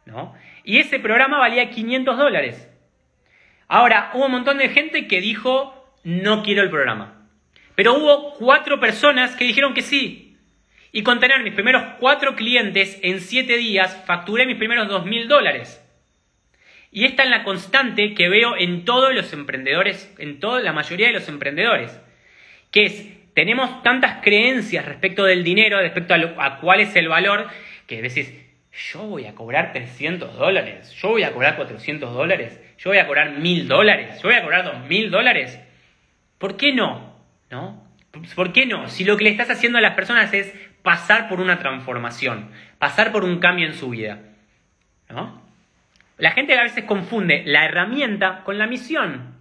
¿no? 0.06 0.34
Y 0.64 0.78
ese 0.78 0.98
programa 0.98 1.38
valía 1.38 1.70
500 1.70 2.16
dólares. 2.16 2.68
Ahora, 3.68 4.10
hubo 4.14 4.26
un 4.26 4.32
montón 4.32 4.58
de 4.58 4.68
gente 4.68 5.08
que 5.08 5.20
dijo, 5.20 5.96
no 6.04 6.42
quiero 6.42 6.62
el 6.62 6.70
programa. 6.70 7.26
Pero 7.74 7.94
hubo 7.94 8.34
cuatro 8.34 8.78
personas 8.78 9.34
que 9.34 9.44
dijeron 9.44 9.74
que 9.74 9.82
sí. 9.82 10.36
Y 10.92 11.02
con 11.02 11.20
tener 11.20 11.42
mis 11.42 11.54
primeros 11.54 11.82
cuatro 11.98 12.36
clientes 12.36 13.00
en 13.02 13.20
siete 13.20 13.56
días, 13.56 14.02
facturé 14.06 14.44
mis 14.46 14.58
primeros 14.58 14.88
dos 14.88 15.06
mil 15.06 15.26
dólares. 15.26 15.81
Y 16.94 17.06
esta 17.06 17.22
es 17.22 17.30
la 17.30 17.42
constante 17.42 18.12
que 18.12 18.28
veo 18.28 18.54
en 18.54 18.84
todos 18.84 19.14
los 19.14 19.32
emprendedores, 19.32 20.14
en 20.18 20.38
toda 20.40 20.60
la 20.60 20.74
mayoría 20.74 21.06
de 21.06 21.14
los 21.14 21.26
emprendedores. 21.26 21.98
Que 22.70 22.84
es, 22.84 23.32
tenemos 23.32 23.82
tantas 23.82 24.22
creencias 24.22 24.84
respecto 24.84 25.24
del 25.24 25.42
dinero, 25.42 25.80
respecto 25.80 26.14
a, 26.14 26.58
cuál 26.58 26.80
es 26.80 26.94
el 26.94 27.08
valor, 27.08 27.48
que 27.86 28.02
decís, 28.02 28.30
yo 28.92 29.00
voy 29.04 29.24
a 29.24 29.34
cobrar 29.34 29.72
300 29.72 30.36
dólares, 30.36 30.94
yo 31.00 31.08
voy 31.08 31.22
a 31.22 31.32
cobrar 31.32 31.56
400 31.56 32.12
dólares, 32.12 32.60
yo 32.76 32.90
voy 32.90 32.98
a 32.98 33.06
cobrar 33.06 33.38
1000 33.38 33.68
dólares, 33.68 34.20
yo 34.22 34.28
voy 34.28 34.34
a 34.34 34.42
cobrar 34.42 34.64
2000 34.64 35.10
dólares. 35.10 35.60
¿Por 36.36 36.58
qué 36.58 36.74
no? 36.74 37.16
¿No? 37.50 37.86
¿Por 38.34 38.52
qué 38.52 38.66
no? 38.66 38.88
Si 38.88 39.04
lo 39.04 39.16
que 39.16 39.24
le 39.24 39.30
estás 39.30 39.48
haciendo 39.48 39.78
a 39.78 39.82
las 39.82 39.94
personas 39.94 40.34
es 40.34 40.52
pasar 40.82 41.30
por 41.30 41.40
una 41.40 41.58
transformación, 41.58 42.50
pasar 42.78 43.12
por 43.12 43.24
un 43.24 43.38
cambio 43.38 43.66
en 43.66 43.74
su 43.74 43.88
vida. 43.88 44.20
¿No? 45.08 45.41
La 46.22 46.30
gente 46.30 46.56
a 46.56 46.62
veces 46.62 46.84
confunde 46.84 47.42
la 47.46 47.64
herramienta 47.64 48.44
con 48.44 48.56
la 48.56 48.68
misión. 48.68 49.34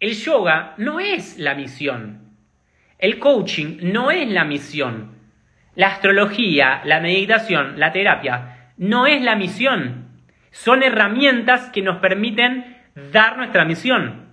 El 0.00 0.12
yoga 0.12 0.74
no 0.76 1.00
es 1.00 1.38
la 1.38 1.54
misión. 1.54 2.34
El 2.98 3.18
coaching 3.18 3.78
no 3.84 4.10
es 4.10 4.28
la 4.28 4.44
misión. 4.44 5.12
La 5.74 5.86
astrología, 5.86 6.82
la 6.84 7.00
meditación, 7.00 7.80
la 7.80 7.92
terapia 7.92 8.72
no 8.76 9.06
es 9.06 9.22
la 9.22 9.34
misión. 9.34 10.10
Son 10.50 10.82
herramientas 10.82 11.70
que 11.70 11.80
nos 11.80 11.96
permiten 12.00 12.76
dar 13.12 13.38
nuestra 13.38 13.64
misión. 13.64 14.26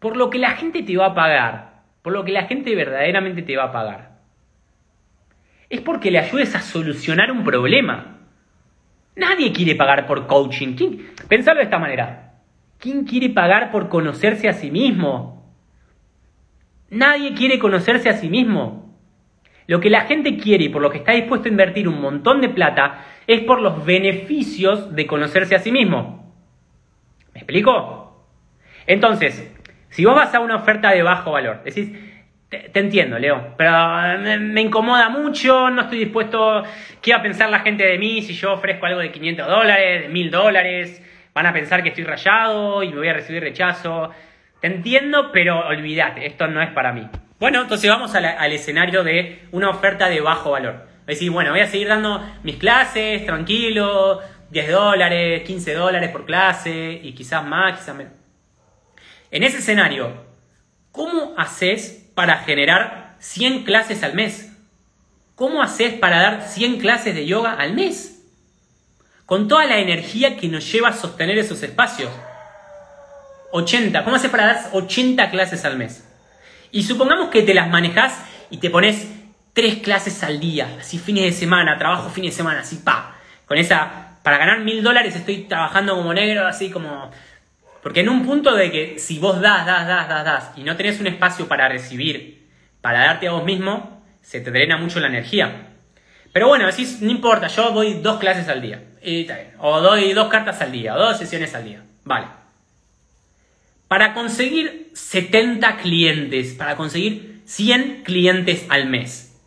Por 0.00 0.16
lo 0.16 0.28
que 0.28 0.40
la 0.40 0.56
gente 0.56 0.82
te 0.82 0.96
va 0.96 1.06
a 1.06 1.14
pagar, 1.14 1.82
por 2.02 2.14
lo 2.14 2.24
que 2.24 2.32
la 2.32 2.46
gente 2.46 2.74
verdaderamente 2.74 3.42
te 3.42 3.56
va 3.56 3.66
a 3.66 3.72
pagar. 3.72 4.18
Es 5.70 5.80
porque 5.82 6.10
le 6.10 6.18
ayudes 6.18 6.56
a 6.56 6.60
solucionar 6.62 7.30
un 7.30 7.44
problema. 7.44 8.15
Nadie 9.16 9.52
quiere 9.52 9.74
pagar 9.74 10.06
por 10.06 10.26
coaching. 10.26 10.76
Pensarlo 11.28 11.60
de 11.60 11.64
esta 11.64 11.78
manera. 11.78 12.34
¿Quién 12.78 13.04
quiere 13.04 13.30
pagar 13.30 13.70
por 13.70 13.88
conocerse 13.88 14.48
a 14.48 14.52
sí 14.52 14.70
mismo? 14.70 15.54
Nadie 16.90 17.34
quiere 17.34 17.58
conocerse 17.58 18.10
a 18.10 18.18
sí 18.18 18.28
mismo. 18.28 18.94
Lo 19.66 19.80
que 19.80 19.90
la 19.90 20.02
gente 20.02 20.36
quiere 20.36 20.64
y 20.64 20.68
por 20.68 20.82
lo 20.82 20.90
que 20.90 20.98
está 20.98 21.12
dispuesto 21.12 21.48
a 21.48 21.50
invertir 21.50 21.88
un 21.88 22.00
montón 22.00 22.40
de 22.40 22.50
plata 22.50 23.04
es 23.26 23.40
por 23.40 23.60
los 23.60 23.84
beneficios 23.84 24.94
de 24.94 25.06
conocerse 25.06 25.56
a 25.56 25.58
sí 25.58 25.72
mismo. 25.72 26.32
¿Me 27.32 27.40
explico? 27.40 28.26
Entonces, 28.86 29.52
si 29.88 30.04
vos 30.04 30.14
vas 30.14 30.34
a 30.34 30.40
una 30.40 30.56
oferta 30.56 30.90
de 30.90 31.02
bajo 31.02 31.32
valor, 31.32 31.62
decís, 31.64 31.90
te, 32.48 32.78
entiendo, 32.78 33.18
Leo, 33.18 33.54
pero 33.56 33.72
me, 34.38 34.60
incomoda 34.60 35.08
mucho, 35.08 35.68
no 35.70 35.82
estoy 35.82 35.98
dispuesto, 35.98 36.62
¿qué 37.02 37.12
va 37.12 37.18
a 37.18 37.22
pensar 37.22 37.50
la 37.50 37.60
gente 37.60 37.84
de 37.84 37.98
mí 37.98 38.22
si 38.22 38.34
yo 38.34 38.52
ofrezco 38.52 38.86
algo 38.86 39.00
de 39.00 39.10
500 39.10 39.46
dólares, 39.46 40.02
de 40.02 40.08
1000 40.08 40.30
dólares? 40.30 41.02
Van 41.34 41.46
a 41.46 41.52
pensar 41.52 41.82
que 41.82 41.88
estoy 41.88 42.04
rayado 42.04 42.82
y 42.82 42.90
me 42.90 42.98
voy 42.98 43.08
a 43.08 43.14
recibir 43.14 43.42
rechazo. 43.42 44.10
Te 44.60 44.68
entiendo, 44.68 45.32
pero 45.32 45.66
olvídate, 45.66 46.24
esto 46.24 46.46
no 46.46 46.62
es 46.62 46.70
para 46.70 46.92
mí. 46.92 47.08
Bueno, 47.38 47.62
entonces 47.62 47.90
vamos 47.90 48.14
al 48.14 48.52
escenario 48.52 49.04
de 49.04 49.42
una 49.52 49.68
oferta 49.68 50.08
de 50.08 50.20
bajo 50.20 50.52
valor. 50.52 50.86
Decir, 51.06 51.30
bueno, 51.30 51.50
voy 51.50 51.60
a 51.60 51.66
seguir 51.66 51.88
dando 51.88 52.24
mis 52.42 52.56
clases, 52.56 53.26
tranquilo, 53.26 54.20
10 54.50 54.70
dólares, 54.70 55.42
15 55.42 55.74
dólares 55.74 56.10
por 56.10 56.24
clase 56.24 57.00
y 57.02 57.12
quizás 57.12 57.44
más, 57.44 57.78
quizás 57.78 57.94
menos. 57.94 58.12
En 59.30 59.42
ese 59.42 59.58
escenario, 59.58 60.24
¿cómo 60.92 61.34
haces 61.36 62.05
para 62.16 62.38
generar 62.38 63.14
100 63.20 63.64
clases 63.64 64.02
al 64.02 64.14
mes? 64.14 64.50
¿Cómo 65.34 65.62
haces 65.62 65.92
para 65.92 66.20
dar 66.20 66.48
100 66.48 66.78
clases 66.80 67.14
de 67.14 67.26
yoga 67.26 67.52
al 67.52 67.74
mes? 67.74 68.22
Con 69.26 69.48
toda 69.48 69.66
la 69.66 69.78
energía 69.78 70.38
que 70.38 70.48
nos 70.48 70.72
lleva 70.72 70.88
a 70.88 70.92
sostener 70.94 71.36
esos 71.36 71.62
espacios. 71.62 72.10
80. 73.52 74.02
¿Cómo 74.02 74.16
haces 74.16 74.30
para 74.30 74.46
dar 74.46 74.70
80 74.72 75.30
clases 75.30 75.64
al 75.66 75.76
mes? 75.76 76.08
Y 76.72 76.84
supongamos 76.84 77.28
que 77.28 77.42
te 77.42 77.52
las 77.52 77.68
manejas 77.68 78.18
y 78.48 78.56
te 78.56 78.70
pones 78.70 79.08
tres 79.52 79.76
clases 79.76 80.22
al 80.22 80.40
día, 80.40 80.68
así 80.80 80.98
fines 80.98 81.24
de 81.24 81.32
semana, 81.32 81.78
trabajo 81.78 82.08
fines 82.08 82.32
de 82.32 82.36
semana, 82.38 82.60
así 82.60 82.76
pa. 82.76 83.16
Con 83.46 83.58
esa, 83.58 84.18
para 84.22 84.38
ganar 84.38 84.60
mil 84.60 84.82
dólares 84.82 85.14
estoy 85.16 85.44
trabajando 85.44 85.94
como 85.94 86.14
negro, 86.14 86.46
así 86.46 86.70
como... 86.70 87.10
Porque 87.86 88.00
en 88.00 88.08
un 88.08 88.26
punto 88.26 88.56
de 88.56 88.72
que 88.72 88.98
si 88.98 89.20
vos 89.20 89.40
das, 89.40 89.64
das, 89.64 89.86
das, 89.86 90.08
das, 90.08 90.24
das, 90.24 90.50
y 90.56 90.64
no 90.64 90.74
tenés 90.74 90.98
un 90.98 91.06
espacio 91.06 91.46
para 91.46 91.68
recibir, 91.68 92.44
para 92.80 93.04
darte 93.06 93.28
a 93.28 93.30
vos 93.30 93.44
mismo, 93.44 94.04
se 94.22 94.40
te 94.40 94.50
drena 94.50 94.76
mucho 94.76 94.98
la 94.98 95.06
energía. 95.06 95.68
Pero 96.32 96.48
bueno, 96.48 96.66
decís, 96.66 97.00
no 97.00 97.12
importa, 97.12 97.46
yo 97.46 97.70
doy 97.70 98.00
dos 98.02 98.18
clases 98.18 98.48
al 98.48 98.60
día. 98.60 98.82
O 99.60 99.80
doy 99.80 100.12
dos 100.14 100.26
cartas 100.26 100.60
al 100.62 100.72
día, 100.72 100.96
o 100.96 100.98
dos 100.98 101.16
sesiones 101.16 101.54
al 101.54 101.64
día. 101.64 101.84
Vale. 102.02 102.26
Para 103.86 104.14
conseguir 104.14 104.90
70 104.92 105.76
clientes, 105.76 106.54
para 106.54 106.74
conseguir 106.74 107.40
100 107.44 108.02
clientes 108.02 108.66
al 108.68 108.86
mes, 108.86 109.40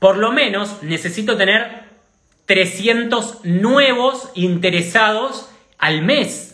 por 0.00 0.16
lo 0.16 0.32
menos 0.32 0.82
necesito 0.82 1.36
tener 1.36 1.84
300 2.46 3.44
nuevos 3.44 4.32
interesados 4.34 5.48
al 5.78 6.02
mes. 6.02 6.53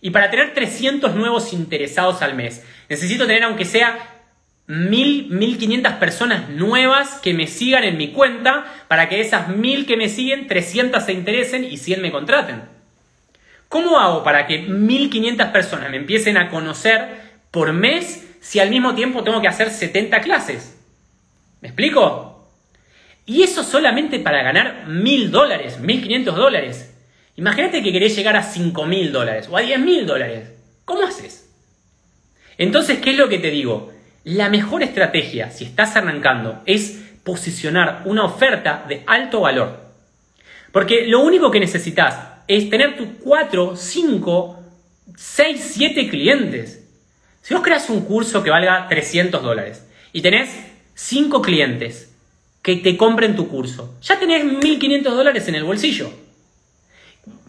Y 0.00 0.10
para 0.10 0.30
tener 0.30 0.54
300 0.54 1.14
nuevos 1.14 1.52
interesados 1.52 2.22
al 2.22 2.34
mes, 2.34 2.64
necesito 2.88 3.26
tener 3.26 3.42
aunque 3.42 3.64
sea 3.64 3.98
1000, 4.68 5.30
1500 5.30 5.94
personas 5.94 6.50
nuevas 6.50 7.20
que 7.22 7.34
me 7.34 7.46
sigan 7.46 7.84
en 7.84 7.96
mi 7.96 8.12
cuenta 8.12 8.64
para 8.86 9.08
que 9.08 9.20
esas 9.20 9.48
1000 9.48 9.86
que 9.86 9.96
me 9.96 10.08
siguen, 10.08 10.46
300 10.46 11.02
se 11.02 11.12
interesen 11.12 11.64
y 11.64 11.78
100 11.78 12.02
me 12.02 12.12
contraten. 12.12 12.62
¿Cómo 13.68 13.98
hago 13.98 14.22
para 14.22 14.46
que 14.46 14.60
1500 14.60 15.48
personas 15.48 15.90
me 15.90 15.96
empiecen 15.96 16.36
a 16.36 16.48
conocer 16.48 17.08
por 17.50 17.72
mes 17.72 18.26
si 18.40 18.60
al 18.60 18.70
mismo 18.70 18.94
tiempo 18.94 19.24
tengo 19.24 19.40
que 19.40 19.48
hacer 19.48 19.70
70 19.70 20.20
clases? 20.20 20.76
¿Me 21.60 21.68
explico? 21.68 22.46
Y 23.26 23.42
eso 23.42 23.62
solamente 23.64 24.18
para 24.20 24.42
ganar 24.42 24.86
mil 24.86 25.30
dólares, 25.30 25.80
mil 25.80 26.02
quinientos 26.02 26.36
dólares. 26.36 26.87
Imagínate 27.38 27.84
que 27.84 27.92
querés 27.92 28.16
llegar 28.16 28.34
a 28.34 28.42
cinco 28.42 28.84
mil 28.84 29.12
dólares 29.12 29.46
o 29.48 29.56
a 29.56 29.60
diez 29.60 29.78
mil 29.78 30.04
dólares. 30.04 30.48
¿Cómo 30.84 31.04
haces? 31.04 31.48
Entonces, 32.58 32.98
¿qué 32.98 33.10
es 33.10 33.16
lo 33.16 33.28
que 33.28 33.38
te 33.38 33.52
digo? 33.52 33.92
La 34.24 34.48
mejor 34.48 34.82
estrategia, 34.82 35.48
si 35.52 35.64
estás 35.64 35.94
arrancando, 35.94 36.60
es 36.66 36.98
posicionar 37.22 38.02
una 38.06 38.24
oferta 38.24 38.84
de 38.88 39.04
alto 39.06 39.42
valor. 39.42 39.78
Porque 40.72 41.06
lo 41.06 41.20
único 41.20 41.52
que 41.52 41.60
necesitas 41.60 42.18
es 42.48 42.68
tener 42.70 42.96
tus 42.96 43.06
4, 43.22 43.76
5, 43.76 44.64
6, 45.16 45.70
7 45.74 46.08
clientes. 46.08 46.88
Si 47.40 47.54
vos 47.54 47.62
creas 47.62 47.88
un 47.88 48.00
curso 48.00 48.42
que 48.42 48.50
valga 48.50 48.88
300 48.88 49.40
dólares 49.44 49.86
y 50.12 50.22
tenés 50.22 50.50
5 50.94 51.40
clientes 51.40 52.12
que 52.62 52.74
te 52.74 52.96
compren 52.96 53.36
tu 53.36 53.48
curso. 53.48 53.94
Ya 54.02 54.18
tenés 54.18 54.44
1.500 54.44 55.02
dólares 55.04 55.46
en 55.46 55.54
el 55.54 55.62
bolsillo. 55.62 56.10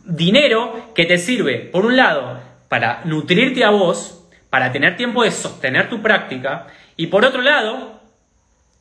Dinero 0.09 0.91
que 0.95 1.05
te 1.05 1.17
sirve, 1.17 1.59
por 1.59 1.85
un 1.85 1.95
lado, 1.95 2.39
para 2.67 3.01
nutrirte 3.05 3.63
a 3.63 3.69
vos, 3.69 4.27
para 4.49 4.71
tener 4.71 4.97
tiempo 4.97 5.23
de 5.23 5.31
sostener 5.31 5.89
tu 5.89 6.01
práctica, 6.01 6.67
y 6.97 7.07
por 7.07 7.23
otro 7.23 7.41
lado, 7.41 8.01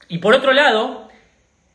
y 0.09 0.19
por 0.19 0.35
otro 0.35 0.53
lado, 0.53 1.09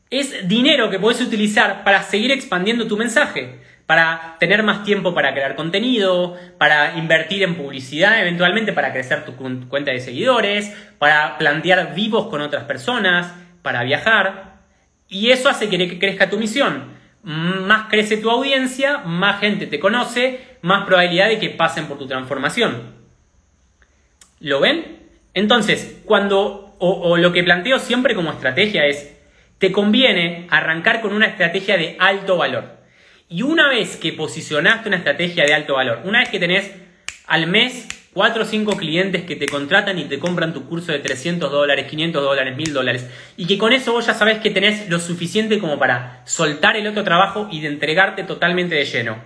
es 0.10 0.48
dinero 0.48 0.90
que 0.90 1.00
puedes 1.00 1.22
utilizar 1.22 1.84
para 1.84 2.04
seguir 2.04 2.32
expandiendo 2.32 2.88
tu 2.88 2.98
mensaje, 2.98 3.60
para 3.86 4.38
tener 4.40 4.64
más 4.64 4.84
tiempo 4.84 5.14
para 5.14 5.34
crear 5.34 5.56
contenido, 5.56 6.38
para 6.58 6.98
invertir 6.98 7.44
en 7.44 7.56
publicidad, 7.56 8.20
eventualmente 8.22 8.74
para 8.74 8.92
crecer 8.92 9.26
tu 9.26 9.36
cuenta 9.36 9.92
de 9.92 10.00
seguidores, 10.00 10.76
para 11.00 11.38
plantear 11.38 11.94
vivos 11.94 12.28
con 12.28 12.42
otras 12.42 12.64
personas, 12.64 13.34
para 13.62 13.84
viajar. 13.84 14.62
Y 15.10 15.32
eso 15.32 15.50
hace 15.50 15.70
que 15.70 16.00
crezca 16.00 16.30
tu 16.30 16.38
misión. 16.38 17.03
Más 17.24 17.88
crece 17.90 18.18
tu 18.18 18.30
audiencia, 18.30 19.00
más 19.00 19.40
gente 19.40 19.66
te 19.66 19.80
conoce, 19.80 20.42
más 20.62 20.86
probabilidad 20.86 21.30
de 21.30 21.40
que 21.40 21.50
pasen 21.50 21.88
por 21.88 21.98
tu 21.98 22.08
transformación. 22.08 22.94
¿Lo 24.40 24.60
ven? 24.60 25.00
Entonces, 25.34 26.02
cuando, 26.06 26.76
o, 26.80 27.18
lo 27.18 27.32
que 27.32 27.44
planteo 27.44 27.80
siempre 27.80 28.14
como 28.14 28.32
estrategia 28.32 28.86
es, 28.86 29.18
te 29.58 29.72
conviene 29.72 30.48
arrancar 30.50 31.02
con 31.02 31.14
una 31.14 31.28
estrategia 31.28 31.78
de 31.78 31.96
alto 32.00 32.38
valor. 32.38 32.78
Y 33.30 33.42
una 33.42 33.70
vez 33.70 33.96
que 33.96 34.12
posicionaste 34.12 34.90
una 34.90 34.98
estrategia 34.98 35.46
de 35.46 35.54
alto 35.54 35.76
valor, 35.76 36.02
una 36.04 36.20
vez 36.20 36.30
que 36.30 36.40
tenés 36.40 36.72
al 37.26 37.48
mes 37.48 37.88
4 38.14 38.44
o 38.44 38.46
5 38.46 38.78
clientes 38.78 39.24
que 39.24 39.36
te 39.36 39.48
contratan 39.48 39.98
y 39.98 40.06
te 40.06 40.20
compran 40.20 40.54
tu 40.54 40.66
curso 40.66 40.92
de 40.92 41.00
300 41.00 41.52
dólares, 41.52 41.88
500 41.90 42.22
dólares, 42.22 42.56
1000 42.56 42.74
dólares, 42.74 43.10
y 43.38 43.48
que 43.48 43.58
con 43.58 43.74
eso 43.74 43.92
vos 43.92 44.06
ya 44.06 44.14
sabés 44.14 44.40
que 44.40 44.52
tenés 44.52 44.90
lo 44.90 45.00
suficiente 45.00 45.60
como 45.60 45.80
para 45.80 46.22
soltar 46.26 46.78
el 46.78 46.88
otro 46.88 47.04
trabajo 47.04 47.48
y 47.52 47.62
de 47.62 47.70
entregarte 47.70 48.24
totalmente 48.24 48.76
de 48.76 48.86
lleno. 48.86 49.18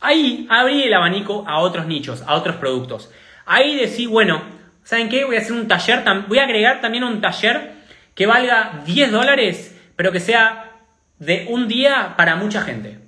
Ahí 0.00 0.46
abrí 0.50 0.82
el 0.82 0.94
abanico 0.94 1.44
a 1.48 1.58
otros 1.58 1.86
nichos, 1.86 2.22
a 2.26 2.34
otros 2.34 2.56
productos. 2.56 3.10
Ahí 3.46 3.76
decís, 3.76 4.08
bueno, 4.08 4.42
¿saben 4.84 5.08
qué? 5.08 5.24
Voy 5.24 5.36
a 5.36 5.40
hacer 5.40 5.52
un 5.52 5.66
taller, 5.66 6.02
voy 6.28 6.38
a 6.38 6.44
agregar 6.44 6.80
también 6.80 7.04
un 7.04 7.20
taller 7.20 7.72
que 8.14 8.26
valga 8.26 8.82
10 8.84 9.10
dólares, 9.10 9.76
pero 9.96 10.12
que 10.12 10.20
sea 10.20 10.76
de 11.18 11.46
un 11.48 11.66
día 11.66 12.14
para 12.16 12.36
mucha 12.36 12.62
gente. 12.62 13.00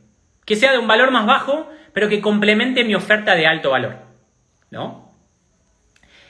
Que 0.45 0.57
sea 0.57 0.73
de 0.73 0.79
un 0.79 0.89
valor 0.89 1.11
más 1.11 1.27
bajo, 1.27 1.71
pero 1.93 2.09
que 2.09 2.21
complemente 2.21 2.85
mi 2.85 2.95
oferta 2.95 3.35
de 3.35 3.47
alto 3.47 3.71
valor. 3.71 4.10
¿No? 4.71 5.11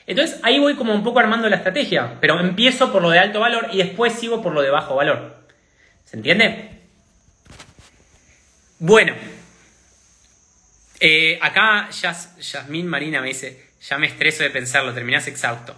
Entonces 0.07 0.39
ahí 0.43 0.59
voy 0.59 0.75
como 0.75 0.93
un 0.93 1.03
poco 1.03 1.19
armando 1.19 1.47
la 1.49 1.57
estrategia, 1.57 2.17
pero 2.19 2.39
empiezo 2.39 2.91
por 2.91 3.01
lo 3.01 3.09
de 3.09 3.19
alto 3.19 3.39
valor 3.39 3.67
y 3.71 3.77
después 3.77 4.13
sigo 4.13 4.41
por 4.41 4.53
lo 4.53 4.61
de 4.61 4.69
bajo 4.69 4.95
valor. 4.95 5.45
¿Se 6.05 6.17
entiende? 6.17 6.81
Bueno, 8.79 9.13
eh, 10.99 11.39
acá 11.41 11.89
Yasmín 11.91 12.87
Marina 12.87 13.21
me 13.21 13.29
dice, 13.29 13.71
ya 13.81 13.97
me 13.97 14.07
estreso 14.07 14.43
de 14.43 14.49
pensarlo, 14.49 14.93
terminás 14.93 15.27
exhausto. 15.27 15.75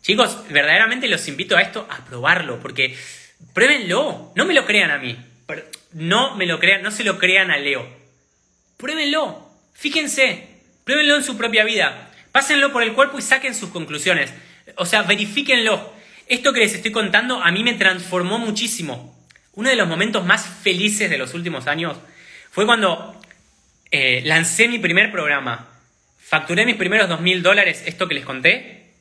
Chicos, 0.00 0.44
verdaderamente 0.48 1.08
los 1.08 1.28
invito 1.28 1.56
a 1.56 1.62
esto, 1.62 1.86
a 1.90 2.04
probarlo, 2.04 2.60
porque 2.60 2.96
pruébenlo, 3.52 4.32
no 4.34 4.44
me 4.44 4.54
lo 4.54 4.64
crean 4.64 4.90
a 4.90 4.98
mí, 4.98 5.18
no 5.92 6.36
me 6.36 6.46
lo 6.46 6.58
crean, 6.58 6.82
no 6.82 6.90
se 6.90 7.04
lo 7.04 7.18
crean 7.18 7.50
a 7.50 7.58
Leo. 7.58 7.86
Pruébenlo, 8.76 9.50
fíjense, 9.74 10.49
Pruébenlo 10.84 11.16
en 11.16 11.22
su 11.22 11.36
propia 11.36 11.64
vida. 11.64 12.10
Pásenlo 12.32 12.72
por 12.72 12.82
el 12.82 12.92
cuerpo 12.92 13.18
y 13.18 13.22
saquen 13.22 13.54
sus 13.54 13.70
conclusiones. 13.70 14.32
O 14.76 14.86
sea, 14.86 15.02
verifíquenlo. 15.02 15.92
Esto 16.26 16.52
que 16.52 16.60
les 16.60 16.74
estoy 16.74 16.92
contando 16.92 17.42
a 17.42 17.50
mí 17.50 17.64
me 17.64 17.74
transformó 17.74 18.38
muchísimo. 18.38 19.18
Uno 19.54 19.68
de 19.68 19.76
los 19.76 19.88
momentos 19.88 20.24
más 20.24 20.46
felices 20.46 21.10
de 21.10 21.18
los 21.18 21.34
últimos 21.34 21.66
años 21.66 21.98
fue 22.50 22.66
cuando 22.66 23.20
eh, 23.90 24.22
lancé 24.24 24.68
mi 24.68 24.78
primer 24.78 25.10
programa. 25.10 25.68
Facturé 26.18 26.64
mis 26.64 26.76
primeros 26.76 27.08
dos 27.08 27.20
mil 27.20 27.42
dólares, 27.42 27.82
esto 27.86 28.06
que 28.06 28.14
les 28.14 28.24
conté. 28.24 28.92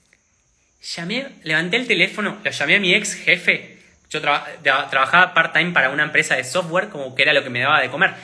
Llamé, 0.81 1.27
levanté 1.43 1.77
el 1.77 1.85
teléfono, 1.85 2.39
lo 2.43 2.51
llamé 2.51 2.75
a 2.77 2.79
mi 2.79 2.93
ex 2.95 3.13
jefe. 3.13 3.77
Yo 4.09 4.21
trabajaba 4.21 5.35
part-time 5.35 5.71
para 5.71 5.91
una 5.91 6.03
empresa 6.03 6.35
de 6.35 6.43
software, 6.43 6.89
como 6.89 7.13
que 7.13 7.21
era 7.21 7.33
lo 7.33 7.43
que 7.43 7.51
me 7.51 7.59
daba 7.59 7.79
de 7.79 7.91
comer. 7.91 8.15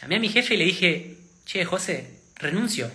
Llamé 0.00 0.16
a 0.16 0.18
mi 0.18 0.28
jefe 0.28 0.54
y 0.54 0.56
le 0.56 0.64
dije, 0.64 1.16
che, 1.44 1.64
José, 1.64 2.21
renuncio. 2.42 2.90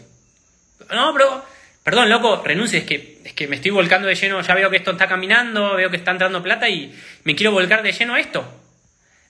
No, 0.92 1.14
pero, 1.14 1.46
perdón, 1.84 2.10
loco, 2.10 2.44
renuncio, 2.44 2.80
es 2.80 2.86
que, 2.86 3.22
es 3.24 3.34
que 3.34 3.48
me 3.48 3.56
estoy 3.56 3.72
volcando 3.72 4.08
de 4.08 4.16
lleno, 4.16 4.42
ya 4.42 4.54
veo 4.54 4.70
que 4.70 4.78
esto 4.78 4.92
está 4.92 5.08
caminando, 5.08 5.76
veo 5.76 5.90
que 5.90 5.98
está 5.98 6.12
entrando 6.12 6.44
plata 6.44 6.70
y 6.70 6.94
me 7.24 7.36
quiero 7.36 7.52
volcar 7.52 7.82
de 7.82 7.92
lleno 7.92 8.14
a 8.14 8.20
esto. 8.20 8.46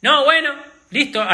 No, 0.01 0.25
bueno, 0.25 0.53
listo, 0.89 1.25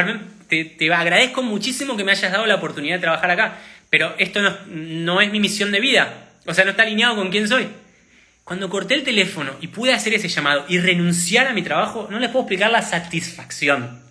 te, 0.47 0.93
agradezco 0.93 1.41
muchísimo 1.41 1.97
que 1.97 2.03
me 2.03 2.11
hayas 2.11 2.31
dado 2.31 2.45
la 2.45 2.55
oportunidad 2.55 2.95
de 2.95 3.01
trabajar 3.01 3.31
acá, 3.31 3.57
pero 3.89 4.13
esto 4.17 4.41
no, 4.41 4.55
no 4.67 5.21
es 5.21 5.31
mi 5.31 5.39
misión 5.39 5.71
de 5.71 5.79
vida, 5.79 6.13
o 6.45 6.53
sea, 6.53 6.65
no 6.65 6.71
está 6.71 6.84
alineado 6.84 7.15
con 7.15 7.31
quién 7.31 7.47
soy. 7.47 7.67
Cuando 8.43 8.69
corté 8.69 8.95
el 8.95 9.03
teléfono 9.03 9.53
y 9.61 9.67
pude 9.67 9.93
hacer 9.93 10.13
ese 10.13 10.27
llamado 10.27 10.65
y 10.67 10.77
renunciar 10.77 11.47
a 11.47 11.53
mi 11.53 11.61
trabajo, 11.61 12.07
no 12.11 12.19
les 12.19 12.29
puedo 12.29 12.43
explicar 12.43 12.71
la 12.71 12.81
satisfacción. 12.81 14.03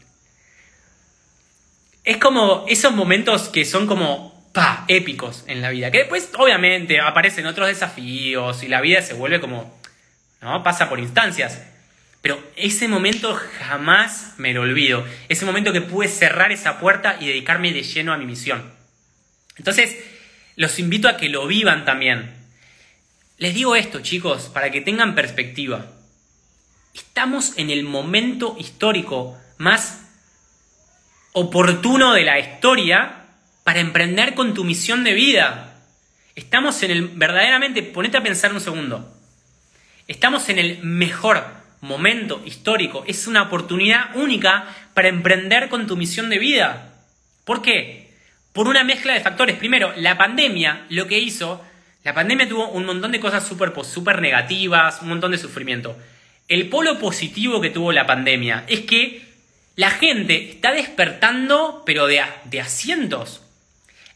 Es 2.03 2.17
como 2.17 2.65
esos 2.67 2.93
momentos 2.93 3.49
que 3.51 3.65
son 3.65 3.87
como 3.87 4.32
pa, 4.53 4.85
épicos 4.89 5.45
en 5.47 5.63
la 5.63 5.71
vida. 5.71 5.91
Que 5.91 5.99
después, 5.99 6.31
obviamente, 6.37 7.01
aparecen 7.01 7.47
otros 7.47 7.69
desafíos 7.69 8.63
y 8.63 8.69
la 8.69 8.81
vida 8.81 9.03
se 9.03 9.15
vuelve 9.15 9.41
como, 9.41 9.79
¿no? 10.41 10.63
Pasa 10.63 10.89
por 10.89 11.01
instancias. 11.01 11.63
Pero 12.21 12.43
ese 12.55 12.87
momento 12.87 13.35
jamás 13.59 14.35
me 14.39 14.55
lo 14.55 14.63
olvido. 14.63 15.05
Ese 15.29 15.45
momento 15.45 15.73
que 15.73 15.81
pude 15.81 16.09
cerrar 16.09 16.53
esa 16.53 16.79
puerta 16.79 17.17
y 17.19 17.27
dedicarme 17.27 17.73
de 17.73 17.83
lleno 17.83 18.13
a 18.13 18.19
mi 18.19 18.27
misión. 18.27 18.71
Entonces, 19.57 19.97
los 20.57 20.79
invito 20.79 21.09
a 21.09 21.17
que 21.17 21.29
lo 21.29 21.47
vivan 21.47 21.85
también. 21.85 22.33
Les 23.39 23.55
digo 23.55 23.75
esto, 23.75 24.01
chicos, 24.01 24.51
para 24.53 24.71
que 24.71 24.81
tengan 24.81 25.17
perspectiva. 25.17 25.87
Estamos 26.95 27.55
en 27.57 27.71
el 27.71 27.83
momento 27.83 28.57
histórico 28.59 29.37
más 29.59 30.03
oportuno 31.33 32.13
de 32.13 32.23
la 32.23 32.39
historia 32.39 33.22
para 33.65 33.81
emprender 33.81 34.35
con 34.35 34.55
tu 34.55 34.65
misión 34.65 35.05
de 35.05 35.15
vida. 35.15 35.75
Estamos 36.35 36.83
en 36.83 36.91
el, 36.91 37.09
verdaderamente, 37.09 37.83
ponete 37.83 38.17
a 38.17 38.23
pensar 38.23 38.53
un 38.53 38.61
segundo. 38.61 39.13
Estamos 40.09 40.49
en 40.49 40.59
el 40.59 40.79
mejor 40.83 41.45
momento 41.81 42.43
histórico. 42.45 43.05
Es 43.07 43.27
una 43.27 43.43
oportunidad 43.43 44.17
única 44.17 44.67
para 44.95 45.09
emprender 45.09 45.69
con 45.69 45.87
tu 45.87 45.97
misión 45.97 46.31
de 46.31 46.39
vida. 46.39 46.95
¿Por 47.45 47.63
qué? 47.63 48.13
Por 48.53 48.69
una 48.69 48.85
mezcla 48.85 49.15
de 49.15 49.21
factores. 49.21 49.57
Primero, 49.57 49.93
la 49.97 50.17
pandemia 50.17 50.87
lo 50.89 51.07
que 51.07 51.19
hizo, 51.19 51.63
la 52.05 52.15
pandemia 52.15 52.49
tuvo 52.49 52.69
un 52.69 52.87
montón 52.87 53.13
de 53.13 53.21
cosas 53.21 53.47
súper 53.47 53.73
super 53.85 54.21
negativas, 54.21 55.03
un 55.03 55.09
montón 55.09 55.33
de 55.33 55.39
sufrimiento. 55.39 55.97
El 56.49 56.69
polo 56.69 56.99
positivo 56.99 57.61
que 57.61 57.71
tuvo 57.71 57.93
la 57.93 58.07
pandemia 58.07 58.65
es 58.67 58.81
que 58.81 59.23
la 59.77 59.91
gente 59.91 60.51
está 60.51 60.73
despertando, 60.73 61.83
pero 61.87 62.07
de, 62.07 62.23
de 62.45 62.61
asientos 62.61 63.42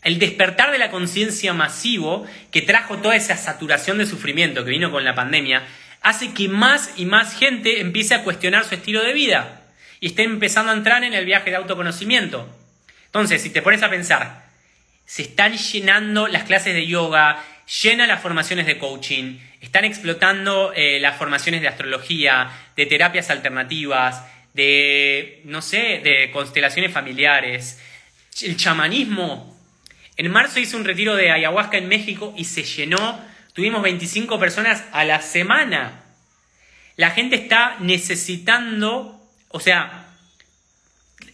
el 0.06 0.20
despertar 0.20 0.70
de 0.70 0.78
la 0.78 0.92
conciencia 0.92 1.52
masivo 1.52 2.24
que 2.52 2.62
trajo 2.62 2.98
toda 2.98 3.16
esa 3.16 3.36
saturación 3.36 3.98
de 3.98 4.06
sufrimiento 4.06 4.64
que 4.64 4.70
vino 4.70 4.92
con 4.92 5.04
la 5.04 5.16
pandemia, 5.16 5.64
hace 6.00 6.32
que 6.32 6.48
más 6.48 6.92
y 6.96 7.06
más 7.06 7.36
gente 7.36 7.80
empiece 7.80 8.14
a 8.14 8.22
cuestionar 8.22 8.64
su 8.64 8.76
estilo 8.76 9.02
de 9.02 9.12
vida 9.12 9.62
y 9.98 10.06
esté 10.06 10.22
empezando 10.22 10.70
a 10.70 10.76
entrar 10.76 11.02
en 11.02 11.12
el 11.12 11.24
viaje 11.24 11.50
de 11.50 11.56
autoconocimiento. 11.56 12.48
Entonces, 13.06 13.42
si 13.42 13.50
te 13.50 13.62
pones 13.62 13.82
a 13.82 13.90
pensar, 13.90 14.44
se 15.04 15.22
están 15.22 15.56
llenando 15.56 16.28
las 16.28 16.44
clases 16.44 16.74
de 16.74 16.86
yoga, 16.86 17.42
llenan 17.82 18.06
las 18.06 18.22
formaciones 18.22 18.66
de 18.66 18.78
coaching, 18.78 19.40
están 19.60 19.84
explotando 19.84 20.72
eh, 20.76 21.00
las 21.00 21.16
formaciones 21.16 21.62
de 21.62 21.68
astrología, 21.68 22.48
de 22.76 22.86
terapias 22.86 23.28
alternativas, 23.28 24.22
de, 24.54 25.40
no 25.46 25.62
sé, 25.62 26.00
de 26.04 26.30
constelaciones 26.32 26.92
familiares. 26.92 27.82
El 28.40 28.56
chamanismo 28.56 29.55
en 30.16 30.30
marzo 30.30 30.60
hice 30.60 30.76
un 30.76 30.84
retiro 30.84 31.14
de 31.14 31.30
ayahuasca 31.30 31.76
en 31.76 31.88
México 31.88 32.32
y 32.36 32.44
se 32.44 32.62
llenó. 32.64 33.20
Tuvimos 33.52 33.82
25 33.82 34.38
personas 34.38 34.82
a 34.92 35.04
la 35.04 35.20
semana. 35.20 36.02
La 36.96 37.10
gente 37.10 37.36
está 37.36 37.76
necesitando, 37.80 39.20
o 39.48 39.60
sea, 39.60 40.06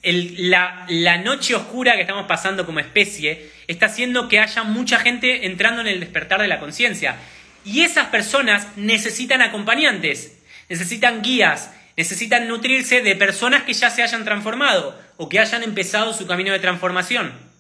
la, 0.03 0.85
la, 0.89 1.19
noche 1.19 1.55
oscura 1.55 1.95
que 1.95 2.01
estamos 2.01 2.27
pasando 2.27 2.67
como 2.67 2.81
especie 2.81 3.49
está 3.69 3.87
haciendo 3.87 4.29
que 4.29 4.41
haya 4.41 4.65
mucha 4.65 4.99
gente 4.99 5.47
entrando 5.47 5.81
en 5.81 5.87
el 5.87 6.01
despertar 6.01 6.41
de 6.41 6.49
la 6.49 6.59
conciencia. 6.59 7.17
Y 7.65 7.83
esas 7.83 8.09
personas 8.09 8.67
necesitan 8.77 9.41
acompañantes, 9.43 10.39
necesitan 10.69 11.23
guías, 11.23 11.71
necesitan 11.97 12.49
nutrirse 12.49 13.03
de 13.03 13.15
personas 13.15 13.63
que 13.63 13.75
ya 13.75 13.91
se 13.91 14.03
hayan 14.03 14.25
transformado 14.25 15.01
o 15.17 15.29
que 15.29 15.39
hayan 15.39 15.63
empezado 15.63 16.13
su 16.13 16.27
camino 16.27 16.53
de 16.53 16.59
transformación. 16.59 17.52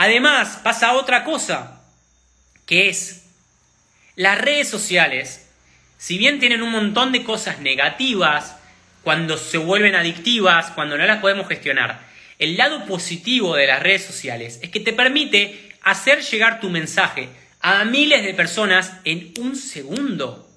Además, 0.00 0.60
pasa 0.62 0.92
otra 0.92 1.24
cosa, 1.24 1.82
que 2.66 2.88
es 2.88 3.24
las 4.14 4.40
redes 4.40 4.68
sociales, 4.68 5.48
si 5.96 6.18
bien 6.18 6.38
tienen 6.38 6.62
un 6.62 6.70
montón 6.70 7.10
de 7.10 7.24
cosas 7.24 7.58
negativas, 7.58 8.54
cuando 9.02 9.36
se 9.36 9.58
vuelven 9.58 9.96
adictivas, 9.96 10.70
cuando 10.70 10.96
no 10.96 11.04
las 11.04 11.18
podemos 11.18 11.48
gestionar, 11.48 11.98
el 12.38 12.56
lado 12.56 12.86
positivo 12.86 13.56
de 13.56 13.66
las 13.66 13.82
redes 13.82 14.04
sociales 14.04 14.60
es 14.62 14.70
que 14.70 14.78
te 14.78 14.92
permite 14.92 15.74
hacer 15.82 16.20
llegar 16.22 16.60
tu 16.60 16.70
mensaje 16.70 17.28
a 17.60 17.84
miles 17.84 18.22
de 18.22 18.34
personas 18.34 18.92
en 19.02 19.34
un 19.40 19.56
segundo. 19.56 20.48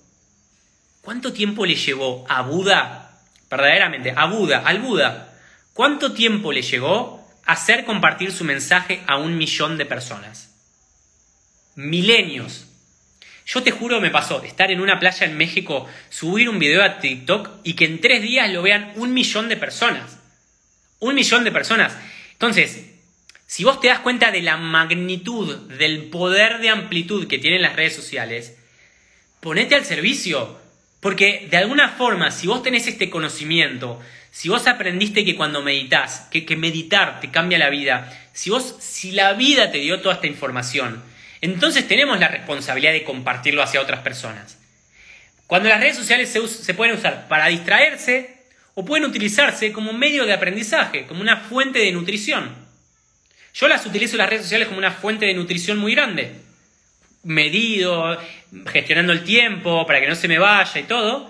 ¿Cuánto 1.01 1.33
tiempo 1.33 1.65
le 1.65 1.73
llevó 1.73 2.27
a 2.29 2.43
Buda? 2.43 3.17
Verdaderamente, 3.49 4.13
a 4.15 4.25
Buda, 4.25 4.61
al 4.63 4.77
Buda. 4.77 5.33
¿Cuánto 5.73 6.13
tiempo 6.13 6.51
le 6.51 6.61
llegó 6.61 7.20
hacer 7.51 7.85
compartir 7.85 8.31
su 8.31 8.43
mensaje 8.43 9.01
a 9.07 9.17
un 9.17 9.37
millón 9.37 9.77
de 9.77 9.85
personas. 9.85 10.53
Milenios. 11.75 12.67
Yo 13.45 13.63
te 13.63 13.71
juro 13.71 13.99
me 13.99 14.11
pasó 14.11 14.43
estar 14.43 14.71
en 14.71 14.81
una 14.81 14.99
playa 14.99 15.25
en 15.25 15.37
México, 15.37 15.87
subir 16.09 16.47
un 16.49 16.59
video 16.59 16.83
a 16.83 16.99
TikTok 16.99 17.49
y 17.63 17.73
que 17.73 17.85
en 17.85 17.99
tres 17.99 18.21
días 18.21 18.49
lo 18.49 18.61
vean 18.61 18.93
un 18.95 19.13
millón 19.13 19.49
de 19.49 19.57
personas. 19.57 20.19
Un 20.99 21.15
millón 21.15 21.43
de 21.43 21.51
personas. 21.51 21.97
Entonces, 22.33 22.85
si 23.47 23.63
vos 23.63 23.81
te 23.81 23.87
das 23.87 23.99
cuenta 23.99 24.31
de 24.31 24.41
la 24.41 24.57
magnitud, 24.57 25.67
del 25.77 26.05
poder 26.05 26.59
de 26.59 26.69
amplitud 26.69 27.27
que 27.27 27.39
tienen 27.39 27.61
las 27.61 27.75
redes 27.75 27.95
sociales, 27.95 28.57
ponete 29.41 29.75
al 29.75 29.83
servicio. 29.83 30.59
Porque 31.01 31.47
de 31.49 31.57
alguna 31.57 31.89
forma, 31.89 32.31
si 32.31 32.47
vos 32.47 32.63
tenés 32.63 32.87
este 32.87 33.09
conocimiento, 33.09 33.99
si 34.31 34.47
vos 34.47 34.65
aprendiste 34.65 35.25
que 35.25 35.35
cuando 35.35 35.61
meditas, 35.61 36.27
que, 36.31 36.45
que 36.45 36.55
meditar 36.55 37.19
te 37.19 37.29
cambia 37.29 37.59
la 37.59 37.69
vida, 37.69 38.11
si 38.31 38.49
vos, 38.49 38.77
si 38.79 39.11
la 39.11 39.33
vida 39.33 39.71
te 39.71 39.79
dio 39.79 39.99
toda 39.99 40.15
esta 40.15 40.27
información, 40.27 41.03
entonces 41.41 41.87
tenemos 41.87 42.17
la 42.19 42.29
responsabilidad 42.29 42.93
de 42.93 43.03
compartirlo 43.03 43.61
hacia 43.61 43.81
otras 43.81 43.99
personas. 43.99 44.57
Cuando 45.47 45.67
las 45.67 45.81
redes 45.81 45.97
sociales 45.97 46.29
se, 46.29 46.47
se 46.47 46.73
pueden 46.73 46.95
usar 46.95 47.27
para 47.27 47.47
distraerse 47.47 48.37
o 48.73 48.85
pueden 48.85 49.05
utilizarse 49.05 49.73
como 49.73 49.91
medio 49.91 50.25
de 50.25 50.31
aprendizaje, 50.31 51.05
como 51.07 51.19
una 51.19 51.37
fuente 51.37 51.79
de 51.79 51.91
nutrición. 51.91 52.55
Yo 53.53 53.67
las 53.67 53.85
utilizo 53.85 54.15
las 54.15 54.29
redes 54.29 54.43
sociales 54.43 54.69
como 54.69 54.77
una 54.77 54.91
fuente 54.91 55.25
de 55.25 55.33
nutrición 55.33 55.77
muy 55.77 55.93
grande. 55.93 56.31
Medido, 57.23 58.17
gestionando 58.67 59.11
el 59.11 59.25
tiempo 59.25 59.85
para 59.85 59.99
que 59.99 60.07
no 60.07 60.15
se 60.15 60.29
me 60.29 60.39
vaya 60.39 60.79
y 60.79 60.83
todo. 60.83 61.29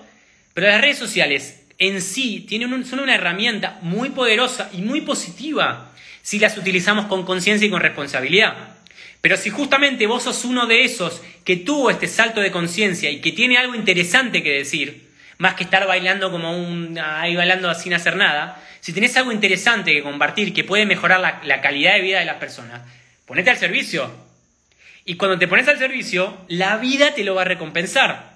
Pero 0.53 0.67
las 0.67 0.81
redes 0.81 0.99
sociales 0.99 1.60
en 1.81 1.99
sí 2.03 2.45
son 2.85 2.99
una 2.99 3.15
herramienta 3.15 3.79
muy 3.81 4.11
poderosa 4.11 4.69
y 4.71 4.83
muy 4.83 5.01
positiva 5.01 5.91
si 6.21 6.37
las 6.37 6.55
utilizamos 6.55 7.07
con 7.07 7.25
conciencia 7.25 7.67
y 7.67 7.71
con 7.71 7.81
responsabilidad. 7.81 8.53
Pero 9.19 9.35
si 9.35 9.49
justamente 9.49 10.05
vos 10.05 10.21
sos 10.23 10.45
uno 10.45 10.67
de 10.67 10.83
esos 10.83 11.23
que 11.43 11.57
tuvo 11.57 11.89
este 11.89 12.07
salto 12.07 12.39
de 12.39 12.51
conciencia 12.51 13.09
y 13.09 13.19
que 13.19 13.31
tiene 13.31 13.57
algo 13.57 13.73
interesante 13.73 14.43
que 14.43 14.51
decir, 14.51 15.09
más 15.39 15.55
que 15.55 15.63
estar 15.63 15.87
bailando 15.87 16.29
como 16.29 16.55
un 16.55 16.99
ahí 16.99 17.35
bailando 17.35 17.73
sin 17.73 17.95
hacer 17.95 18.15
nada, 18.15 18.63
si 18.79 18.93
tenés 18.93 19.17
algo 19.17 19.31
interesante 19.31 19.91
que 19.91 20.03
compartir 20.03 20.53
que 20.53 20.63
puede 20.63 20.85
mejorar 20.85 21.41
la, 21.43 21.61
calidad 21.61 21.95
de 21.95 22.01
vida 22.01 22.19
de 22.19 22.25
las 22.25 22.37
personas, 22.37 22.83
ponete 23.25 23.49
al 23.49 23.57
servicio. 23.57 24.11
Y 25.03 25.15
cuando 25.15 25.39
te 25.39 25.47
pones 25.47 25.67
al 25.67 25.79
servicio, 25.79 26.45
la 26.47 26.77
vida 26.77 27.15
te 27.15 27.23
lo 27.23 27.33
va 27.33 27.41
a 27.41 27.45
recompensar. 27.45 28.30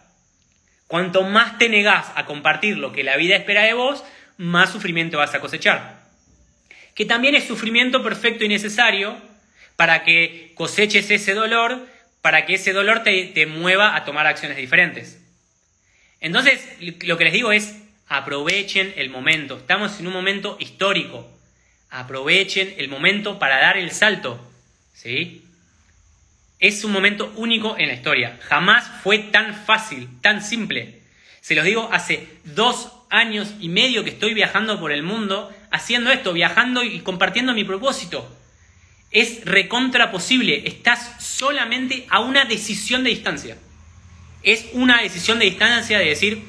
Cuanto 0.88 1.24
más 1.24 1.58
te 1.58 1.70
negás 1.70 2.12
a 2.16 2.26
compartir 2.26 2.78
lo 2.78 2.92
que 2.92 3.04
la 3.04 3.18
vida 3.18 3.36
espera 3.36 3.64
de 3.64 3.74
vos, 3.74 4.04
más 4.38 4.72
sufrimiento 4.72 5.18
vas 5.18 5.34
a 5.34 5.40
cosechar. 5.40 6.04
Que 6.94 7.06
también 7.06 7.36
es 7.36 7.46
sufrimiento 7.46 8.04
perfecto 8.04 8.46
y 8.46 8.48
necesario 8.48 9.18
para 9.76 10.04
que 10.04 10.52
coseches 10.56 11.10
ese 11.12 11.34
dolor, 11.34 11.88
para 12.22 12.46
que 12.46 12.56
ese 12.56 12.74
dolor 12.74 13.04
te, 13.04 13.26
te 13.26 13.46
mueva 13.46 13.96
a 13.96 14.06
tomar 14.06 14.28
acciones 14.28 14.58
diferentes. 14.58 15.22
Entonces, 16.20 16.68
lo 16.80 17.18
que 17.18 17.26
les 17.26 17.34
digo 17.34 17.52
es, 17.52 17.76
Aprovechen 18.08 18.94
el 18.98 19.10
momento. 19.10 19.58
Estamos 19.58 20.00
en 20.00 20.08
un 20.08 20.14
momento 20.14 20.58
histórico. 20.60 21.28
Aprovechen 21.90 22.76
el 22.78 22.88
momento 22.88 23.40
para 23.40 23.60
dar 23.60 23.78
el 23.78 23.92
salto. 23.92 24.40
¿Sí? 24.94 25.45
Es 26.66 26.84
un 26.84 26.92
momento 26.92 27.32
único 27.36 27.78
en 27.78 27.90
la 27.90 27.94
historia. 27.94 28.40
Jamás 28.42 28.90
fue 29.04 29.20
tan 29.20 29.54
fácil, 29.54 30.10
tan 30.22 30.42
simple. 30.42 31.00
Se 31.40 31.54
los 31.54 31.64
digo, 31.64 31.90
hace 31.92 32.28
dos 32.44 32.92
años 33.12 33.54
y 33.60 33.70
medio 33.70 34.04
que 34.04 34.10
estoy 34.10 34.34
viajando 34.34 34.80
por 34.80 34.92
el 34.92 35.04
mundo 35.04 35.56
haciendo 35.70 36.12
esto, 36.12 36.34
viajando 36.34 36.84
y 36.84 37.02
compartiendo 37.02 37.54
mi 37.54 37.64
propósito. 37.64 38.36
Es 39.12 39.46
recontra 39.46 40.10
posible. 40.10 40.64
Estás 40.66 41.24
solamente 41.24 42.08
a 42.10 42.22
una 42.22 42.46
decisión 42.46 43.04
de 43.04 43.12
distancia. 43.12 43.58
Es 44.42 44.66
una 44.74 45.04
decisión 45.04 45.38
de 45.38 45.46
distancia 45.46 46.00
de 46.00 46.06
decir, 46.06 46.44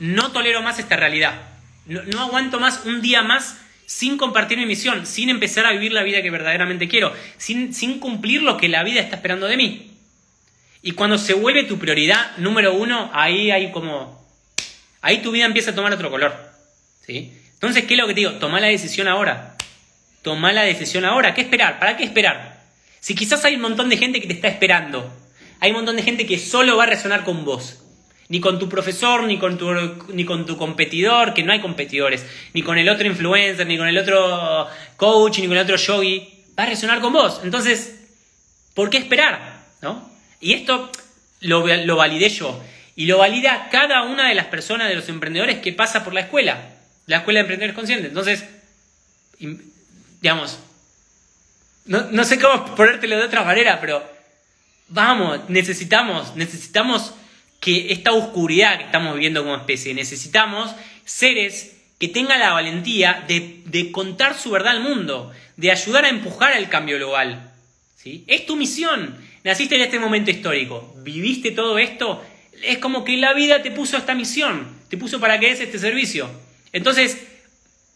no 0.00 0.32
tolero 0.32 0.62
más 0.62 0.78
esta 0.78 0.96
realidad. 0.96 1.42
No, 1.84 2.22
aguanto 2.22 2.58
más 2.58 2.86
un 2.86 3.02
día 3.02 3.22
más 3.22 3.58
sin 3.92 4.16
compartir 4.16 4.56
mi 4.56 4.64
misión, 4.64 5.04
sin 5.04 5.28
empezar 5.28 5.66
a 5.66 5.72
vivir 5.72 5.92
la 5.92 6.02
vida 6.02 6.22
que 6.22 6.30
verdaderamente 6.30 6.88
quiero, 6.88 7.12
sin, 7.36 7.74
sin 7.74 8.00
cumplir 8.00 8.40
lo 8.42 8.56
que 8.56 8.70
la 8.70 8.82
vida 8.82 9.02
está 9.02 9.16
esperando 9.16 9.46
de 9.46 9.58
mí. 9.58 9.90
Y 10.80 10.92
cuando 10.92 11.18
se 11.18 11.34
vuelve 11.34 11.64
tu 11.64 11.78
prioridad 11.78 12.34
número 12.38 12.72
uno, 12.72 13.10
ahí 13.12 13.50
hay 13.50 13.70
como... 13.70 14.26
Ahí 15.02 15.18
tu 15.18 15.30
vida 15.30 15.44
empieza 15.44 15.72
a 15.72 15.74
tomar 15.74 15.92
otro 15.92 16.10
color. 16.10 16.34
¿sí? 17.06 17.34
Entonces, 17.52 17.84
¿qué 17.84 17.92
es 17.92 18.00
lo 18.00 18.06
que 18.06 18.14
te 18.14 18.20
digo? 18.20 18.32
Toma 18.32 18.60
la 18.60 18.68
decisión 18.68 19.08
ahora. 19.08 19.58
Toma 20.22 20.54
la 20.54 20.62
decisión 20.62 21.04
ahora. 21.04 21.34
¿Qué 21.34 21.42
esperar? 21.42 21.78
¿Para 21.78 21.98
qué 21.98 22.04
esperar? 22.04 22.62
Si 22.98 23.14
quizás 23.14 23.44
hay 23.44 23.56
un 23.56 23.62
montón 23.62 23.90
de 23.90 23.98
gente 23.98 24.22
que 24.22 24.26
te 24.26 24.32
está 24.32 24.48
esperando. 24.48 25.12
Hay 25.60 25.70
un 25.72 25.76
montón 25.76 25.96
de 25.96 26.02
gente 26.02 26.24
que 26.24 26.38
solo 26.38 26.78
va 26.78 26.84
a 26.84 26.86
resonar 26.86 27.24
con 27.24 27.44
vos 27.44 27.81
ni 28.32 28.40
con 28.40 28.58
tu 28.58 28.66
profesor, 28.66 29.24
ni 29.24 29.38
con 29.38 29.58
tu, 29.58 29.70
ni 30.08 30.24
con 30.24 30.46
tu 30.46 30.56
competidor, 30.56 31.34
que 31.34 31.42
no 31.42 31.52
hay 31.52 31.60
competidores, 31.60 32.24
ni 32.54 32.62
con 32.62 32.78
el 32.78 32.88
otro 32.88 33.06
influencer, 33.06 33.66
ni 33.66 33.76
con 33.76 33.86
el 33.86 33.98
otro 33.98 34.66
coach, 34.96 35.40
ni 35.40 35.48
con 35.48 35.58
el 35.58 35.64
otro 35.64 35.76
yogi, 35.76 36.32
va 36.58 36.62
a 36.62 36.66
resonar 36.66 37.02
con 37.02 37.12
vos. 37.12 37.42
Entonces, 37.44 37.94
¿por 38.72 38.88
qué 38.88 38.96
esperar? 38.96 39.66
¿No? 39.82 40.10
Y 40.40 40.54
esto 40.54 40.90
lo, 41.40 41.66
lo 41.66 41.96
validé 41.96 42.30
yo. 42.30 42.58
Y 42.96 43.04
lo 43.04 43.18
valida 43.18 43.68
cada 43.70 44.04
una 44.04 44.30
de 44.30 44.34
las 44.34 44.46
personas, 44.46 44.88
de 44.88 44.94
los 44.94 45.10
emprendedores 45.10 45.58
que 45.58 45.74
pasa 45.74 46.02
por 46.02 46.14
la 46.14 46.20
escuela, 46.20 46.70
la 47.04 47.18
escuela 47.18 47.36
de 47.36 47.42
emprendedores 47.42 47.76
conscientes. 47.76 48.08
Entonces, 48.08 48.46
digamos, 50.22 50.58
no, 51.84 52.06
no 52.10 52.24
sé 52.24 52.40
cómo 52.40 52.74
ponértelo 52.76 53.18
de 53.18 53.24
otra 53.24 53.44
manera, 53.44 53.78
pero 53.78 54.02
vamos, 54.88 55.50
necesitamos, 55.50 56.34
necesitamos 56.34 57.12
que 57.62 57.92
esta 57.92 58.12
oscuridad 58.12 58.76
que 58.76 58.84
estamos 58.86 59.14
viviendo 59.14 59.44
como 59.44 59.54
especie, 59.54 59.94
necesitamos 59.94 60.74
seres 61.04 61.76
que 62.00 62.08
tengan 62.08 62.40
la 62.40 62.52
valentía 62.52 63.24
de, 63.28 63.92
contar 63.92 64.36
su 64.36 64.50
verdad 64.50 64.72
al 64.72 64.82
mundo, 64.82 65.30
de 65.56 65.70
ayudar 65.70 66.04
a 66.04 66.08
empujar 66.08 66.54
al 66.54 66.68
cambio 66.68 66.96
global. 66.96 67.52
¿sí? 67.94 68.24
Es 68.26 68.46
tu 68.46 68.56
misión. 68.56 69.16
Naciste 69.44 69.76
en 69.76 69.82
este 69.82 70.00
momento 70.00 70.32
histórico, 70.32 70.92
viviste 71.04 71.52
todo 71.52 71.78
esto, 71.78 72.24
es 72.64 72.78
como 72.78 73.04
que 73.04 73.16
la 73.16 73.32
vida 73.32 73.62
te 73.62 73.70
puso 73.70 73.96
esta 73.96 74.16
misión, 74.16 74.66
te 74.90 74.96
puso 74.96 75.20
para 75.20 75.38
que 75.38 75.50
des 75.50 75.60
este 75.60 75.78
servicio. 75.78 76.28
Entonces, 76.72 77.16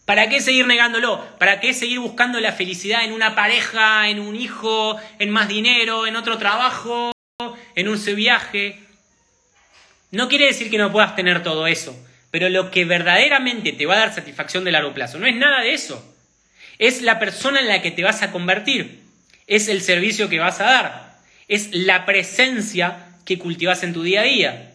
¿para 0.05 0.29
qué 0.29 0.39
seguir 0.39 0.65
negándolo? 0.65 1.21
¿Para 1.39 1.59
qué 1.59 1.73
seguir 1.73 1.99
buscando 1.99 2.39
la 2.39 2.53
felicidad 2.53 3.03
en 3.03 3.11
una 3.11 3.35
pareja, 3.35 4.07
en 4.07 4.21
un 4.21 4.37
hijo, 4.37 4.95
en 5.19 5.29
más 5.29 5.49
dinero, 5.49 6.07
en 6.07 6.15
otro 6.15 6.37
trabajo, 6.37 7.11
en 7.75 7.89
un 7.89 8.01
viaje? 8.15 8.86
No 10.11 10.29
quiere 10.29 10.45
decir 10.45 10.69
que 10.69 10.77
no 10.77 10.91
puedas 10.91 11.15
tener 11.15 11.43
todo 11.43 11.67
eso, 11.67 11.97
pero 12.31 12.49
lo 12.49 12.71
que 12.71 12.85
verdaderamente 12.85 13.73
te 13.73 13.85
va 13.85 13.95
a 13.95 13.99
dar 13.99 14.13
satisfacción 14.13 14.63
de 14.63 14.71
largo 14.71 14.93
plazo 14.93 15.19
no 15.19 15.27
es 15.27 15.35
nada 15.35 15.61
de 15.61 15.73
eso. 15.73 16.15
Es 16.79 17.01
la 17.01 17.19
persona 17.19 17.59
en 17.59 17.67
la 17.67 17.81
que 17.81 17.91
te 17.91 18.03
vas 18.03 18.21
a 18.21 18.31
convertir, 18.31 19.01
es 19.47 19.67
el 19.67 19.81
servicio 19.81 20.29
que 20.29 20.39
vas 20.39 20.59
a 20.61 20.65
dar, 20.65 21.17
es 21.47 21.73
la 21.73 22.05
presencia 22.05 23.07
que 23.25 23.39
cultivas 23.39 23.83
en 23.83 23.93
tu 23.93 24.03
día 24.03 24.21
a 24.21 24.25
día. 24.25 24.71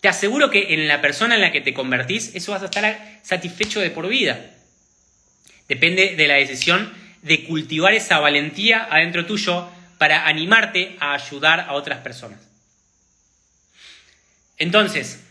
Te 0.00 0.08
aseguro 0.08 0.50
que 0.50 0.74
en 0.74 0.88
la 0.88 1.00
persona 1.00 1.34
en 1.34 1.40
la 1.40 1.52
que 1.52 1.60
te 1.60 1.74
convertís, 1.74 2.34
eso 2.34 2.52
vas 2.52 2.62
a 2.62 2.66
estar 2.66 3.20
satisfecho 3.22 3.80
de 3.80 3.90
por 3.90 4.08
vida. 4.08 4.38
Depende 5.68 6.14
de 6.16 6.28
la 6.28 6.34
decisión 6.34 6.92
de 7.22 7.44
cultivar 7.44 7.92
esa 7.92 8.18
valentía 8.20 8.86
adentro 8.90 9.26
tuyo 9.26 9.68
para 9.98 10.26
animarte 10.26 10.96
a 11.00 11.14
ayudar 11.14 11.60
a 11.60 11.72
otras 11.72 12.00
personas. 12.00 12.38
Entonces, 14.58 15.24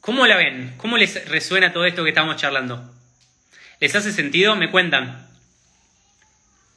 ¿cómo 0.00 0.26
la 0.26 0.36
ven? 0.36 0.74
¿Cómo 0.76 0.96
les 0.96 1.28
resuena 1.28 1.72
todo 1.72 1.84
esto 1.84 2.02
que 2.02 2.10
estamos 2.10 2.36
charlando? 2.36 2.94
¿Les 3.80 3.94
hace 3.94 4.12
sentido? 4.12 4.56
Me 4.56 4.70
cuentan. 4.70 5.26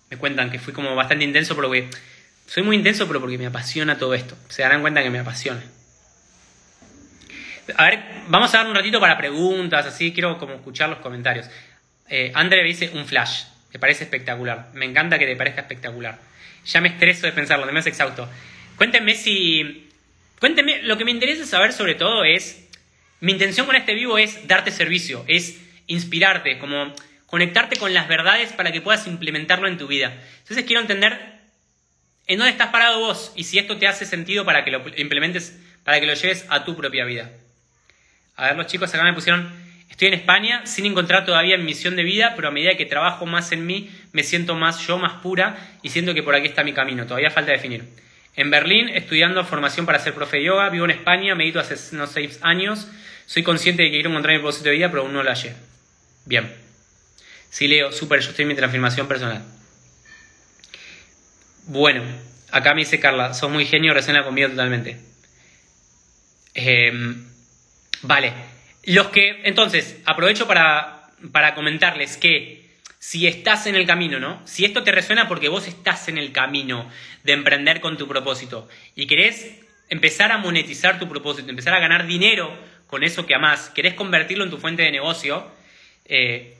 Me 0.09 0.17
cuentan 0.17 0.51
que 0.51 0.59
fui 0.59 0.73
como 0.73 0.95
bastante 0.95 1.23
intenso 1.23 1.55
porque 1.55 1.89
soy 2.45 2.63
muy 2.63 2.75
intenso, 2.75 3.07
pero 3.07 3.19
porque 3.19 3.37
me 3.37 3.47
apasiona 3.47 3.97
todo 3.97 4.13
esto. 4.13 4.35
Se 4.49 4.61
darán 4.61 4.81
cuenta 4.81 5.01
que 5.01 5.09
me 5.09 5.19
apasiona. 5.19 5.61
A 7.77 7.85
ver, 7.85 8.03
vamos 8.27 8.53
a 8.53 8.57
dar 8.57 8.67
un 8.67 8.75
ratito 8.75 8.99
para 8.99 9.17
preguntas, 9.17 9.85
así 9.85 10.11
quiero 10.11 10.37
como 10.37 10.55
escuchar 10.55 10.89
los 10.89 10.99
comentarios. 10.99 11.49
Eh, 12.09 12.31
André 12.35 12.63
dice 12.63 12.91
un 12.93 13.05
flash, 13.05 13.43
me 13.71 13.79
parece 13.79 14.03
espectacular. 14.03 14.69
Me 14.73 14.85
encanta 14.85 15.17
que 15.17 15.25
te 15.25 15.35
parezca 15.35 15.61
espectacular. 15.61 16.19
Ya 16.65 16.81
me 16.81 16.89
estreso 16.89 17.25
de 17.25 17.31
pensarlo, 17.31 17.71
me 17.71 17.79
exhausto. 17.79 18.27
Cuéntenme 18.75 19.15
si 19.15 19.90
Cuénteme, 20.41 20.81
lo 20.81 20.97
que 20.97 21.05
me 21.05 21.11
interesa 21.11 21.45
saber 21.45 21.71
sobre 21.71 21.93
todo 21.93 22.25
es, 22.25 22.67
mi 23.19 23.31
intención 23.31 23.67
con 23.67 23.75
este 23.75 23.93
vivo 23.93 24.17
es 24.17 24.47
darte 24.47 24.71
servicio, 24.71 25.23
es 25.27 25.61
inspirarte, 25.85 26.57
como 26.57 26.95
conectarte 27.27 27.75
con 27.75 27.93
las 27.93 28.07
verdades 28.07 28.51
para 28.51 28.71
que 28.71 28.81
puedas 28.81 29.05
implementarlo 29.05 29.67
en 29.67 29.77
tu 29.77 29.85
vida. 29.85 30.19
Entonces 30.39 30.65
quiero 30.65 30.81
entender 30.81 31.41
en 32.25 32.39
dónde 32.39 32.49
estás 32.49 32.69
parado 32.69 33.01
vos 33.01 33.31
y 33.35 33.43
si 33.43 33.59
esto 33.59 33.77
te 33.77 33.85
hace 33.85 34.03
sentido 34.03 34.43
para 34.43 34.65
que 34.65 34.71
lo 34.71 34.83
implementes, 34.97 35.61
para 35.83 35.99
que 35.99 36.07
lo 36.07 36.15
lleves 36.15 36.43
a 36.49 36.65
tu 36.65 36.75
propia 36.75 37.05
vida. 37.05 37.29
A 38.35 38.47
ver, 38.47 38.57
los 38.57 38.65
chicos 38.65 38.91
acá 38.95 39.03
me 39.03 39.13
pusieron, 39.13 39.47
estoy 39.91 40.07
en 40.07 40.15
España 40.15 40.65
sin 40.65 40.87
encontrar 40.87 41.23
todavía 41.23 41.55
mi 41.59 41.65
misión 41.65 41.95
de 41.95 42.01
vida, 42.01 42.33
pero 42.35 42.47
a 42.47 42.51
medida 42.51 42.75
que 42.77 42.87
trabajo 42.87 43.27
más 43.27 43.51
en 43.51 43.67
mí, 43.67 43.91
me 44.11 44.23
siento 44.23 44.55
más 44.55 44.79
yo, 44.87 44.97
más 44.97 45.21
pura 45.21 45.77
y 45.83 45.89
siento 45.89 46.15
que 46.15 46.23
por 46.23 46.33
aquí 46.33 46.47
está 46.47 46.63
mi 46.63 46.73
camino. 46.73 47.05
Todavía 47.05 47.29
falta 47.29 47.51
definir. 47.51 47.85
En 48.35 48.49
Berlín, 48.49 48.89
estudiando 48.89 49.43
formación 49.43 49.85
para 49.85 49.99
ser 49.99 50.13
profe 50.13 50.37
de 50.37 50.45
yoga, 50.45 50.69
vivo 50.69 50.85
en 50.85 50.91
España, 50.91 51.35
medito 51.35 51.59
hace 51.59 51.75
unos 51.95 52.11
seis 52.11 52.39
años, 52.41 52.87
soy 53.25 53.43
consciente 53.43 53.83
de 53.83 53.89
que 53.89 53.95
quiero 53.95 54.09
encontrar 54.09 54.33
mi 54.33 54.39
propósito 54.39 54.69
de 54.69 54.75
vida, 54.75 54.89
pero 54.89 55.03
aún 55.03 55.13
no 55.13 55.23
lo 55.23 55.29
hallé. 55.29 55.53
Bien. 56.25 56.53
Sí, 57.49 57.67
Leo, 57.67 57.91
súper, 57.91 58.21
yo 58.21 58.29
estoy 58.29 58.43
en 58.43 58.49
mi 58.49 58.55
transformación 58.55 59.07
personal. 59.07 59.43
Bueno, 61.65 62.03
acá 62.51 62.73
me 62.73 62.81
dice 62.81 62.99
Carla, 62.99 63.33
sos 63.33 63.51
muy 63.51 63.65
genio, 63.65 63.93
resuena 63.93 64.23
conmigo 64.23 64.49
totalmente. 64.49 64.97
Em, 66.53 67.25
vale, 68.01 68.33
los 68.83 69.07
que, 69.09 69.41
entonces, 69.43 69.97
aprovecho 70.05 70.47
para, 70.47 71.09
para 71.31 71.53
comentarles 71.53 72.17
que 72.17 72.60
si 73.01 73.25
estás 73.25 73.65
en 73.65 73.73
el 73.73 73.87
camino, 73.87 74.19
¿no? 74.19 74.39
Si 74.45 74.63
esto 74.63 74.83
te 74.83 74.91
resuena 74.91 75.27
porque 75.27 75.49
vos 75.49 75.67
estás 75.67 76.07
en 76.07 76.19
el 76.19 76.31
camino 76.31 76.87
de 77.23 77.33
emprender 77.33 77.81
con 77.81 77.97
tu 77.97 78.07
propósito 78.07 78.69
y 78.93 79.07
querés 79.07 79.59
empezar 79.89 80.31
a 80.31 80.37
monetizar 80.37 80.99
tu 80.99 81.09
propósito, 81.09 81.49
empezar 81.49 81.73
a 81.73 81.79
ganar 81.79 82.05
dinero 82.05 82.55
con 82.85 83.03
eso 83.03 83.25
que 83.25 83.33
amás, 83.33 83.71
querés 83.73 83.95
convertirlo 83.95 84.43
en 84.43 84.51
tu 84.51 84.59
fuente 84.59 84.83
de 84.83 84.91
negocio, 84.91 85.51
eh, 86.05 86.57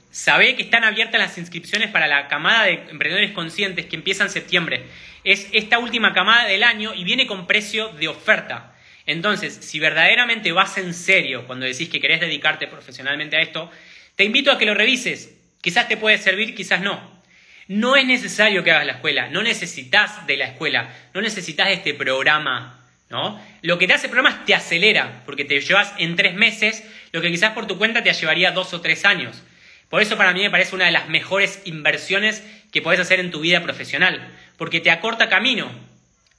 que 0.56 0.64
están 0.64 0.84
abiertas 0.84 1.22
las 1.22 1.38
inscripciones 1.38 1.92
para 1.92 2.08
la 2.08 2.28
camada 2.28 2.64
de 2.64 2.86
emprendedores 2.90 3.34
conscientes 3.34 3.86
que 3.86 3.96
empieza 3.96 4.24
en 4.24 4.32
septiembre. 4.32 4.86
Es 5.24 5.48
esta 5.54 5.78
última 5.78 6.12
camada 6.12 6.48
del 6.48 6.64
año 6.64 6.96
y 6.96 7.04
viene 7.04 7.28
con 7.28 7.46
precio 7.46 7.90
de 7.90 8.08
oferta. 8.08 8.74
Entonces, 9.06 9.54
si 9.54 9.80
verdaderamente 9.80 10.52
vas 10.54 10.80
en 10.80 10.96
serio 10.96 11.46
cuando 11.46 11.68
decís 11.68 11.88
que 11.88 12.02
querés 12.02 12.20
dedicarte 12.20 12.66
profesionalmente 12.66 13.38
a 13.38 13.42
esto, 13.42 13.70
te 14.16 14.24
invito 14.24 14.52
a 14.52 14.58
que 14.58 14.66
lo 14.66 14.74
revises. 14.74 15.38
Quizás 15.62 15.88
te 15.88 15.98
puede 15.98 16.18
servir, 16.18 16.56
quizás 16.56 16.82
no. 16.82 17.22
No 17.68 17.96
es 17.96 18.06
necesario 18.06 18.64
que 18.64 18.72
hagas 18.72 18.86
la 18.86 18.94
escuela, 18.94 19.30
no 19.30 19.44
necesitas 19.44 20.26
de 20.28 20.36
la 20.36 20.46
escuela, 20.46 20.94
no 21.14 21.22
necesitas 21.22 21.68
de 21.68 21.74
este 21.74 21.94
programa, 21.94 22.86
¿no? 23.10 23.40
Lo 23.62 23.78
que 23.78 23.88
te 23.88 23.94
hace 23.94 24.08
el 24.08 24.12
programa 24.12 24.36
es 24.36 24.46
te 24.46 24.56
acelera, 24.56 25.22
porque 25.26 25.46
te 25.46 25.60
llevas 25.60 25.94
en 25.98 26.16
tres 26.16 26.34
meses 26.34 26.84
lo 27.12 27.22
que 27.22 27.30
quizás 27.30 27.54
por 27.54 27.68
tu 27.68 27.78
cuenta 27.78 28.04
te 28.04 28.12
llevaría 28.12 28.52
dos 28.52 28.74
o 28.74 28.82
tres 28.82 29.06
años. 29.06 29.42
Por 29.90 30.02
eso 30.02 30.18
para 30.18 30.34
mí 30.34 30.42
me 30.42 30.50
parece 30.50 30.76
una 30.76 30.86
de 30.86 30.92
las 30.92 31.10
mejores 31.10 31.62
inversiones 31.66 32.44
que 32.72 32.82
podés 32.82 33.00
hacer 33.00 33.20
en 33.20 33.32
tu 33.32 33.42
vida 33.42 33.62
profesional, 33.62 34.28
porque 34.58 34.80
te 34.80 34.90
acorta 34.90 35.30
camino. 35.30 35.70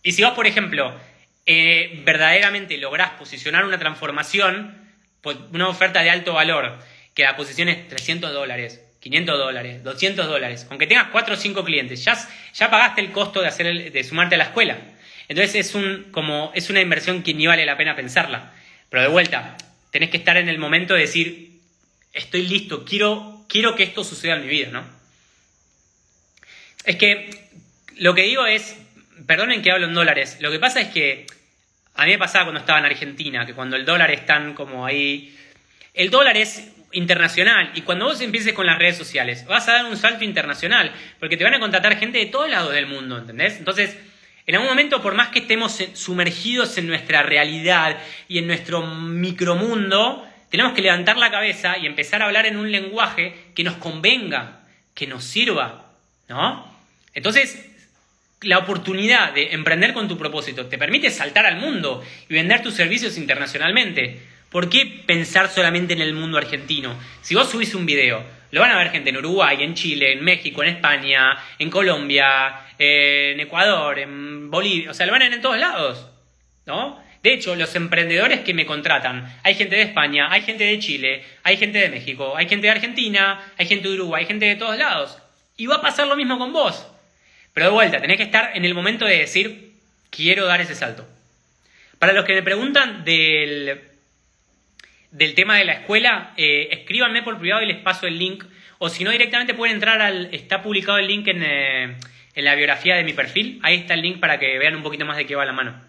Y 0.02 0.12
si 0.12 0.22
vos, 0.22 0.32
por 0.32 0.46
ejemplo, 0.46 0.98
eh, 1.46 2.02
verdaderamente 2.04 2.76
lográs 2.78 3.10
posicionar 3.10 3.64
una 3.64 3.78
transformación, 3.78 4.76
pues, 5.20 5.36
una 5.52 5.68
oferta 5.68 6.02
de 6.02 6.10
alto 6.10 6.32
valor, 6.32 6.78
que 7.14 7.24
la 7.24 7.36
posición 7.36 7.68
es 7.68 7.88
300 7.88 8.32
dólares, 8.32 8.80
500 9.02 9.38
dólares, 9.38 9.84
200 9.84 10.26
dólares, 10.26 10.66
aunque 10.70 10.86
tengas 10.86 11.08
4 11.12 11.34
o 11.34 11.36
5 11.36 11.64
clientes, 11.64 12.04
ya, 12.04 12.16
ya 12.54 12.70
pagaste 12.70 13.00
el 13.00 13.12
costo 13.12 13.40
de, 13.40 13.48
hacer 13.48 13.92
de 13.92 14.04
sumarte 14.04 14.36
a 14.36 14.38
la 14.38 14.44
escuela. 14.44 14.78
Entonces 15.28 15.54
es, 15.54 15.74
un, 15.74 16.08
como, 16.10 16.52
es 16.54 16.70
una 16.70 16.80
inversión 16.80 17.22
que 17.22 17.34
ni 17.34 17.46
vale 17.46 17.66
la 17.66 17.76
pena 17.76 17.96
pensarla. 17.96 18.52
Pero 18.88 19.02
de 19.02 19.08
vuelta, 19.08 19.56
tenés 19.90 20.10
que 20.10 20.16
estar 20.16 20.36
en 20.36 20.48
el 20.48 20.58
momento 20.58 20.94
de 20.94 21.00
decir, 21.00 21.60
estoy 22.12 22.46
listo, 22.46 22.84
quiero 22.84 23.32
quiero 23.52 23.76
que 23.76 23.82
esto 23.82 24.02
suceda 24.02 24.36
en 24.36 24.42
mi 24.42 24.48
vida, 24.48 24.70
¿no? 24.70 24.82
Es 26.84 26.96
que 26.96 27.30
lo 27.98 28.14
que 28.14 28.22
digo 28.22 28.46
es, 28.46 28.76
perdonen 29.26 29.60
que 29.60 29.70
hablo 29.70 29.86
en 29.86 29.94
dólares, 29.94 30.38
lo 30.40 30.50
que 30.50 30.58
pasa 30.58 30.80
es 30.80 30.88
que 30.88 31.26
a 31.94 32.06
mí 32.06 32.12
me 32.12 32.18
pasaba 32.18 32.46
cuando 32.46 32.60
estaba 32.60 32.78
en 32.78 32.86
Argentina, 32.86 33.44
que 33.44 33.52
cuando 33.52 33.76
el 33.76 33.84
dólar 33.84 34.10
es 34.10 34.24
tan 34.24 34.54
como 34.54 34.86
ahí, 34.86 35.36
el 35.92 36.08
dólar 36.08 36.38
es 36.38 36.72
internacional 36.92 37.72
y 37.74 37.82
cuando 37.82 38.06
vos 38.06 38.20
empieces 38.20 38.52
con 38.52 38.66
las 38.66 38.78
redes 38.78 38.96
sociales 38.96 39.46
vas 39.46 39.68
a 39.68 39.72
dar 39.74 39.84
un 39.86 39.96
salto 39.96 40.24
internacional 40.24 40.92
porque 41.18 41.36
te 41.36 41.44
van 41.44 41.54
a 41.54 41.60
contratar 41.60 41.98
gente 41.98 42.18
de 42.18 42.26
todos 42.26 42.50
lados 42.50 42.72
del 42.72 42.86
mundo, 42.86 43.18
¿entendés? 43.18 43.56
Entonces, 43.58 43.96
en 44.46 44.54
algún 44.56 44.68
momento, 44.68 45.00
por 45.00 45.14
más 45.14 45.28
que 45.28 45.40
estemos 45.40 45.78
sumergidos 45.94 46.76
en 46.76 46.88
nuestra 46.88 47.22
realidad 47.22 47.98
y 48.28 48.38
en 48.38 48.46
nuestro 48.46 48.84
micromundo, 48.84 50.26
tenemos 50.50 50.72
que 50.72 50.82
levantar 50.82 51.16
la 51.16 51.30
cabeza 51.30 51.78
y 51.78 51.86
empezar 51.86 52.22
a 52.22 52.26
hablar 52.26 52.46
en 52.46 52.56
un 52.56 52.70
lenguaje 52.70 53.34
que 53.54 53.62
nos 53.62 53.76
convenga, 53.76 54.60
que 54.94 55.06
nos 55.06 55.24
sirva, 55.24 55.86
¿no? 56.28 56.70
Entonces, 57.14 57.70
la 58.42 58.58
oportunidad 58.58 59.32
de 59.32 59.52
emprender 59.52 59.92
con 59.92 60.08
tu 60.08 60.18
propósito 60.18 60.66
te 60.66 60.78
permite 60.78 61.10
saltar 61.10 61.46
al 61.46 61.56
mundo 61.56 62.04
y 62.28 62.34
vender 62.34 62.62
tus 62.62 62.74
servicios 62.74 63.16
internacionalmente. 63.16 64.20
¿Por 64.52 64.68
qué 64.68 65.02
pensar 65.06 65.48
solamente 65.48 65.94
en 65.94 66.02
el 66.02 66.12
mundo 66.12 66.36
argentino? 66.36 66.94
Si 67.22 67.34
vos 67.34 67.50
subís 67.50 67.74
un 67.74 67.86
video, 67.86 68.22
lo 68.50 68.60
van 68.60 68.70
a 68.70 68.76
ver 68.76 68.90
gente 68.90 69.08
en 69.08 69.16
Uruguay, 69.16 69.56
en 69.62 69.74
Chile, 69.74 70.12
en 70.12 70.22
México, 70.22 70.62
en 70.62 70.68
España, 70.68 71.38
en 71.58 71.70
Colombia, 71.70 72.60
en 72.78 73.40
Ecuador, 73.40 73.98
en 73.98 74.50
Bolivia, 74.50 74.90
o 74.90 74.94
sea, 74.94 75.06
lo 75.06 75.12
van 75.12 75.22
a 75.22 75.24
ver 75.24 75.34
en 75.34 75.40
todos 75.40 75.58
lados, 75.58 76.06
¿no? 76.66 77.02
De 77.22 77.32
hecho, 77.32 77.56
los 77.56 77.74
emprendedores 77.76 78.40
que 78.40 78.52
me 78.52 78.66
contratan, 78.66 79.26
hay 79.42 79.54
gente 79.54 79.76
de 79.76 79.82
España, 79.82 80.30
hay 80.30 80.42
gente 80.42 80.64
de 80.64 80.78
Chile, 80.78 81.24
hay 81.44 81.56
gente 81.56 81.78
de 81.78 81.88
México, 81.88 82.36
hay 82.36 82.46
gente 82.46 82.66
de 82.66 82.72
Argentina, 82.72 83.40
hay 83.56 83.66
gente 83.66 83.88
de 83.88 83.94
Uruguay, 83.94 84.22
hay 84.22 84.28
gente 84.28 84.44
de 84.44 84.56
todos 84.56 84.76
lados. 84.76 85.16
Y 85.56 85.64
va 85.64 85.76
a 85.76 85.82
pasar 85.82 86.08
lo 86.08 86.16
mismo 86.16 86.38
con 86.38 86.52
vos. 86.52 86.86
Pero 87.54 87.66
de 87.66 87.72
vuelta, 87.72 88.02
tenés 88.02 88.18
que 88.18 88.24
estar 88.24 88.50
en 88.54 88.66
el 88.66 88.74
momento 88.74 89.06
de 89.06 89.18
decir, 89.18 89.72
quiero 90.10 90.44
dar 90.44 90.60
ese 90.60 90.74
salto. 90.74 91.08
Para 91.98 92.12
los 92.12 92.24
que 92.26 92.34
me 92.34 92.42
preguntan 92.42 93.04
del, 93.04 93.91
del 95.12 95.34
tema 95.34 95.56
de 95.56 95.64
la 95.64 95.74
escuela, 95.74 96.32
eh, 96.36 96.68
escríbanme 96.72 97.22
por 97.22 97.38
privado 97.38 97.62
y 97.62 97.66
les 97.66 97.78
paso 97.78 98.06
el 98.06 98.18
link. 98.18 98.44
O 98.78 98.88
si 98.88 99.04
no, 99.04 99.10
directamente 99.10 99.54
pueden 99.54 99.76
entrar 99.76 100.02
al... 100.02 100.34
Está 100.34 100.62
publicado 100.62 100.98
el 100.98 101.06
link 101.06 101.28
en, 101.28 101.42
eh, 101.44 101.96
en 102.34 102.44
la 102.44 102.54
biografía 102.54 102.96
de 102.96 103.04
mi 103.04 103.12
perfil. 103.12 103.60
Ahí 103.62 103.76
está 103.76 103.94
el 103.94 104.02
link 104.02 104.18
para 104.18 104.38
que 104.38 104.58
vean 104.58 104.74
un 104.74 104.82
poquito 104.82 105.06
más 105.06 105.16
de 105.16 105.26
qué 105.26 105.36
va 105.36 105.44
la 105.44 105.52
mano. 105.52 105.80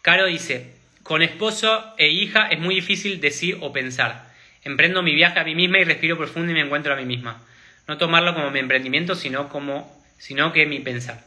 Caro 0.00 0.26
dice, 0.26 0.74
con 1.02 1.22
esposo 1.22 1.94
e 1.98 2.08
hija 2.08 2.48
es 2.48 2.58
muy 2.58 2.76
difícil 2.76 3.20
decir 3.20 3.58
o 3.60 3.72
pensar. 3.72 4.28
Emprendo 4.64 5.02
mi 5.02 5.14
viaje 5.14 5.40
a 5.40 5.44
mí 5.44 5.54
misma 5.54 5.78
y 5.78 5.84
respiro 5.84 6.16
profundo 6.16 6.50
y 6.52 6.54
me 6.54 6.60
encuentro 6.60 6.92
a 6.92 6.96
mí 6.96 7.04
misma. 7.04 7.42
No 7.86 7.98
tomarlo 7.98 8.34
como 8.34 8.50
mi 8.50 8.60
emprendimiento, 8.60 9.14
sino 9.14 9.48
como 9.48 9.98
sino 10.18 10.52
que 10.52 10.66
mi 10.66 10.78
pensar. 10.80 11.24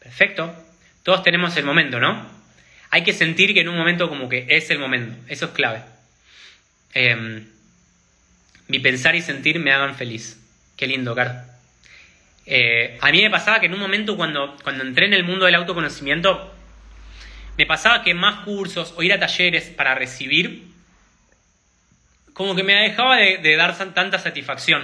Perfecto. 0.00 0.54
Todos 1.02 1.22
tenemos 1.22 1.56
el 1.56 1.64
momento, 1.64 2.00
¿no? 2.00 2.26
Hay 2.90 3.04
que 3.04 3.12
sentir 3.12 3.54
que 3.54 3.60
en 3.60 3.68
un 3.68 3.76
momento 3.76 4.08
como 4.08 4.28
que 4.28 4.46
es 4.48 4.70
el 4.70 4.78
momento. 4.78 5.16
Eso 5.28 5.46
es 5.46 5.50
clave. 5.52 5.82
Em, 6.94 7.46
mi 8.68 8.78
pensar 8.78 9.14
y 9.14 9.22
sentir 9.22 9.58
me 9.58 9.72
hagan 9.72 9.94
feliz. 9.94 10.40
Qué 10.76 10.86
lindo, 10.86 11.14
Caro. 11.14 11.32
Eh, 12.46 12.98
a 13.00 13.12
mí 13.12 13.22
me 13.22 13.30
pasaba 13.30 13.60
que 13.60 13.66
en 13.66 13.74
un 13.74 13.80
momento 13.80 14.16
cuando, 14.16 14.56
cuando 14.62 14.82
entré 14.82 15.06
en 15.06 15.14
el 15.14 15.24
mundo 15.24 15.46
del 15.46 15.54
autoconocimiento, 15.54 16.52
me 17.56 17.66
pasaba 17.66 18.02
que 18.02 18.14
más 18.14 18.44
cursos 18.44 18.94
o 18.96 19.02
ir 19.02 19.12
a 19.12 19.20
talleres 19.20 19.68
para 19.68 19.94
recibir, 19.94 20.64
como 22.32 22.56
que 22.56 22.62
me 22.62 22.74
dejaba 22.74 23.16
de, 23.18 23.56
dar 23.56 23.76
tanta 23.92 24.18
satisfacción. 24.18 24.82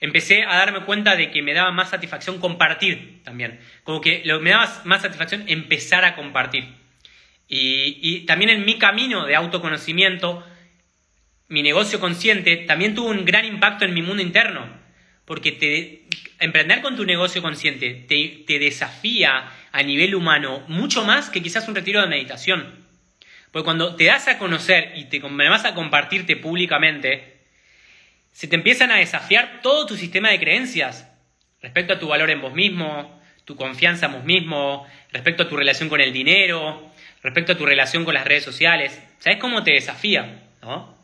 Empecé 0.00 0.44
a 0.44 0.56
darme 0.56 0.80
cuenta 0.80 1.16
de 1.16 1.30
que 1.30 1.42
me 1.42 1.54
daba 1.54 1.70
más 1.70 1.90
satisfacción 1.90 2.40
compartir 2.40 3.22
también. 3.24 3.60
Como 3.84 4.00
que 4.00 4.22
lo, 4.24 4.40
me 4.40 4.50
daba 4.50 4.82
más 4.84 5.02
satisfacción 5.02 5.44
empezar 5.46 6.04
a 6.04 6.14
compartir. 6.14 6.66
Y 7.50 8.20
también 8.26 8.50
en 8.50 8.64
mi 8.64 8.78
camino 8.78 9.24
de 9.24 9.34
autoconocimiento, 9.34 10.44
mi 11.48 11.62
negocio 11.62 11.98
consciente 11.98 12.56
también 12.56 12.94
tuvo 12.94 13.08
un 13.08 13.24
gran 13.24 13.44
impacto 13.44 13.84
en 13.84 13.94
mi 13.94 14.02
mundo 14.02 14.22
interno. 14.22 14.66
Porque 15.24 15.52
te, 15.52 16.04
emprender 16.38 16.80
con 16.80 16.96
tu 16.96 17.04
negocio 17.04 17.42
consciente 17.42 18.04
te, 18.08 18.44
te 18.46 18.58
desafía 18.58 19.50
a 19.72 19.82
nivel 19.82 20.14
humano 20.14 20.64
mucho 20.68 21.04
más 21.04 21.30
que 21.30 21.42
quizás 21.42 21.68
un 21.68 21.74
retiro 21.74 22.00
de 22.00 22.06
meditación. 22.06 22.86
Porque 23.50 23.64
cuando 23.64 23.96
te 23.96 24.04
das 24.04 24.28
a 24.28 24.38
conocer 24.38 24.92
y 24.96 25.04
te 25.04 25.20
vas 25.20 25.64
a 25.64 25.74
compartirte 25.74 26.36
públicamente, 26.36 27.38
se 28.32 28.46
te 28.46 28.56
empiezan 28.56 28.92
a 28.92 28.96
desafiar 28.96 29.60
todo 29.62 29.86
tu 29.86 29.96
sistema 29.96 30.30
de 30.30 30.38
creencias 30.38 31.10
respecto 31.62 31.94
a 31.94 31.98
tu 31.98 32.08
valor 32.08 32.30
en 32.30 32.40
vos 32.40 32.52
mismo, 32.52 33.20
tu 33.44 33.56
confianza 33.56 34.06
en 34.06 34.12
vos 34.12 34.24
mismo, 34.24 34.86
respecto 35.12 35.44
a 35.44 35.48
tu 35.48 35.56
relación 35.56 35.88
con 35.88 36.00
el 36.00 36.12
dinero, 36.12 36.90
respecto 37.22 37.52
a 37.52 37.58
tu 37.58 37.64
relación 37.64 38.04
con 38.04 38.14
las 38.14 38.26
redes 38.26 38.44
sociales. 38.44 39.00
¿Sabes 39.18 39.38
cómo 39.38 39.62
te 39.62 39.72
desafía? 39.72 40.42
¿no? 40.62 40.97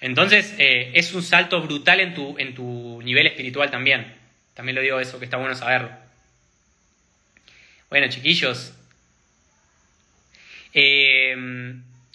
Entonces 0.00 0.54
eh, 0.58 0.92
es 0.94 1.12
un 1.12 1.22
salto 1.22 1.60
brutal 1.60 2.00
en 2.00 2.14
tu, 2.14 2.38
en 2.38 2.54
tu 2.54 3.02
nivel 3.02 3.26
espiritual 3.26 3.70
también. 3.70 4.14
También 4.54 4.76
lo 4.76 4.82
digo 4.82 5.00
eso, 5.00 5.18
que 5.18 5.24
está 5.24 5.36
bueno 5.36 5.54
saberlo. 5.54 5.90
Bueno, 7.90 8.08
chiquillos. 8.08 8.74
Eh, 10.74 11.34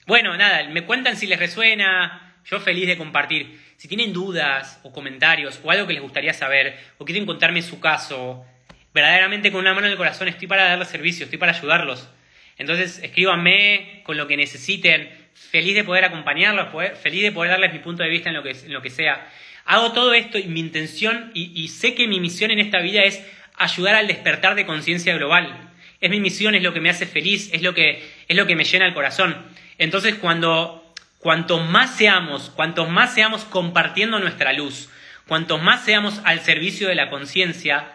bueno, 0.05 0.35
nada, 0.37 0.67
me 0.69 0.83
cuentan 0.83 1.17
si 1.17 1.27
les 1.27 1.39
resuena. 1.39 2.35
Yo 2.45 2.59
feliz 2.59 2.87
de 2.87 2.97
compartir. 2.97 3.59
Si 3.77 3.87
tienen 3.87 4.13
dudas 4.13 4.79
o 4.83 4.91
comentarios 4.91 5.59
o 5.63 5.71
algo 5.71 5.87
que 5.87 5.93
les 5.93 6.01
gustaría 6.01 6.33
saber 6.33 6.77
o 6.97 7.05
quieren 7.05 7.25
contarme 7.25 7.61
su 7.61 7.79
caso, 7.79 8.45
verdaderamente 8.93 9.51
con 9.51 9.61
una 9.61 9.73
mano 9.73 9.87
en 9.87 9.93
el 9.93 9.97
corazón 9.97 10.27
estoy 10.27 10.47
para 10.47 10.65
darles 10.65 10.89
servicio, 10.89 11.25
estoy 11.25 11.39
para 11.39 11.53
ayudarlos. 11.53 12.09
Entonces 12.57 12.99
escríbanme 12.99 14.01
con 14.03 14.17
lo 14.17 14.27
que 14.27 14.37
necesiten. 14.37 15.09
Feliz 15.33 15.75
de 15.75 15.83
poder 15.83 16.05
acompañarlos, 16.05 16.67
feliz 16.99 17.23
de 17.23 17.31
poder 17.31 17.51
darles 17.51 17.73
mi 17.73 17.79
punto 17.79 18.03
de 18.03 18.09
vista 18.09 18.29
en 18.29 18.35
lo 18.35 18.43
que, 18.43 18.51
en 18.51 18.73
lo 18.73 18.81
que 18.81 18.89
sea. 18.89 19.27
Hago 19.65 19.93
todo 19.93 20.13
esto 20.13 20.37
y 20.37 20.43
mi 20.43 20.59
intención 20.59 21.31
y 21.33 21.67
sé 21.69 21.95
que 21.95 22.07
mi 22.07 22.19
misión 22.19 22.51
en 22.51 22.59
esta 22.59 22.79
vida 22.79 23.03
es 23.03 23.23
ayudar 23.55 23.95
al 23.95 24.07
despertar 24.07 24.55
de 24.55 24.65
conciencia 24.65 25.15
global. 25.15 25.69
Es 26.03 26.09
mi 26.09 26.19
misión, 26.19 26.53
es 26.53 26.63
lo 26.63 26.73
que 26.73 26.81
me 26.81 26.89
hace 26.89 27.05
feliz, 27.05 27.49
es 27.53 27.61
lo 27.61 27.73
que, 27.73 28.03
es 28.27 28.35
lo 28.35 28.45
que 28.45 28.57
me 28.57 28.65
llena 28.65 28.85
el 28.85 28.93
corazón. 28.93 29.37
Entonces, 29.77 30.15
cuando 30.15 30.93
cuanto 31.19 31.59
más 31.59 31.95
seamos, 31.95 32.49
cuanto 32.49 32.85
más 32.87 33.13
seamos 33.13 33.45
compartiendo 33.45 34.19
nuestra 34.19 34.51
luz, 34.51 34.89
cuantos 35.27 35.61
más 35.61 35.85
seamos 35.85 36.19
al 36.25 36.41
servicio 36.41 36.89
de 36.89 36.95
la 36.95 37.09
conciencia, 37.09 37.87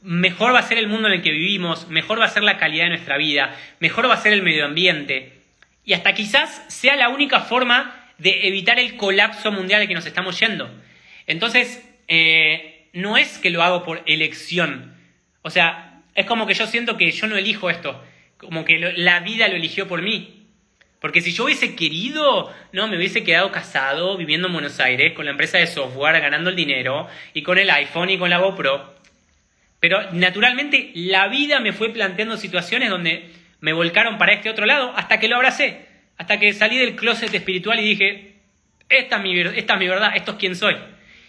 mejor 0.00 0.54
va 0.54 0.60
a 0.60 0.62
ser 0.62 0.78
el 0.78 0.88
mundo 0.88 1.08
en 1.08 1.14
el 1.14 1.22
que 1.22 1.32
vivimos, 1.32 1.88
mejor 1.88 2.18
va 2.18 2.24
a 2.24 2.30
ser 2.30 2.42
la 2.44 2.56
calidad 2.56 2.84
de 2.84 2.90
nuestra 2.90 3.18
vida, 3.18 3.54
mejor 3.78 4.08
va 4.08 4.14
a 4.14 4.22
ser 4.22 4.32
el 4.32 4.42
medio 4.42 4.64
ambiente. 4.64 5.33
Y 5.84 5.92
hasta 5.92 6.14
quizás 6.14 6.62
sea 6.68 6.96
la 6.96 7.08
única 7.08 7.40
forma 7.40 8.10
de 8.18 8.46
evitar 8.46 8.78
el 8.78 8.96
colapso 8.96 9.52
mundial 9.52 9.82
al 9.82 9.88
que 9.88 9.94
nos 9.94 10.06
estamos 10.06 10.38
yendo. 10.40 10.70
Entonces, 11.26 11.84
eh, 12.08 12.88
no 12.92 13.16
es 13.16 13.38
que 13.38 13.50
lo 13.50 13.62
hago 13.62 13.82
por 13.82 14.02
elección. 14.06 14.94
O 15.42 15.50
sea, 15.50 16.02
es 16.14 16.26
como 16.26 16.46
que 16.46 16.54
yo 16.54 16.66
siento 16.66 16.96
que 16.96 17.10
yo 17.10 17.26
no 17.26 17.36
elijo 17.36 17.70
esto, 17.70 18.02
como 18.38 18.64
que 18.64 18.78
la 18.78 19.20
vida 19.20 19.48
lo 19.48 19.56
eligió 19.56 19.88
por 19.88 20.00
mí. 20.00 20.44
Porque 21.00 21.20
si 21.20 21.32
yo 21.32 21.44
hubiese 21.44 21.76
querido, 21.76 22.50
no, 22.72 22.88
me 22.88 22.96
hubiese 22.96 23.24
quedado 23.24 23.52
casado, 23.52 24.16
viviendo 24.16 24.46
en 24.46 24.54
Buenos 24.54 24.80
Aires, 24.80 25.12
con 25.12 25.26
la 25.26 25.32
empresa 25.32 25.58
de 25.58 25.66
software, 25.66 26.18
ganando 26.18 26.48
el 26.48 26.56
dinero, 26.56 27.08
y 27.34 27.42
con 27.42 27.58
el 27.58 27.68
iPhone 27.68 28.08
y 28.08 28.16
con 28.16 28.30
la 28.30 28.38
GoPro. 28.38 28.94
Pero 29.80 30.12
naturalmente 30.12 30.92
la 30.94 31.28
vida 31.28 31.60
me 31.60 31.74
fue 31.74 31.90
planteando 31.90 32.38
situaciones 32.38 32.88
donde 32.88 33.28
me 33.64 33.72
volcaron 33.72 34.18
para 34.18 34.34
este 34.34 34.50
otro 34.50 34.66
lado 34.66 34.92
hasta 34.94 35.18
que 35.18 35.26
lo 35.26 35.36
abracé. 35.36 35.86
Hasta 36.18 36.38
que 36.38 36.52
salí 36.52 36.76
del 36.76 36.96
closet 36.96 37.32
espiritual 37.32 37.80
y 37.80 37.88
dije, 37.88 38.34
esta 38.90 39.16
es 39.16 39.22
mi, 39.22 39.40
esta 39.40 39.72
es 39.72 39.80
mi 39.80 39.88
verdad, 39.88 40.12
esto 40.14 40.32
es 40.32 40.36
quien 40.36 40.54
soy. 40.54 40.76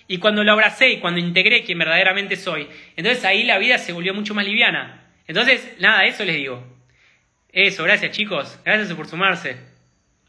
Y 0.10 0.18
cuando 0.18 0.44
lo 0.44 0.52
abracé 0.52 0.90
y 0.90 0.98
cuando 0.98 1.22
integré 1.22 1.64
quien 1.64 1.80
verdaderamente 1.80 2.36
soy, 2.36 2.68
entonces 2.98 3.24
ahí 3.24 3.44
la 3.44 3.58
vida 3.58 3.78
se 3.78 3.94
volvió 3.94 4.14
mucho 4.14 4.34
más 4.36 4.46
liviana. 4.46 5.06
Entonces, 5.30 5.78
nada, 5.80 6.04
eso 6.04 6.26
les 6.26 6.36
digo. 6.36 6.62
Eso, 7.54 7.86
gracias 7.86 8.12
chicos, 8.12 8.60
gracias 8.66 8.92
por 8.94 9.08
sumarse. 9.08 9.56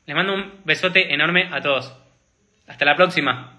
Les 0.07 0.15
mando 0.15 0.33
un 0.33 0.61
besote 0.65 1.13
enorme 1.13 1.49
a 1.51 1.61
todos. 1.61 1.93
Hasta 2.69 2.85
la 2.85 2.95
próxima. 2.95 3.56